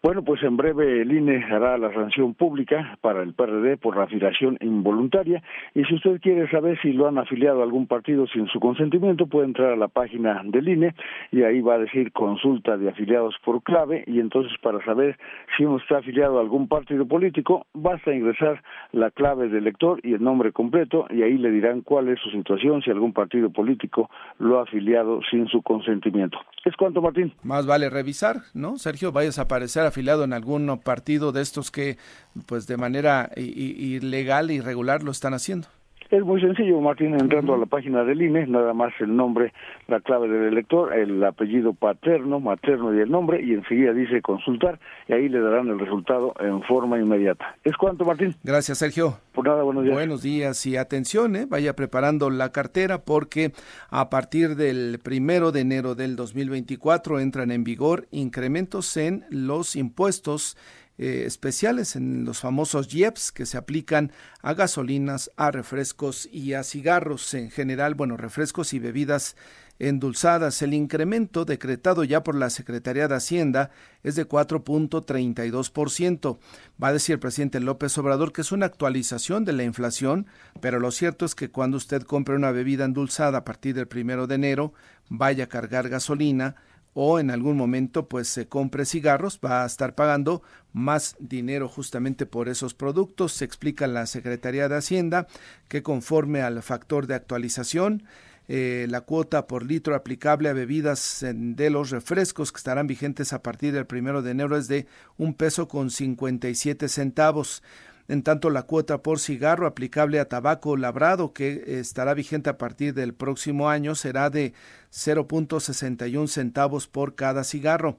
Bueno, 0.00 0.22
pues 0.22 0.40
en 0.44 0.56
breve 0.56 1.02
el 1.02 1.10
INE 1.10 1.44
hará 1.50 1.76
la 1.76 1.92
sanción 1.92 2.32
pública 2.32 2.96
para 3.00 3.20
el 3.20 3.34
PRD 3.34 3.78
por 3.78 3.96
la 3.96 4.04
afiliación 4.04 4.56
involuntaria 4.60 5.42
y 5.74 5.82
si 5.86 5.96
usted 5.96 6.20
quiere 6.20 6.48
saber 6.52 6.80
si 6.80 6.92
lo 6.92 7.08
han 7.08 7.18
afiliado 7.18 7.62
a 7.62 7.64
algún 7.64 7.88
partido 7.88 8.28
sin 8.28 8.46
su 8.46 8.60
consentimiento 8.60 9.26
puede 9.26 9.46
entrar 9.46 9.72
a 9.72 9.76
la 9.76 9.88
página 9.88 10.40
del 10.44 10.68
INE 10.68 10.94
y 11.32 11.42
ahí 11.42 11.60
va 11.60 11.74
a 11.74 11.78
decir 11.78 12.12
consulta 12.12 12.76
de 12.76 12.88
afiliados 12.88 13.34
por 13.44 13.60
clave 13.64 14.04
y 14.06 14.20
entonces 14.20 14.52
para 14.62 14.84
saber 14.84 15.18
si 15.56 15.64
uno 15.64 15.78
está 15.78 15.98
afiliado 15.98 16.38
a 16.38 16.42
algún 16.42 16.68
partido 16.68 17.04
político 17.04 17.66
basta 17.74 18.14
ingresar 18.14 18.62
la 18.92 19.10
clave 19.10 19.48
del 19.48 19.66
elector 19.66 19.98
y 20.04 20.14
el 20.14 20.22
nombre 20.22 20.52
completo 20.52 21.06
y 21.10 21.22
ahí 21.22 21.36
le 21.38 21.50
dirán 21.50 21.80
cuál 21.80 22.08
es 22.08 22.20
su 22.20 22.30
situación 22.30 22.82
si 22.82 22.92
algún 22.92 23.12
partido 23.12 23.50
político 23.50 24.08
lo 24.38 24.60
ha 24.60 24.62
afiliado 24.62 25.18
sin 25.28 25.48
su 25.48 25.60
consentimiento. 25.62 26.38
Es 26.64 26.76
cuanto 26.76 27.02
Martín. 27.02 27.32
Más 27.42 27.66
vale 27.66 27.90
revisar, 27.90 28.36
¿no? 28.54 28.76
Sergio, 28.76 29.10
vayas 29.10 29.40
a 29.40 29.42
aparecer 29.42 29.87
afiliado 29.88 30.24
en 30.24 30.32
algún 30.32 30.80
partido 30.82 31.32
de 31.32 31.42
estos 31.42 31.70
que, 31.70 31.98
pues 32.46 32.66
de 32.66 32.76
manera 32.76 33.30
ilegal, 33.36 34.50
irregular, 34.50 35.02
lo 35.02 35.10
están 35.10 35.34
haciendo. 35.34 35.68
Es 36.10 36.24
muy 36.24 36.40
sencillo, 36.40 36.80
Martín, 36.80 37.12
entrando 37.12 37.52
a 37.52 37.58
la 37.58 37.66
página 37.66 38.02
del 38.02 38.22
INE, 38.22 38.46
nada 38.46 38.72
más 38.72 38.94
el 38.98 39.14
nombre, 39.14 39.52
la 39.88 40.00
clave 40.00 40.26
del 40.26 40.44
elector, 40.44 40.94
el 40.94 41.22
apellido 41.22 41.74
paterno, 41.74 42.40
materno 42.40 42.94
y 42.94 43.00
el 43.00 43.10
nombre, 43.10 43.42
y 43.42 43.52
enseguida 43.52 43.92
dice 43.92 44.22
consultar, 44.22 44.80
y 45.06 45.12
ahí 45.12 45.28
le 45.28 45.38
darán 45.38 45.68
el 45.68 45.78
resultado 45.78 46.32
en 46.40 46.62
forma 46.62 46.98
inmediata. 46.98 47.56
¿Es 47.62 47.76
cuanto, 47.76 48.06
Martín? 48.06 48.34
Gracias, 48.42 48.78
Sergio. 48.78 49.18
Por 49.34 49.46
nada, 49.46 49.62
buenos 49.62 49.84
días. 49.84 49.94
Buenos 49.94 50.22
días 50.22 50.64
y 50.64 50.78
atención, 50.78 51.36
¿eh? 51.36 51.46
vaya 51.46 51.76
preparando 51.76 52.30
la 52.30 52.52
cartera 52.52 53.04
porque 53.04 53.52
a 53.90 54.08
partir 54.08 54.56
del 54.56 55.00
primero 55.02 55.52
de 55.52 55.60
enero 55.60 55.94
del 55.94 56.16
2024 56.16 57.20
entran 57.20 57.50
en 57.50 57.64
vigor 57.64 58.06
incrementos 58.12 58.96
en 58.96 59.26
los 59.28 59.76
impuestos 59.76 60.56
eh, 60.98 61.24
especiales 61.26 61.96
en 61.96 62.24
los 62.24 62.40
famosos 62.40 62.92
IEPS 62.92 63.32
que 63.32 63.46
se 63.46 63.56
aplican 63.56 64.12
a 64.42 64.54
gasolinas, 64.54 65.30
a 65.36 65.52
refrescos 65.52 66.28
y 66.32 66.54
a 66.54 66.64
cigarros 66.64 67.34
en 67.34 67.50
general, 67.50 67.94
bueno, 67.94 68.16
refrescos 68.16 68.74
y 68.74 68.80
bebidas 68.80 69.36
endulzadas. 69.78 70.60
El 70.62 70.74
incremento 70.74 71.44
decretado 71.44 72.04
ya 72.04 72.24
por 72.24 72.34
la 72.34 72.50
Secretaría 72.50 73.08
de 73.08 73.14
Hacienda 73.14 73.70
es 74.02 74.16
de 74.16 74.28
4.32%. 74.28 76.38
Va 76.82 76.88
a 76.88 76.92
decir 76.92 77.14
el 77.14 77.20
presidente 77.20 77.60
López 77.60 77.96
Obrador 77.98 78.32
que 78.32 78.40
es 78.40 78.52
una 78.52 78.66
actualización 78.66 79.44
de 79.44 79.52
la 79.52 79.64
inflación, 79.64 80.26
pero 80.60 80.80
lo 80.80 80.90
cierto 80.90 81.24
es 81.24 81.34
que 81.34 81.50
cuando 81.50 81.76
usted 81.76 82.02
compre 82.02 82.36
una 82.36 82.50
bebida 82.50 82.84
endulzada 82.84 83.38
a 83.38 83.44
partir 83.44 83.74
del 83.74 83.88
primero 83.88 84.26
de 84.26 84.34
enero, 84.34 84.72
vaya 85.08 85.44
a 85.44 85.48
cargar 85.48 85.88
gasolina, 85.88 86.56
o 87.00 87.20
en 87.20 87.30
algún 87.30 87.56
momento 87.56 88.08
pues 88.08 88.26
se 88.26 88.48
compre 88.48 88.84
cigarros, 88.84 89.38
va 89.38 89.62
a 89.62 89.66
estar 89.66 89.94
pagando 89.94 90.42
más 90.72 91.14
dinero 91.20 91.68
justamente 91.68 92.26
por 92.26 92.48
esos 92.48 92.74
productos. 92.74 93.34
Se 93.34 93.44
explica 93.44 93.86
la 93.86 94.04
Secretaría 94.06 94.68
de 94.68 94.78
Hacienda 94.78 95.28
que 95.68 95.84
conforme 95.84 96.42
al 96.42 96.60
factor 96.60 97.06
de 97.06 97.14
actualización, 97.14 98.02
eh, 98.48 98.88
la 98.90 99.02
cuota 99.02 99.46
por 99.46 99.64
litro 99.64 99.94
aplicable 99.94 100.48
a 100.48 100.54
bebidas 100.54 101.24
de 101.24 101.70
los 101.70 101.90
refrescos 101.90 102.50
que 102.50 102.56
estarán 102.56 102.88
vigentes 102.88 103.32
a 103.32 103.44
partir 103.44 103.74
del 103.74 103.86
primero 103.86 104.20
de 104.20 104.32
enero 104.32 104.56
es 104.56 104.66
de 104.66 104.88
un 105.18 105.34
peso 105.34 105.68
con 105.68 105.90
57 105.90 106.88
centavos. 106.88 107.62
En 108.08 108.22
tanto, 108.22 108.48
la 108.48 108.62
cuota 108.62 109.02
por 109.02 109.20
cigarro 109.20 109.66
aplicable 109.66 110.18
a 110.18 110.28
tabaco 110.28 110.78
labrado, 110.78 111.34
que 111.34 111.78
estará 111.78 112.14
vigente 112.14 112.48
a 112.48 112.56
partir 112.56 112.94
del 112.94 113.12
próximo 113.12 113.68
año, 113.68 113.94
será 113.94 114.30
de 114.30 114.54
0.61 114.90 116.26
centavos 116.26 116.88
por 116.88 117.14
cada 117.14 117.44
cigarro. 117.44 117.98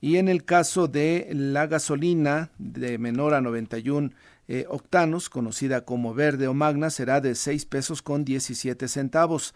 Y 0.00 0.16
en 0.16 0.28
el 0.28 0.44
caso 0.46 0.88
de 0.88 1.28
la 1.32 1.66
gasolina 1.66 2.48
de 2.56 2.96
menor 2.96 3.34
a 3.34 3.42
91 3.42 4.12
eh, 4.48 4.64
octanos, 4.68 5.28
conocida 5.28 5.84
como 5.84 6.14
verde 6.14 6.48
o 6.48 6.54
magna, 6.54 6.88
será 6.88 7.20
de 7.20 7.34
6 7.34 7.66
pesos 7.66 8.00
con 8.00 8.24
17 8.24 8.88
centavos 8.88 9.54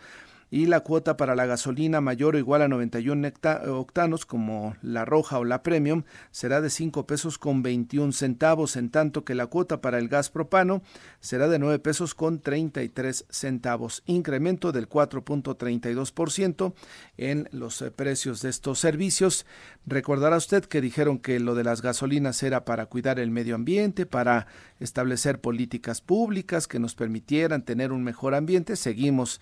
y 0.55 0.66
la 0.66 0.82
cuota 0.82 1.16
para 1.16 1.34
la 1.34 1.46
gasolina 1.46 2.00
mayor 2.00 2.36
o 2.36 2.38
igual 2.38 2.62
a 2.62 2.68
91 2.68 3.32
octanos 3.70 4.24
como 4.24 4.76
la 4.82 5.05
roja 5.05 5.40
o 5.40 5.44
la 5.44 5.64
premium 5.64 6.05
será 6.30 6.61
de 6.61 6.70
5 6.70 7.09
pesos 7.09 7.38
con 7.38 7.64
21 7.64 8.12
centavos, 8.12 8.76
en 8.76 8.90
tanto 8.90 9.24
que 9.24 9.34
la 9.34 9.48
cuota 9.48 9.80
para 9.80 9.98
el 9.98 10.07
gas 10.07 10.30
propano 10.30 10.84
será 11.18 11.48
de 11.48 11.59
9 11.59 11.80
pesos 11.80 12.14
con 12.14 12.38
33 12.38 13.26
centavos, 13.30 14.05
incremento 14.07 14.70
del 14.70 14.88
4.32% 14.88 16.72
en 17.16 17.48
los 17.50 17.82
eh, 17.82 17.90
precios 17.90 18.40
de 18.40 18.50
estos 18.50 18.78
servicios. 18.78 19.46
Recordará 19.86 20.36
usted 20.36 20.66
que 20.66 20.80
dijeron 20.80 21.18
que 21.18 21.40
lo 21.40 21.57
de 21.57 21.64
las 21.64 21.82
gasolinas 21.82 22.40
era 22.44 22.64
para 22.64 22.86
cuidar 22.86 23.18
el 23.18 23.32
medio 23.32 23.57
ambiente, 23.57 24.07
para 24.07 24.46
establecer 24.78 25.40
políticas 25.40 26.00
públicas 26.00 26.68
que 26.68 26.78
nos 26.78 26.94
permitieran 26.94 27.64
tener 27.64 27.90
un 27.90 28.05
mejor 28.05 28.36
ambiente. 28.36 28.76
Seguimos 28.76 29.40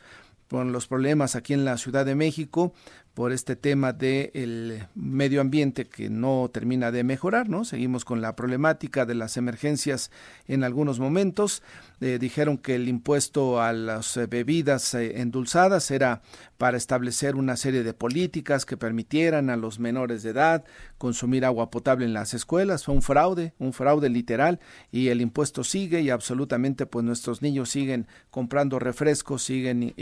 con 0.53 0.71
los 0.71 0.87
problemas 0.87 1.35
aquí 1.35 1.55
en 1.55 1.65
la 1.65 1.79
Ciudad 1.79 2.05
de 2.05 2.15
México 2.15 2.75
por 3.15 3.33
este 3.33 3.57
tema 3.57 3.95
del 3.95 4.87
medio 4.95 5.41
ambiente 5.41 5.87
que 5.87 6.11
no 6.11 6.51
termina 6.53 6.91
de 6.91 7.05
mejorar, 7.05 7.49
¿no? 7.49 7.65
Seguimos 7.65 8.05
con 8.05 8.21
la 8.21 8.37
problemática 8.37 9.07
de 9.07 9.15
las 9.15 9.39
emergencias 9.39 10.11
en 10.47 10.63
algunos 10.63 10.99
momentos. 10.99 11.63
Eh, 12.03 12.19
dijeron 12.21 12.59
que 12.59 12.75
el 12.75 12.89
impuesto 12.89 13.63
a 13.63 13.73
las 13.73 14.17
eh, 14.19 14.27
bebidas 14.27 14.93
eh, 14.93 15.21
endulzadas 15.23 15.91
era 15.91 16.21
para 16.59 16.77
establecer 16.77 17.35
una 17.35 17.57
serie 17.57 17.83
de 17.83 17.95
políticas 17.95 18.67
que 18.67 18.77
permitieran 18.77 19.49
a 19.49 19.57
los 19.57 19.79
menores 19.79 20.23
de 20.23 20.31
edad 20.31 20.65
consumir 21.03 21.45
agua 21.45 21.71
potable 21.71 22.07
en 22.07 22.15
las 22.15 22.33
escuelas. 22.33 22.85
Fue 22.85 22.95
un 22.95 23.03
fraude, 23.03 23.53
un 23.59 23.75
fraude 23.75 24.09
literal 24.09 24.59
y 24.91 25.09
el 25.09 25.21
impuesto 25.21 25.65
sigue 25.65 26.01
y 26.01 26.09
absolutamente 26.09 26.87
pues 26.87 27.05
nuestros 27.05 27.43
niños 27.43 27.69
siguen 27.69 28.07
comprando 28.31 28.79
refrescos, 28.79 29.43
siguen 29.43 29.95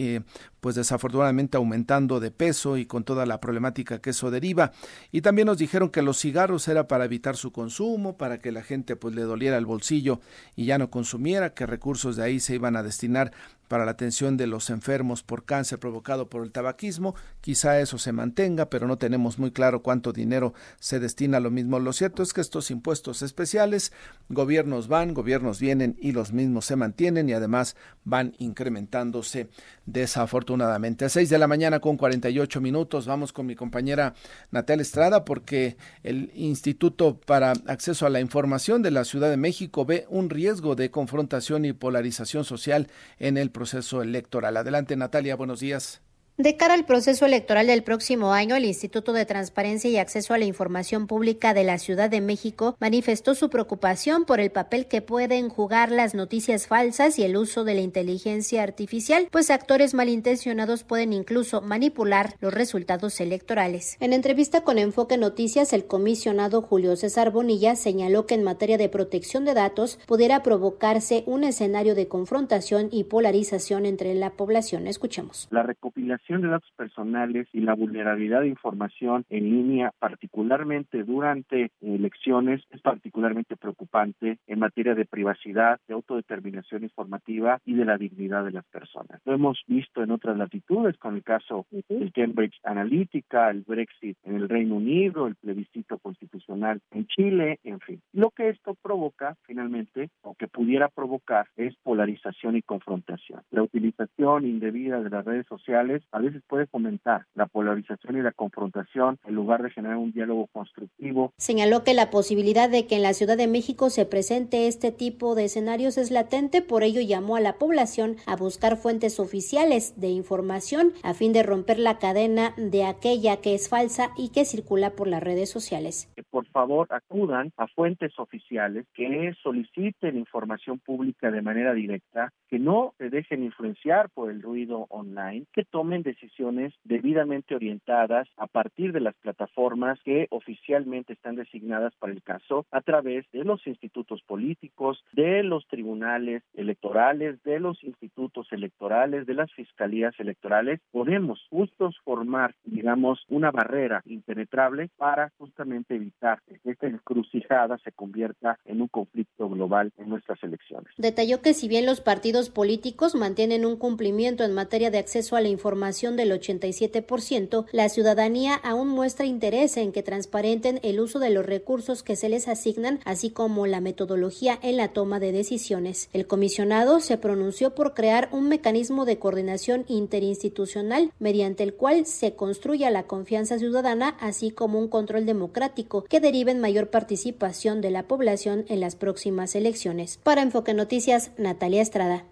pues 0.61 0.77
desafortunadamente 0.77 1.57
aumentando 1.57 2.21
de 2.21 2.31
peso 2.31 2.77
y 2.77 2.87
con 2.87 3.01
con 3.01 3.05
toda 3.05 3.25
la 3.25 3.41
problemática 3.41 4.03
que 4.03 4.11
eso 4.11 4.31
deriva. 4.31 4.73
Y 5.11 5.23
también 5.23 5.47
nos 5.47 5.57
dijeron 5.57 5.89
que 5.89 6.03
los 6.03 6.21
cigarros 6.21 6.69
era 6.69 6.87
para 6.87 7.07
evitar 7.07 7.35
su 7.35 7.51
consumo, 7.51 8.19
para 8.19 8.41
que 8.41 8.53
la 8.53 8.63
gente 8.63 8.95
pues 8.95 9.15
le 9.15 9.23
doliera 9.23 9.57
el 9.57 9.65
bolsillo 9.65 10.21
y 10.55 10.67
ya 10.67 10.77
no 10.77 10.91
consumiera, 10.91 11.55
que 11.55 11.65
recursos 11.65 12.17
de 12.17 12.25
ahí 12.25 12.41
se 12.41 12.57
iban 12.57 12.77
a 12.77 12.83
destinar 12.83 13.33
para 13.71 13.85
la 13.85 13.93
atención 13.93 14.37
de 14.37 14.49
los 14.49 14.69
enfermos 14.69 15.23
por 15.23 15.45
cáncer 15.45 15.79
provocado 15.79 16.29
por 16.29 16.43
el 16.43 16.51
tabaquismo. 16.51 17.15
Quizá 17.41 17.79
eso 17.79 17.99
se 17.99 18.11
mantenga, 18.11 18.69
pero 18.69 18.89
no 18.89 18.99
tenemos 18.99 19.39
muy 19.39 19.53
claro 19.53 19.81
cuánto 19.81 20.13
dinero 20.13 20.55
se 20.81 20.99
destina 20.99 21.37
a 21.37 21.41
lo 21.41 21.53
mismo. 21.53 21.79
Lo 21.79 21.93
cierto 21.93 22.25
es 22.25 22.33
que 22.33 22.41
estos 22.41 22.73
impuestos 22.73 23.23
especiales, 23.23 23.93
gobiernos 24.29 24.89
van, 24.89 25.15
gobiernos 25.15 25.61
vienen 25.61 25.97
y 26.01 26.11
los 26.11 26.33
mismos 26.33 26.65
se 26.65 26.75
mantienen 26.75 27.29
y 27.29 27.33
además 27.33 27.77
van 28.03 28.35
incrementándose 28.39 29.51
desafortunadamente. 29.87 31.05
A 31.05 31.09
6 31.09 31.31
de 31.31 31.39
la 31.39 31.47
mañana 31.47 31.79
con 31.79 31.97
48 31.97 32.61
minutos 32.61 33.07
vamos 33.07 33.33
con 33.33 33.47
mi 33.47 33.55
compañera 33.55 34.15
Natalia 34.51 34.83
Estrada 34.83 35.25
porque 35.25 35.77
el 36.03 36.33
Instituto 36.35 37.21
para 37.21 37.53
Acceso 37.67 38.05
a 38.05 38.11
la 38.11 38.19
Información 38.19 38.83
de 38.83 38.91
la 38.91 39.05
Ciudad 39.05 39.31
de 39.31 39.37
México 39.37 39.85
ve 39.85 40.07
un 40.09 40.29
riesgo 40.29 40.75
de 40.75 40.91
confrontación 40.91 41.65
y 41.65 41.73
polarización 41.73 42.45
social 42.45 42.89
en 43.21 43.37
el 43.37 43.53
proceso 43.61 44.01
electoral. 44.01 44.57
Adelante, 44.57 44.97
Natalia, 44.97 45.37
buenos 45.37 45.61
días. 45.61 46.01
De 46.41 46.57
cara 46.57 46.73
al 46.73 46.87
proceso 46.87 47.27
electoral 47.27 47.67
del 47.67 47.83
próximo 47.83 48.33
año, 48.33 48.57
el 48.57 48.65
Instituto 48.65 49.13
de 49.13 49.27
Transparencia 49.27 49.91
y 49.91 49.99
Acceso 49.99 50.33
a 50.33 50.39
la 50.39 50.47
Información 50.47 51.07
Pública 51.07 51.53
de 51.53 51.65
la 51.65 51.77
Ciudad 51.77 52.09
de 52.09 52.23
México 52.23 52.79
manifestó 52.81 53.35
su 53.35 53.51
preocupación 53.51 54.25
por 54.25 54.41
el 54.41 54.51
papel 54.51 54.87
que 54.87 55.03
pueden 55.03 55.51
jugar 55.51 55.93
las 55.93 56.15
noticias 56.15 56.67
falsas 56.67 57.19
y 57.19 57.25
el 57.25 57.37
uso 57.37 57.65
de 57.65 57.75
la 57.75 57.83
inteligencia 57.83 58.63
artificial, 58.63 59.29
pues 59.31 59.51
actores 59.51 59.93
malintencionados 59.93 60.83
pueden 60.83 61.13
incluso 61.13 61.61
manipular 61.61 62.33
los 62.41 62.55
resultados 62.55 63.21
electorales. 63.21 63.99
En 64.01 64.15
entrevista 64.15 64.63
con 64.63 64.79
Enfoque 64.79 65.19
Noticias, 65.19 65.75
el 65.75 65.85
comisionado 65.85 66.63
Julio 66.63 66.97
César 66.97 67.33
Bonilla 67.33 67.77
señaló 67.77 68.25
que 68.25 68.35
en 68.35 68.45
materia 68.45 68.79
de 68.79 68.89
protección 68.89 69.45
de 69.45 69.53
datos 69.53 69.99
pudiera 70.07 70.43
provocarse 70.43 71.23
un 71.27 71.45
escenario 71.45 71.95
de 71.95 72.09
confrontación 72.09 72.89
y 72.91 73.05
polarización 73.05 73.85
entre 73.85 74.15
la 74.15 74.31
población. 74.31 74.87
Escuchemos. 74.87 75.47
La 75.51 75.65
recopilación 75.65 76.30
de 76.39 76.49
datos 76.49 76.71
personales 76.77 77.49
y 77.53 77.61
la 77.61 77.75
vulnerabilidad 77.75 78.43
de 78.43 78.49
información 78.49 79.25
en 79.31 79.51
línea, 79.51 79.93
particularmente 79.99 81.03
durante 81.03 81.73
elecciones, 81.81 82.63
es 82.71 82.81
particularmente 82.81 83.57
preocupante 83.57 84.39
en 84.47 84.59
materia 84.61 84.95
de 84.95 85.07
privacidad, 85.07 85.81
de 85.89 85.95
autodeterminación 85.95 86.85
informativa 86.85 87.59
y 87.65 87.75
de 87.75 87.85
la 87.85 87.99
dignidad 87.99 88.45
de 88.45 88.53
las 88.53 88.65
personas. 88.67 89.21
Lo 89.25 89.35
hemos 89.35 89.61
visto 89.67 90.05
en 90.05 90.13
otras 90.13 90.37
latitudes 90.37 90.97
con 90.99 91.17
el 91.17 91.25
caso 91.25 91.67
del 91.89 92.13
Cambridge 92.13 92.61
Analytica, 92.63 93.51
el 93.51 93.63
Brexit 93.63 94.17
en 94.23 94.37
el 94.37 94.49
Reino 94.49 94.77
Unido, 94.77 95.27
el 95.27 95.35
plebiscito 95.35 95.99
constitucional 95.99 96.81
en 96.93 97.07
Chile, 97.07 97.59
en 97.65 97.81
fin. 97.81 98.01
Lo 98.13 98.31
que 98.31 98.51
esto 98.51 98.77
provoca 98.81 99.37
finalmente, 99.43 100.11
o 100.23 100.35
que 100.35 100.47
pudiera 100.47 100.89
provocar, 100.89 101.49
es 101.57 101.75
polarización 101.83 102.57
y 102.57 102.63
confrontación. 102.63 103.43
La 103.51 103.63
utilización 103.63 104.47
indebida 104.47 105.01
de 105.01 105.11
las 105.11 105.25
redes 105.25 105.47
sociales 105.47 106.03
a 106.13 106.20
veces 106.21 106.43
puede 106.47 106.67
fomentar 106.67 107.27
la 107.35 107.47
polarización 107.47 108.19
y 108.19 108.23
la 108.23 108.33
confrontación 108.33 109.19
en 109.25 109.35
lugar 109.35 109.63
de 109.63 109.71
generar 109.71 109.97
un 109.97 110.13
diálogo 110.13 110.49
constructivo. 110.53 111.33
Señaló 111.37 111.85
que 111.85 111.95
la 111.95 112.11
posibilidad 112.11 112.71
de 112.71 112.87
que 112.87 112.97
en 112.97 113.03
la 113.03 113.15
Ciudad 113.15 113.37
de 113.37 113.47
México 113.47 113.91
se 113.91 114.07
presente 114.07 114.67
este 114.67 114.93
tipo 114.93 115.35
de 115.35 115.45
escenarios 115.45 115.99
es 115.99 116.11
latente, 116.11 116.63
por 116.63 116.83
ello 116.83 117.01
llamó 117.01 117.37
a 117.37 117.41
la 117.41 117.59
población 117.59 118.17
a 118.27 118.37
buscar 118.37 118.77
fuentes 118.77 119.21
oficiales 119.21 119.99
de 120.01 120.09
información 120.09 120.93
a 121.03 121.15
fin 121.15 121.33
de 121.33 121.43
romper 121.43 121.79
la 121.79 121.99
cadena 121.99 122.55
de 122.57 122.85
aquella 122.85 123.41
que 123.41 123.55
es 123.55 123.69
falsa 123.69 124.11
y 124.17 124.31
que 124.31 124.45
circula 124.45 124.91
por 124.91 125.07
las 125.07 125.23
redes 125.23 125.51
sociales. 125.51 126.11
Que 126.17 126.23
por 126.23 126.47
favor 126.47 126.87
acudan 126.91 127.53
a 127.57 127.67
fuentes 127.69 128.19
oficiales 128.19 128.87
que 128.95 129.33
soliciten 129.43 130.17
información 130.17 130.79
pública 130.79 131.31
de 131.31 131.43
manera 131.43 131.75
directa, 131.75 132.33
que 132.49 132.59
no 132.59 132.95
se 132.99 133.11
dejen 133.11 133.43
influenciar 133.45 134.11
por 134.11 134.31
el 134.31 134.43
ruido 134.43 134.87
online, 134.89 135.47
que 135.53 135.65
tomen 135.65 136.00
decisiones 136.03 136.73
debidamente 136.85 137.55
orientadas 137.55 138.29
a 138.37 138.47
partir 138.47 138.93
de 138.93 139.01
las 139.01 139.15
plataformas 139.17 139.99
que 140.05 140.27
oficialmente 140.31 141.13
están 141.13 141.37
designadas 141.37 141.95
para 141.99 142.13
el 142.13 142.23
caso 142.23 142.67
a 142.71 142.81
través 142.81 143.25
de 143.33 143.45
los 143.45 143.67
institutos 143.67 144.23
políticos, 144.23 145.05
de 145.13 145.43
los 145.43 145.67
tribunales 145.69 146.43
electorales, 146.55 147.43
de 147.43 147.61
los 147.61 147.83
institutos 147.85 148.47
electorales, 148.53 149.27
de 149.27 149.35
las 149.35 149.53
fiscalías 149.53 150.15
electorales. 150.19 150.81
Podemos 150.91 151.47
justos 151.51 151.97
formar, 152.05 152.55
digamos, 152.65 153.25
una 153.29 153.51
barrera 153.51 154.03
impenetrable 154.07 154.89
para 154.97 155.33
justamente 155.39 155.95
evitar 155.95 156.41
que 156.47 156.71
esta 156.71 156.87
encrucijada 156.87 157.79
se 157.79 157.93
convierta 157.93 158.59
en 158.65 158.83
un 158.83 158.89
conflicto 158.89 159.49
global 159.49 159.93
en 159.99 160.09
nuestras 160.09 160.43
elecciones. 160.43 160.93
Detalló 160.97 161.43
que 161.43 161.55
si 161.55 161.69
bien 161.69 161.87
los 161.87 162.01
partidos 162.01 162.51
políticos 162.51 163.15
mantienen 163.15 163.65
un 163.67 163.77
cumplimiento 163.77 164.45
en 164.45 164.55
materia 164.55 164.91
de 164.91 164.99
acceso 164.99 165.37
a 165.37 165.41
la 165.41 165.49
información 165.49 165.90
del 165.91 166.31
87%, 166.31 167.67
la 167.73 167.89
ciudadanía 167.89 168.55
aún 168.55 168.89
muestra 168.89 169.27
interés 169.27 169.77
en 169.77 169.93
que 169.93 170.03
transparenten 170.03 170.79
el 170.83 171.01
uso 171.01 171.19
de 171.19 171.31
los 171.31 171.45
recursos 171.45 172.03
que 172.03 172.17
se 172.17 172.29
les 172.29 172.49
asignan, 172.49 173.01
así 173.05 173.31
como 173.31 173.67
la 173.67 173.81
metodología 173.81 174.59
en 174.63 174.77
la 174.77 174.89
toma 174.89 175.19
de 175.19 175.33
decisiones. 175.33 176.09
El 176.13 176.27
comisionado 176.27 177.01
se 177.01 177.19
pronunció 177.19 177.75
por 177.75 177.95
crear 177.95 178.29
un 178.33 178.49
mecanismo 178.49 179.05
de 179.05 179.19
coordinación 179.19 179.85
interinstitucional 179.89 181.13
mediante 181.19 181.65
el 181.65 181.75
cual 181.75 182.07
se 182.07 182.35
construya 182.35 182.91
la 182.91 183.05
confianza 183.05 183.59
ciudadana, 183.59 184.17
así 184.21 184.51
como 184.51 184.79
un 184.79 184.89
control 184.89 185.27
democrático 185.27 186.05
que 186.05 186.21
derive 186.21 186.53
en 186.53 186.61
mayor 186.61 186.91
participación 186.91 187.81
de 187.81 187.91
la 187.91 188.05
población 188.05 188.65
en 188.69 188.81
las 188.81 188.97
próximas 188.97 189.55
elecciones. 189.55 190.19
Para 190.23 190.43
Enfoque 190.43 190.75
Noticias, 190.75 191.33
Natalia 191.37 191.83
Estrada. 191.83 192.25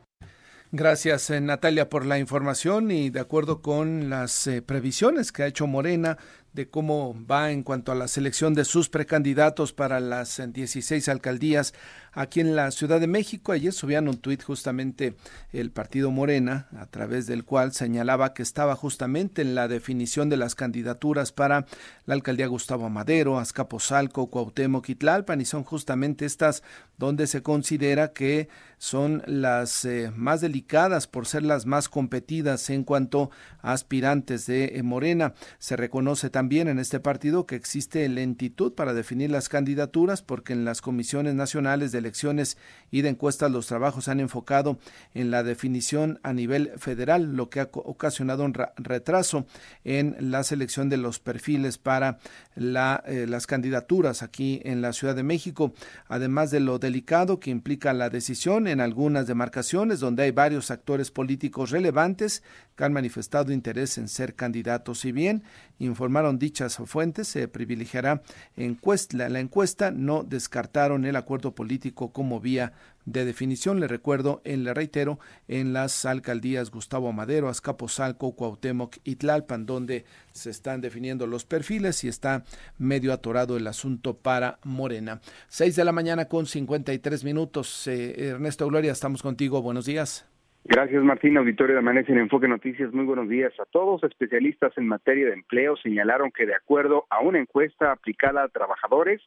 Gracias, 0.70 1.30
eh, 1.30 1.40
Natalia, 1.40 1.88
por 1.88 2.04
la 2.04 2.18
información 2.18 2.90
y 2.90 3.08
de 3.08 3.20
acuerdo 3.20 3.62
con 3.62 4.10
las 4.10 4.46
eh, 4.46 4.60
previsiones 4.60 5.32
que 5.32 5.42
ha 5.42 5.46
hecho 5.46 5.66
Morena 5.66 6.18
de 6.52 6.68
cómo 6.68 7.14
va 7.30 7.52
en 7.52 7.62
cuanto 7.62 7.92
a 7.92 7.94
la 7.94 8.08
selección 8.08 8.54
de 8.54 8.64
sus 8.64 8.88
precandidatos 8.88 9.72
para 9.72 10.00
las 10.00 10.42
16 10.52 11.06
eh, 11.06 11.10
alcaldías 11.10 11.74
aquí 12.12 12.40
en 12.40 12.56
la 12.56 12.70
Ciudad 12.70 13.00
de 13.00 13.06
México. 13.06 13.52
Ayer 13.52 13.72
subían 13.72 14.08
un 14.08 14.18
tuit 14.18 14.42
justamente 14.42 15.14
el 15.52 15.70
partido 15.70 16.10
Morena, 16.10 16.66
a 16.76 16.86
través 16.86 17.26
del 17.26 17.44
cual 17.44 17.72
señalaba 17.72 18.34
que 18.34 18.42
estaba 18.42 18.74
justamente 18.74 19.42
en 19.42 19.54
la 19.54 19.68
definición 19.68 20.28
de 20.28 20.36
las 20.36 20.54
candidaturas 20.54 21.32
para 21.32 21.66
la 22.06 22.14
alcaldía 22.14 22.46
Gustavo 22.46 22.90
Madero, 22.90 23.38
Azcapotzalco, 23.38 24.28
Cuauhtémoc 24.28 24.88
y 24.88 24.94
Tlalpan, 24.94 25.40
y 25.40 25.44
son 25.44 25.62
justamente 25.62 26.24
estas 26.24 26.62
donde 26.96 27.28
se 27.28 27.42
considera 27.42 28.12
que 28.12 28.48
son 28.78 29.22
las 29.26 29.84
eh, 29.84 30.10
más 30.16 30.40
delicadas 30.40 31.06
por 31.06 31.26
ser 31.26 31.44
las 31.44 31.66
más 31.66 31.88
competidas 31.88 32.70
en 32.70 32.84
cuanto 32.84 33.30
a 33.60 33.72
aspirantes 33.72 34.46
de 34.46 34.72
eh, 34.74 34.82
Morena. 34.82 35.34
Se 35.58 35.76
reconoce 35.76 36.30
también 36.30 36.37
en 36.38 36.78
este 36.78 37.00
partido 37.00 37.46
que 37.46 37.56
existe 37.56 38.08
lentitud 38.08 38.72
para 38.72 38.94
definir 38.94 39.30
las 39.30 39.48
candidaturas 39.48 40.22
porque 40.22 40.52
en 40.52 40.64
las 40.64 40.80
comisiones 40.80 41.34
nacionales 41.34 41.90
de 41.90 41.98
elecciones 41.98 42.56
y 42.92 43.02
de 43.02 43.08
encuestas 43.08 43.50
los 43.50 43.66
trabajos 43.66 44.06
han 44.06 44.20
enfocado 44.20 44.78
en 45.14 45.32
la 45.32 45.42
definición 45.42 46.20
a 46.22 46.32
nivel 46.32 46.70
federal, 46.78 47.34
lo 47.34 47.50
que 47.50 47.60
ha 47.60 47.68
ocasionado 47.72 48.44
un 48.44 48.54
retraso 48.76 49.46
en 49.84 50.16
la 50.20 50.44
selección 50.44 50.88
de 50.88 50.96
los 50.96 51.18
perfiles 51.18 51.76
para 51.76 52.18
eh, 52.56 53.26
las 53.28 53.46
candidaturas 53.48 54.22
aquí 54.22 54.60
en 54.64 54.80
la 54.80 54.92
Ciudad 54.92 55.16
de 55.16 55.24
México, 55.24 55.72
además 56.06 56.52
de 56.52 56.60
lo 56.60 56.78
delicado 56.78 57.40
que 57.40 57.50
implica 57.50 57.92
la 57.92 58.10
decisión 58.10 58.68
en 58.68 58.80
algunas 58.80 59.26
demarcaciones 59.26 59.98
donde 59.98 60.22
hay 60.22 60.30
varios 60.30 60.70
actores 60.70 61.10
políticos 61.10 61.70
relevantes 61.70 62.44
que 62.78 62.84
han 62.84 62.92
manifestado 62.92 63.52
interés 63.52 63.98
en 63.98 64.06
ser 64.06 64.36
candidatos. 64.36 65.00
Si 65.00 65.10
bien 65.10 65.42
informaron 65.80 66.38
dichas 66.38 66.76
fuentes, 66.86 67.26
se 67.26 67.48
privilegiará 67.48 68.22
encuesta, 68.56 69.28
la 69.28 69.40
encuesta, 69.40 69.90
no 69.90 70.22
descartaron 70.22 71.04
el 71.04 71.16
acuerdo 71.16 71.56
político 71.56 72.12
como 72.12 72.38
vía 72.38 72.72
de 73.04 73.24
definición. 73.24 73.80
Le 73.80 73.88
recuerdo, 73.88 74.40
en 74.44 74.62
le 74.62 74.74
reitero, 74.74 75.18
en 75.48 75.72
las 75.72 76.04
alcaldías 76.04 76.70
Gustavo 76.70 77.12
Madero, 77.12 77.48
Azcapotzalco, 77.48 78.36
Cuauhtémoc 78.36 78.98
y 79.02 79.16
Tlalpan, 79.16 79.66
donde 79.66 80.04
se 80.32 80.50
están 80.50 80.80
definiendo 80.80 81.26
los 81.26 81.44
perfiles 81.44 82.04
y 82.04 82.08
está 82.08 82.44
medio 82.78 83.12
atorado 83.12 83.56
el 83.56 83.66
asunto 83.66 84.16
para 84.16 84.60
Morena. 84.62 85.20
Seis 85.48 85.74
de 85.74 85.84
la 85.84 85.90
mañana 85.90 86.26
con 86.26 86.46
53 86.46 87.24
minutos. 87.24 87.88
Eh, 87.88 88.28
Ernesto 88.28 88.68
Gloria, 88.68 88.92
estamos 88.92 89.20
contigo. 89.20 89.62
Buenos 89.62 89.84
días. 89.84 90.26
Gracias, 90.64 91.02
Martín. 91.02 91.38
Auditorio 91.38 91.74
de 91.74 91.78
Amanece 91.78 92.12
en 92.12 92.18
Enfoque 92.18 92.46
Noticias. 92.46 92.92
Muy 92.92 93.04
buenos 93.04 93.28
días 93.28 93.52
a 93.58 93.64
todos. 93.64 94.02
Especialistas 94.04 94.76
en 94.76 94.86
materia 94.86 95.26
de 95.26 95.32
empleo 95.32 95.76
señalaron 95.76 96.30
que, 96.30 96.46
de 96.46 96.54
acuerdo 96.54 97.06
a 97.08 97.20
una 97.20 97.38
encuesta 97.38 97.90
aplicada 97.90 98.42
a 98.42 98.48
trabajadores, 98.48 99.22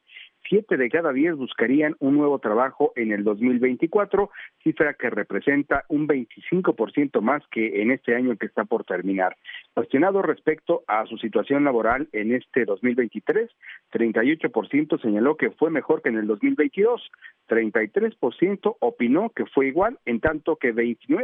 siete 0.48 0.78
de 0.78 0.90
cada 0.90 1.14
diez 1.14 1.36
buscarían 1.36 1.96
un 2.00 2.18
nuevo 2.18 2.40
trabajo 2.40 2.94
en 2.96 3.12
el 3.12 3.24
2024, 3.24 4.30
cifra 4.64 4.94
que 4.94 5.10
representa 5.10 5.84
un 5.88 6.08
25% 6.08 7.22
más 7.22 7.44
que 7.52 7.82
en 7.82 7.92
este 7.92 8.16
año 8.16 8.36
que 8.38 8.46
está 8.46 8.66
por 8.66 8.84
terminar. 8.84 9.36
Cuestionado 9.74 10.22
respecto 10.22 10.84
a 10.88 11.06
su 11.06 11.18
situación 11.18 11.64
laboral 11.64 12.08
en 12.12 12.34
este 12.34 12.66
2023, 12.66 13.50
38% 13.92 15.02
señaló 15.02 15.38
que 15.38 15.52
fue 15.52 15.70
mejor 15.70 16.02
que 16.02 16.10
en 16.10 16.18
el 16.18 16.28
2022, 16.28 17.12
33% 17.48 18.78
opinó 18.80 19.30
que 19.30 19.46
fue 19.46 19.68
igual, 19.68 20.00
en 20.06 20.20
tanto 20.20 20.56
que 20.56 20.74
29% 20.74 21.20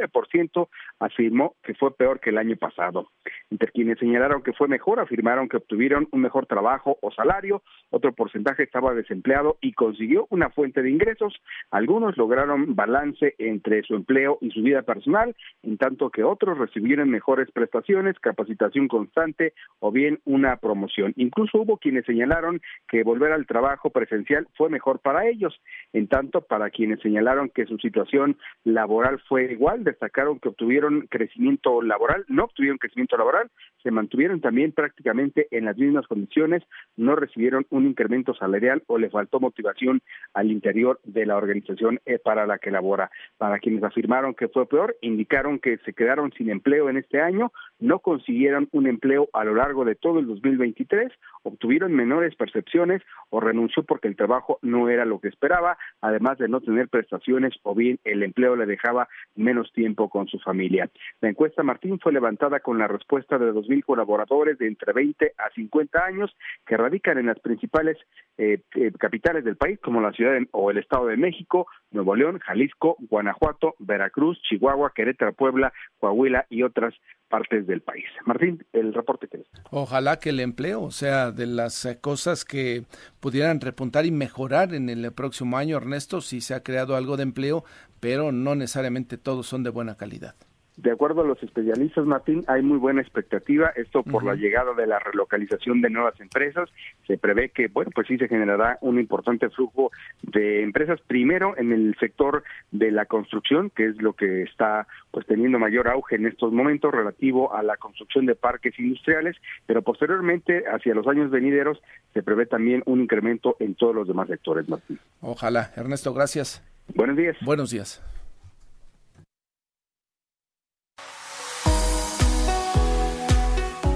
afirmó 1.00 1.56
que 1.64 1.74
fue 1.74 1.96
peor 1.96 2.20
que 2.20 2.30
el 2.30 2.38
año 2.38 2.56
pasado. 2.58 3.10
Entre 3.50 3.72
quienes 3.72 4.00
señalaron 4.00 4.44
que 4.44 4.54
fue 4.54 4.68
mejor, 4.68 5.00
afirmaron 5.00 5.50
que 5.50 5.58
obtuvieron 5.58 6.08
un 6.12 6.22
mejor 6.22 6.46
trabajo 6.46 6.98
o 7.02 7.12
salario, 7.12 7.64
otro 7.90 8.14
porcentaje 8.14 8.64
estaba 8.64 8.94
desempleado 8.94 9.58
y 9.62 9.74
consiguió 9.74 10.28
una 10.30 10.50
fuente 10.50 10.82
de 10.82 10.90
ingresos, 10.90 11.34
algunos 11.72 12.18
lograron 12.18 12.76
balance 12.76 13.36
entre 13.38 13.84
su 13.84 13.96
empleo 13.96 14.38
y 14.42 14.52
su 14.52 14.62
vida 14.62 14.82
personal, 14.82 15.36
en 15.64 15.78
tanto 15.78 16.10
que 16.10 16.24
otros 16.24 16.58
recibieron 16.58 17.10
mejores 17.10 17.50
prestaciones, 17.52 18.20
capacitación 18.20 18.88
constante 18.88 19.54
o 19.80 19.92
bien 19.92 20.20
una 20.26 20.58
promoción. 20.58 21.14
Incluso 21.16 21.60
hubo 21.60 21.78
quienes 21.78 22.06
señalaron 22.06 22.62
que 22.88 23.04
volver 23.04 23.32
al 23.32 23.46
trabajo 23.46 23.90
presencial 23.90 24.48
fue 24.56 24.70
mejor 24.70 25.00
para 25.00 25.28
ellos. 25.28 25.60
En 25.94 26.08
tanto, 26.08 26.42
para 26.42 26.70
quienes 26.70 27.00
señalaron 27.02 27.50
que 27.50 27.66
su 27.66 27.78
situación 27.78 28.38
laboral 28.64 29.20
fue 29.28 29.52
igual, 29.52 29.84
destacaron 29.90 30.40
que 30.40 30.50
obtuvieron 30.50 31.08
crecimiento 31.10 31.82
laboral, 31.82 32.26
no 32.28 32.46
obtuvieron 32.46 32.78
crecimiento 32.78 33.18
laboral, 33.18 33.50
se 33.84 33.92
mantuvieron 33.92 34.42
también 34.42 34.72
prácticamente 34.72 35.48
en 35.52 35.66
las 35.66 35.78
mismas 35.78 36.08
condiciones, 36.08 36.64
no 36.96 37.16
recibieron 37.16 37.66
un 37.70 37.88
incremento 37.88 38.34
salarial 38.34 38.84
o 38.88 38.98
le 38.98 39.10
faltó 39.10 39.40
motivación 39.40 40.02
al 40.34 40.52
interior 40.52 41.00
de 41.04 41.26
la 41.26 41.38
organización 41.38 42.00
eh, 42.06 42.20
para 42.20 42.46
la 42.46 42.58
que 42.60 42.72
labora. 42.72 43.10
Para 43.38 43.60
quienes 43.60 43.84
afirmaron 43.84 44.34
que 44.34 44.48
fue 44.48 44.68
peor, 44.68 44.96
indicaron 45.02 45.60
que 45.60 45.78
se 45.80 45.94
quedaron 45.94 46.32
sin 46.34 46.50
empleo 46.50 46.90
en 46.90 46.98
este 46.98 47.22
año, 47.22 47.52
no 47.80 48.00
consiguieron 48.00 48.68
un 48.72 48.88
empleo 48.88 49.30
a 49.34 49.44
lo 49.44 49.56
largo 49.56 49.86
de 49.86 49.96
todo 49.96 50.20
el 50.20 50.28
2023, 50.28 51.12
obtuvieron 51.44 51.94
menores 51.94 52.36
percepciones 52.36 53.02
o 53.30 53.40
renunció 53.40 53.84
porque 53.84 54.08
el 54.08 54.16
trabajo 54.16 54.60
no 54.62 54.90
era 54.90 55.06
lo 55.06 55.20
que 55.20 55.28
esperaba, 55.28 55.78
además 56.02 56.38
de 56.38 56.50
no 56.50 56.62
tener 56.62 56.90
prestaciones 56.90 57.54
o 57.64 57.76
bien 57.76 58.00
el 58.04 58.24
empleo 58.24 58.56
le 58.56 58.66
dejaba 58.66 59.08
menos 59.36 59.72
tiempo 59.78 60.10
con 60.10 60.28
su 60.28 60.40
familia. 60.40 60.90
La 61.22 61.30
encuesta 61.30 61.62
Martín 61.62 62.00
fue 62.00 62.12
levantada 62.12 62.62
con 62.62 62.80
la 62.80 62.88
respuesta 62.88 63.38
de 63.38 63.54
2.000 63.54 63.86
colaboradores 63.86 64.58
de 64.58 64.66
entre 64.66 64.92
20 64.92 65.34
a 65.38 65.54
50 65.54 66.04
años 66.04 66.36
que 66.66 66.78
radican 66.78 67.20
en 67.20 67.28
las 67.28 67.40
principales 67.40 67.96
eh, 68.40 68.60
eh, 68.74 68.92
capitales 68.98 69.44
del 69.46 69.56
país 69.56 69.80
como 69.80 70.02
la 70.02 70.14
ciudad 70.14 70.34
o 70.50 70.72
el 70.72 70.80
Estado 70.80 71.06
de 71.06 71.18
México, 71.18 71.68
Nuevo 71.92 72.16
León, 72.16 72.40
Jalisco, 72.40 72.98
Guanajuato, 73.08 73.76
Veracruz, 73.78 74.42
Chihuahua, 74.50 74.94
Querétaro, 74.96 75.34
Puebla, 75.34 75.72
Coahuila 76.00 76.48
y 76.50 76.64
otras 76.64 76.96
partes 77.30 77.68
del 77.68 77.82
país. 77.82 78.06
Martín, 78.26 78.66
el 78.74 78.94
reporte 78.94 79.28
que 79.28 79.44
Ojalá 79.70 80.18
que 80.18 80.30
el 80.30 80.40
empleo 80.40 80.92
sea 80.92 81.32
de 81.32 81.46
las 81.46 81.86
eh, 81.86 82.00
cosas 82.00 82.46
que 82.46 82.84
pudieran 83.20 83.62
repuntar 83.62 84.06
y 84.06 84.12
mejorar 84.12 84.74
en 84.74 84.90
el 84.90 85.12
próximo 85.12 85.58
año, 85.58 85.78
Ernesto, 85.78 86.22
si 86.22 86.42
se 86.42 86.54
ha 86.54 86.64
creado 86.64 86.96
algo 86.96 87.18
de 87.18 87.24
empleo, 87.24 87.64
pero 88.00 88.32
no 88.32 88.56
necesariamente 88.56 89.18
todos 89.18 89.48
son 89.48 89.64
de 89.64 89.70
buena 89.70 89.96
calidad. 89.96 90.36
De 90.78 90.92
acuerdo 90.92 91.22
a 91.22 91.26
los 91.26 91.42
especialistas, 91.42 92.06
Martín, 92.06 92.46
hay 92.48 92.62
muy 92.62 92.78
buena 92.78 93.02
expectativa, 93.02 93.70
esto 93.76 94.04
por 94.04 94.24
la 94.24 94.36
llegada 94.36 94.76
de 94.76 94.86
la 94.86 95.00
relocalización 95.00 95.82
de 95.82 95.90
nuevas 95.90 96.20
empresas. 96.20 96.70
Se 97.08 97.18
prevé 97.18 97.50
que, 97.50 97.68
bueno, 97.68 97.90
pues 97.96 98.06
sí 98.06 98.16
se 98.20 98.28
generará 98.28 98.78
un 98.82 99.00
importante 99.00 99.50
flujo 99.50 99.90
de 100.22 100.62
empresas, 100.62 101.02
primero 101.08 101.58
en 101.58 101.72
el 101.72 101.96
sector 102.00 102.44
de 102.70 102.92
la 102.92 103.08
construcción, 103.08 103.72
que 103.72 103.88
es 103.88 104.00
lo 104.00 104.14
que 104.14 104.44
está 104.44 104.86
pues 105.10 105.26
teniendo 105.26 105.58
mayor 105.58 105.88
auge 105.88 106.16
en 106.16 106.28
estos 106.28 106.54
momentos 106.54 106.94
relativo 106.94 107.56
a 107.56 107.64
la 107.64 107.78
construcción 107.78 108.28
de 108.28 108.36
parques 108.36 108.78
industriales, 108.78 109.36
pero 109.66 109.82
posteriormente, 109.82 110.66
hacia 110.72 110.94
los 110.94 111.08
años 111.08 111.32
venideros, 111.32 111.82
se 112.14 112.22
prevé 112.22 112.46
también 112.46 112.84
un 112.86 113.02
incremento 113.02 113.58
en 113.60 113.74
todos 113.74 113.96
los 113.96 114.08
demás 114.08 114.28
sectores, 114.28 114.70
Martín. 114.70 115.00
Ojalá. 115.22 115.72
Ernesto, 115.76 116.14
gracias. 116.14 116.64
Buenos 116.94 117.18
días. 117.18 117.36
Buenos 117.42 117.70
días. 117.72 118.02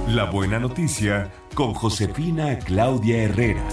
La 0.07 0.25
buena 0.25 0.59
noticia 0.59 1.31
con 1.55 1.73
Josefina 1.73 2.59
Claudia 2.59 3.23
Herrera. 3.23 3.63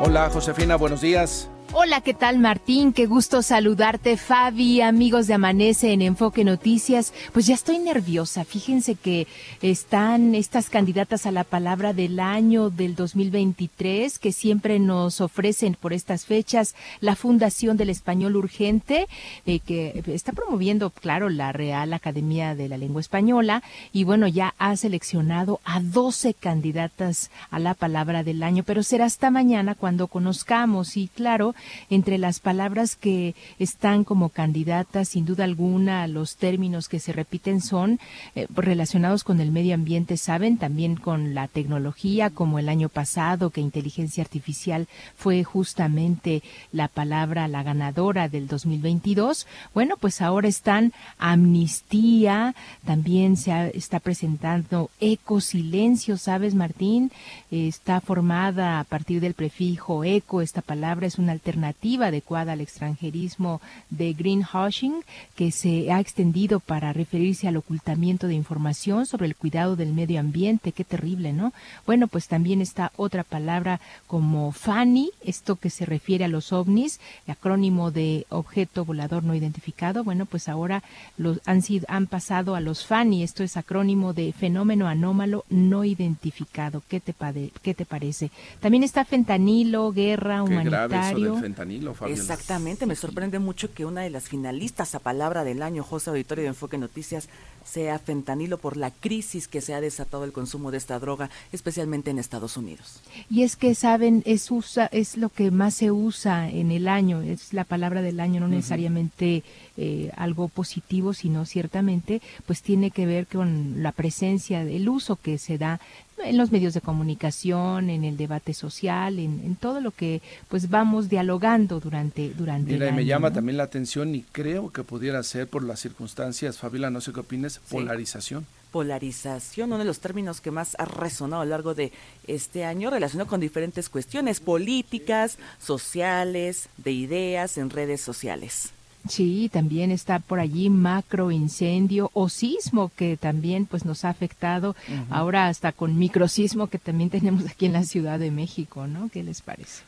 Hola 0.00 0.28
Josefina, 0.28 0.76
buenos 0.76 1.00
días. 1.00 1.50
Hola, 1.76 2.02
¿qué 2.02 2.14
tal 2.14 2.38
Martín? 2.38 2.92
Qué 2.92 3.06
gusto 3.06 3.42
saludarte, 3.42 4.16
Fabi, 4.16 4.80
amigos 4.80 5.26
de 5.26 5.34
Amanece 5.34 5.92
en 5.92 6.02
Enfoque 6.02 6.44
Noticias. 6.44 7.12
Pues 7.32 7.48
ya 7.48 7.54
estoy 7.56 7.80
nerviosa. 7.80 8.44
Fíjense 8.44 8.94
que 8.94 9.26
están 9.60 10.36
estas 10.36 10.70
candidatas 10.70 11.26
a 11.26 11.32
la 11.32 11.42
palabra 11.42 11.92
del 11.92 12.20
año 12.20 12.70
del 12.70 12.94
2023 12.94 14.20
que 14.20 14.30
siempre 14.30 14.78
nos 14.78 15.20
ofrecen 15.20 15.74
por 15.74 15.92
estas 15.92 16.26
fechas 16.26 16.76
la 17.00 17.16
Fundación 17.16 17.76
del 17.76 17.90
Español 17.90 18.36
Urgente, 18.36 19.08
eh, 19.44 19.58
que 19.58 20.00
está 20.06 20.30
promoviendo, 20.30 20.90
claro, 20.90 21.28
la 21.28 21.50
Real 21.50 21.92
Academia 21.92 22.54
de 22.54 22.68
la 22.68 22.78
Lengua 22.78 23.00
Española 23.00 23.64
y 23.92 24.04
bueno, 24.04 24.28
ya 24.28 24.54
ha 24.58 24.76
seleccionado 24.76 25.58
a 25.64 25.80
12 25.80 26.34
candidatas 26.34 27.32
a 27.50 27.58
la 27.58 27.74
palabra 27.74 28.22
del 28.22 28.44
año, 28.44 28.62
pero 28.62 28.84
será 28.84 29.06
hasta 29.06 29.32
mañana 29.32 29.74
cuando 29.74 30.06
conozcamos 30.06 30.96
y 30.96 31.08
claro, 31.08 31.52
entre 31.90 32.18
las 32.18 32.40
palabras 32.40 32.96
que 32.96 33.34
están 33.58 34.04
como 34.04 34.28
candidatas, 34.28 35.08
sin 35.08 35.24
duda 35.24 35.44
alguna, 35.44 36.06
los 36.06 36.36
términos 36.36 36.88
que 36.88 37.00
se 37.00 37.12
repiten 37.12 37.60
son 37.60 37.98
eh, 38.34 38.46
relacionados 38.54 39.24
con 39.24 39.40
el 39.40 39.52
medio 39.52 39.74
ambiente, 39.74 40.16
saben, 40.16 40.58
también 40.58 40.96
con 40.96 41.34
la 41.34 41.48
tecnología, 41.48 42.30
como 42.30 42.58
el 42.58 42.68
año 42.68 42.88
pasado, 42.88 43.50
que 43.50 43.60
inteligencia 43.60 44.22
artificial 44.22 44.88
fue 45.16 45.44
justamente 45.44 46.42
la 46.72 46.88
palabra, 46.88 47.48
la 47.48 47.62
ganadora 47.62 48.28
del 48.28 48.46
2022. 48.46 49.46
Bueno, 49.72 49.96
pues 49.96 50.20
ahora 50.20 50.48
están 50.48 50.92
amnistía, 51.18 52.54
también 52.84 53.36
se 53.36 53.76
está 53.76 54.00
presentando 54.00 54.90
ecosilencio, 55.00 56.16
¿sabes, 56.16 56.54
Martín? 56.54 57.10
está 57.50 58.00
formada 58.00 58.80
a 58.80 58.84
partir 58.84 59.20
del 59.20 59.34
prefijo 59.34 60.04
eco, 60.04 60.40
esta 60.40 60.62
palabra 60.62 61.06
es 61.06 61.18
una 61.18 61.32
alternativa 61.32 61.53
alternativa 61.54 62.06
adecuada 62.08 62.52
al 62.52 62.60
extranjerismo 62.60 63.60
de 63.90 64.12
greenwashing 64.12 65.04
que 65.36 65.52
se 65.52 65.92
ha 65.92 66.00
extendido 66.00 66.58
para 66.58 66.92
referirse 66.92 67.46
al 67.46 67.56
ocultamiento 67.56 68.26
de 68.26 68.34
información 68.34 69.06
sobre 69.06 69.26
el 69.26 69.36
cuidado 69.36 69.76
del 69.76 69.92
medio 69.92 70.18
ambiente. 70.18 70.72
Qué 70.72 70.82
terrible, 70.82 71.32
¿no? 71.32 71.52
Bueno, 71.86 72.08
pues 72.08 72.26
también 72.26 72.60
está 72.60 72.90
otra 72.96 73.22
palabra 73.22 73.80
como 74.08 74.50
FANI, 74.50 75.10
esto 75.24 75.56
que 75.56 75.70
se 75.70 75.86
refiere 75.86 76.24
a 76.24 76.28
los 76.28 76.52
ovnis, 76.52 77.00
acrónimo 77.28 77.92
de 77.92 78.26
objeto 78.30 78.84
volador 78.84 79.22
no 79.22 79.34
identificado. 79.34 80.02
Bueno, 80.02 80.26
pues 80.26 80.48
ahora 80.48 80.82
los 81.16 81.40
han 81.46 81.62
sido 81.62 81.86
han 81.88 82.06
pasado 82.08 82.56
a 82.56 82.60
los 82.60 82.84
FANI, 82.84 83.22
esto 83.22 83.44
es 83.44 83.56
acrónimo 83.56 84.12
de 84.12 84.32
fenómeno 84.32 84.88
anómalo 84.88 85.44
no 85.50 85.84
identificado. 85.84 86.82
¿Qué 86.88 86.98
te, 86.98 87.14
qué 87.62 87.74
te 87.74 87.84
parece? 87.84 88.30
También 88.60 88.82
está 88.82 89.04
fentanilo, 89.04 89.92
guerra, 89.92 90.42
humanitario 90.42 91.43
fentanilo, 91.44 91.94
Exactamente, 92.06 92.86
me 92.86 92.96
sorprende 92.96 93.38
mucho 93.38 93.72
que 93.74 93.84
una 93.84 94.00
de 94.00 94.10
las 94.10 94.28
finalistas 94.28 94.94
a 94.94 94.98
palabra 94.98 95.44
del 95.44 95.62
año, 95.62 95.82
José 95.82 96.08
Auditorio 96.08 96.44
de 96.44 96.48
Enfoque 96.48 96.78
Noticias, 96.78 97.28
sea 97.64 97.98
fentanilo 97.98 98.58
por 98.58 98.76
la 98.76 98.90
crisis 98.90 99.48
que 99.48 99.60
se 99.60 99.74
ha 99.74 99.80
desatado 99.80 100.24
el 100.24 100.32
consumo 100.32 100.70
de 100.70 100.78
esta 100.78 100.98
droga, 100.98 101.30
especialmente 101.52 102.10
en 102.10 102.18
Estados 102.18 102.56
Unidos. 102.56 103.00
Y 103.30 103.42
es 103.42 103.56
que 103.56 103.74
saben, 103.74 104.22
es 104.26 104.50
usa, 104.50 104.86
es 104.86 105.16
lo 105.16 105.28
que 105.28 105.50
más 105.50 105.74
se 105.74 105.90
usa 105.90 106.48
en 106.48 106.70
el 106.70 106.88
año, 106.88 107.22
es 107.22 107.52
la 107.52 107.64
palabra 107.64 108.02
del 108.02 108.20
año, 108.20 108.40
no 108.40 108.48
necesariamente 108.48 109.42
eh, 109.76 110.10
algo 110.16 110.48
positivo, 110.48 111.14
sino 111.14 111.44
ciertamente, 111.46 112.22
pues 112.46 112.62
tiene 112.62 112.90
que 112.90 113.06
ver 113.06 113.26
con 113.26 113.82
la 113.82 113.92
presencia, 113.92 114.64
del 114.64 114.88
uso 114.88 115.16
que 115.16 115.38
se 115.38 115.58
da 115.58 115.80
en 116.18 116.36
los 116.36 116.52
medios 116.52 116.74
de 116.74 116.80
comunicación, 116.80 117.90
en 117.90 118.04
el 118.04 118.16
debate 118.16 118.54
social, 118.54 119.18
en, 119.18 119.56
todo 119.56 119.80
lo 119.80 119.90
que 119.90 120.22
pues 120.48 120.70
vamos 120.70 121.08
dialogando 121.08 121.80
durante 121.80 122.30
durante 122.30 122.72
Mira, 122.72 122.88
y 122.88 122.92
me 122.92 123.04
llama 123.04 123.32
también 123.32 123.56
la 123.56 123.64
atención 123.64 124.14
y 124.14 124.22
creo 124.22 124.70
que 124.70 124.82
pudiera 124.82 125.22
ser 125.22 125.48
por 125.48 125.64
las 125.64 125.80
circunstancias, 125.80 126.58
Fabiola, 126.58 126.90
no 126.90 127.00
sé 127.00 127.12
qué 127.12 127.20
opinas, 127.20 127.60
polarización. 127.70 128.46
Polarización, 128.72 129.70
uno 129.70 129.78
de 129.78 129.84
los 129.84 130.00
términos 130.00 130.40
que 130.40 130.50
más 130.50 130.76
ha 130.78 130.84
resonado 130.84 131.42
a 131.42 131.44
lo 131.44 131.50
largo 131.50 131.74
de 131.74 131.92
este 132.26 132.64
año, 132.64 132.90
relacionado 132.90 133.30
con 133.30 133.40
diferentes 133.40 133.88
cuestiones 133.88 134.40
políticas, 134.40 135.38
sociales, 135.60 136.68
de 136.76 136.92
ideas 136.92 137.56
en 137.56 137.70
redes 137.70 138.00
sociales. 138.00 138.72
Sí, 139.08 139.50
también 139.52 139.90
está 139.90 140.18
por 140.18 140.40
allí 140.40 140.70
macro 140.70 141.30
incendio 141.30 142.10
o 142.14 142.28
sismo 142.28 142.90
que 142.96 143.16
también 143.16 143.66
pues 143.66 143.84
nos 143.84 144.04
ha 144.04 144.10
afectado. 144.10 144.74
Ahora 145.10 145.48
hasta 145.48 145.72
con 145.72 145.98
microsismo 145.98 146.68
que 146.68 146.78
también 146.78 147.10
tenemos 147.10 147.46
aquí 147.46 147.66
en 147.66 147.74
la 147.74 147.84
Ciudad 147.84 148.18
de 148.18 148.30
México, 148.30 148.86
¿no? 148.86 149.10
¿Qué 149.10 149.22
les 149.22 149.42
parece? 149.42 149.82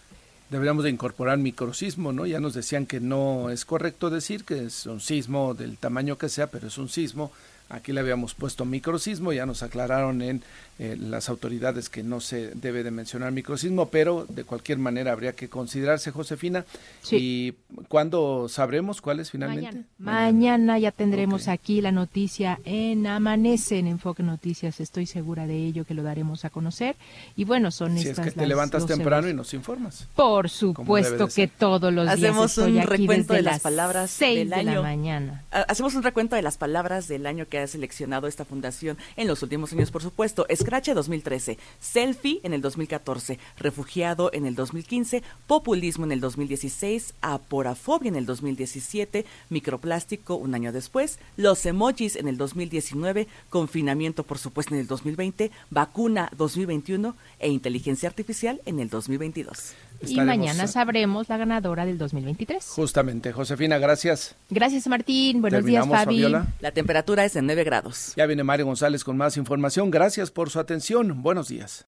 Deberíamos 0.50 0.84
de 0.84 0.90
incorporar 0.90 1.38
microsismo, 1.38 2.12
¿no? 2.12 2.24
Ya 2.24 2.38
nos 2.38 2.54
decían 2.54 2.86
que 2.86 3.00
no 3.00 3.50
es 3.50 3.64
correcto 3.64 4.10
decir 4.10 4.44
que 4.44 4.66
es 4.66 4.86
un 4.86 5.00
sismo 5.00 5.54
del 5.54 5.76
tamaño 5.76 6.18
que 6.18 6.28
sea, 6.28 6.46
pero 6.48 6.68
es 6.68 6.78
un 6.78 6.88
sismo 6.88 7.32
Aquí 7.68 7.92
le 7.92 8.00
habíamos 8.00 8.34
puesto 8.34 8.64
microsismo, 8.64 9.32
ya 9.32 9.44
nos 9.44 9.64
aclararon 9.64 10.22
en 10.22 10.42
eh, 10.78 10.94
las 10.98 11.30
autoridades 11.30 11.88
que 11.88 12.02
no 12.02 12.20
se 12.20 12.50
debe 12.50 12.82
de 12.82 12.90
mencionar 12.90 13.32
microsismo, 13.32 13.88
pero 13.88 14.26
de 14.28 14.44
cualquier 14.44 14.78
manera 14.78 15.12
habría 15.12 15.32
que 15.32 15.48
considerarse, 15.48 16.10
Josefina. 16.10 16.66
¿Y 17.10 17.52
cuándo 17.88 18.48
sabremos 18.50 19.00
cuál 19.00 19.20
es 19.20 19.30
finalmente? 19.30 19.84
Mañana, 19.98 20.78
ya 20.78 20.92
tendremos 20.92 21.48
aquí 21.48 21.80
la 21.80 21.92
noticia 21.92 22.60
en 22.64 23.06
Amanece, 23.06 23.78
en 23.78 23.86
Enfoque 23.86 24.22
Noticias, 24.22 24.80
estoy 24.80 25.06
segura 25.06 25.46
de 25.46 25.56
ello 25.56 25.86
que 25.86 25.94
lo 25.94 26.02
daremos 26.02 26.44
a 26.44 26.50
conocer. 26.50 26.96
Y 27.36 27.44
bueno, 27.44 27.70
son 27.70 27.96
si 27.98 28.08
estas 28.08 28.26
es 28.26 28.34
que 28.34 28.40
te 28.40 28.46
levantas 28.46 28.84
temprano 28.84 29.30
y 29.30 29.34
nos 29.34 29.54
informas. 29.54 30.06
Por 30.14 30.50
supuesto 30.50 31.28
que 31.28 31.48
todos 31.48 31.92
los 31.92 32.04
días 32.04 32.18
Hacemos 32.18 32.58
un 32.58 32.82
recuento 32.82 33.32
de 33.32 33.42
las 33.42 33.60
palabras 33.60 34.18
del 34.18 34.52
año. 34.52 34.70
de 34.70 34.76
la 34.76 34.82
mañana. 34.82 35.44
Hacemos 35.50 35.94
un 35.94 36.02
recuento 36.02 36.36
de 36.36 36.42
las 36.42 36.58
palabras 36.58 37.08
del 37.08 37.26
año 37.26 37.46
que 37.48 37.58
ha 37.58 37.66
seleccionado 37.66 38.26
esta 38.26 38.44
fundación 38.44 38.98
en 39.16 39.26
los 39.26 39.42
últimos 39.42 39.72
años, 39.72 39.90
por 39.90 40.02
supuesto. 40.02 40.46
Scratch 40.66 40.88
2013, 40.88 41.58
Selfie 41.78 42.40
en 42.42 42.52
el 42.52 42.60
2014, 42.60 43.38
Refugiado 43.56 44.30
en 44.32 44.46
el 44.46 44.56
2015, 44.56 45.22
Populismo 45.46 46.06
en 46.06 46.10
el 46.10 46.18
2016, 46.18 47.14
Aporafobia 47.20 48.08
en 48.08 48.16
el 48.16 48.26
2017, 48.26 49.24
Microplástico 49.48 50.34
un 50.34 50.56
año 50.56 50.72
después, 50.72 51.20
Los 51.36 51.64
Emojis 51.66 52.16
en 52.16 52.26
el 52.26 52.36
2019, 52.36 53.28
Confinamiento, 53.48 54.24
por 54.24 54.38
supuesto, 54.38 54.74
en 54.74 54.80
el 54.80 54.88
2020, 54.88 55.52
Vacuna 55.70 56.32
2021 56.36 57.14
e 57.38 57.48
Inteligencia 57.48 58.08
Artificial 58.08 58.60
en 58.66 58.80
el 58.80 58.88
2022. 58.88 59.72
Y 60.06 60.20
mañana 60.20 60.66
sabremos 60.66 61.28
la 61.28 61.36
ganadora 61.36 61.86
del 61.86 61.98
2023. 61.98 62.64
Justamente. 62.64 63.32
Josefina, 63.32 63.78
gracias. 63.78 64.34
Gracias, 64.50 64.86
Martín. 64.86 65.40
Buenos 65.40 65.64
días, 65.64 65.86
Fabi. 65.86 66.26
La 66.60 66.72
temperatura 66.72 67.24
es 67.24 67.34
de 67.34 67.42
9 67.42 67.64
grados. 67.64 68.12
Ya 68.16 68.26
viene 68.26 68.42
Mario 68.42 68.66
González 68.66 69.04
con 69.04 69.16
más 69.16 69.36
información. 69.36 69.90
Gracias 69.90 70.30
por 70.30 70.50
su 70.50 70.60
atención. 70.60 71.22
Buenos 71.22 71.48
días. 71.48 71.84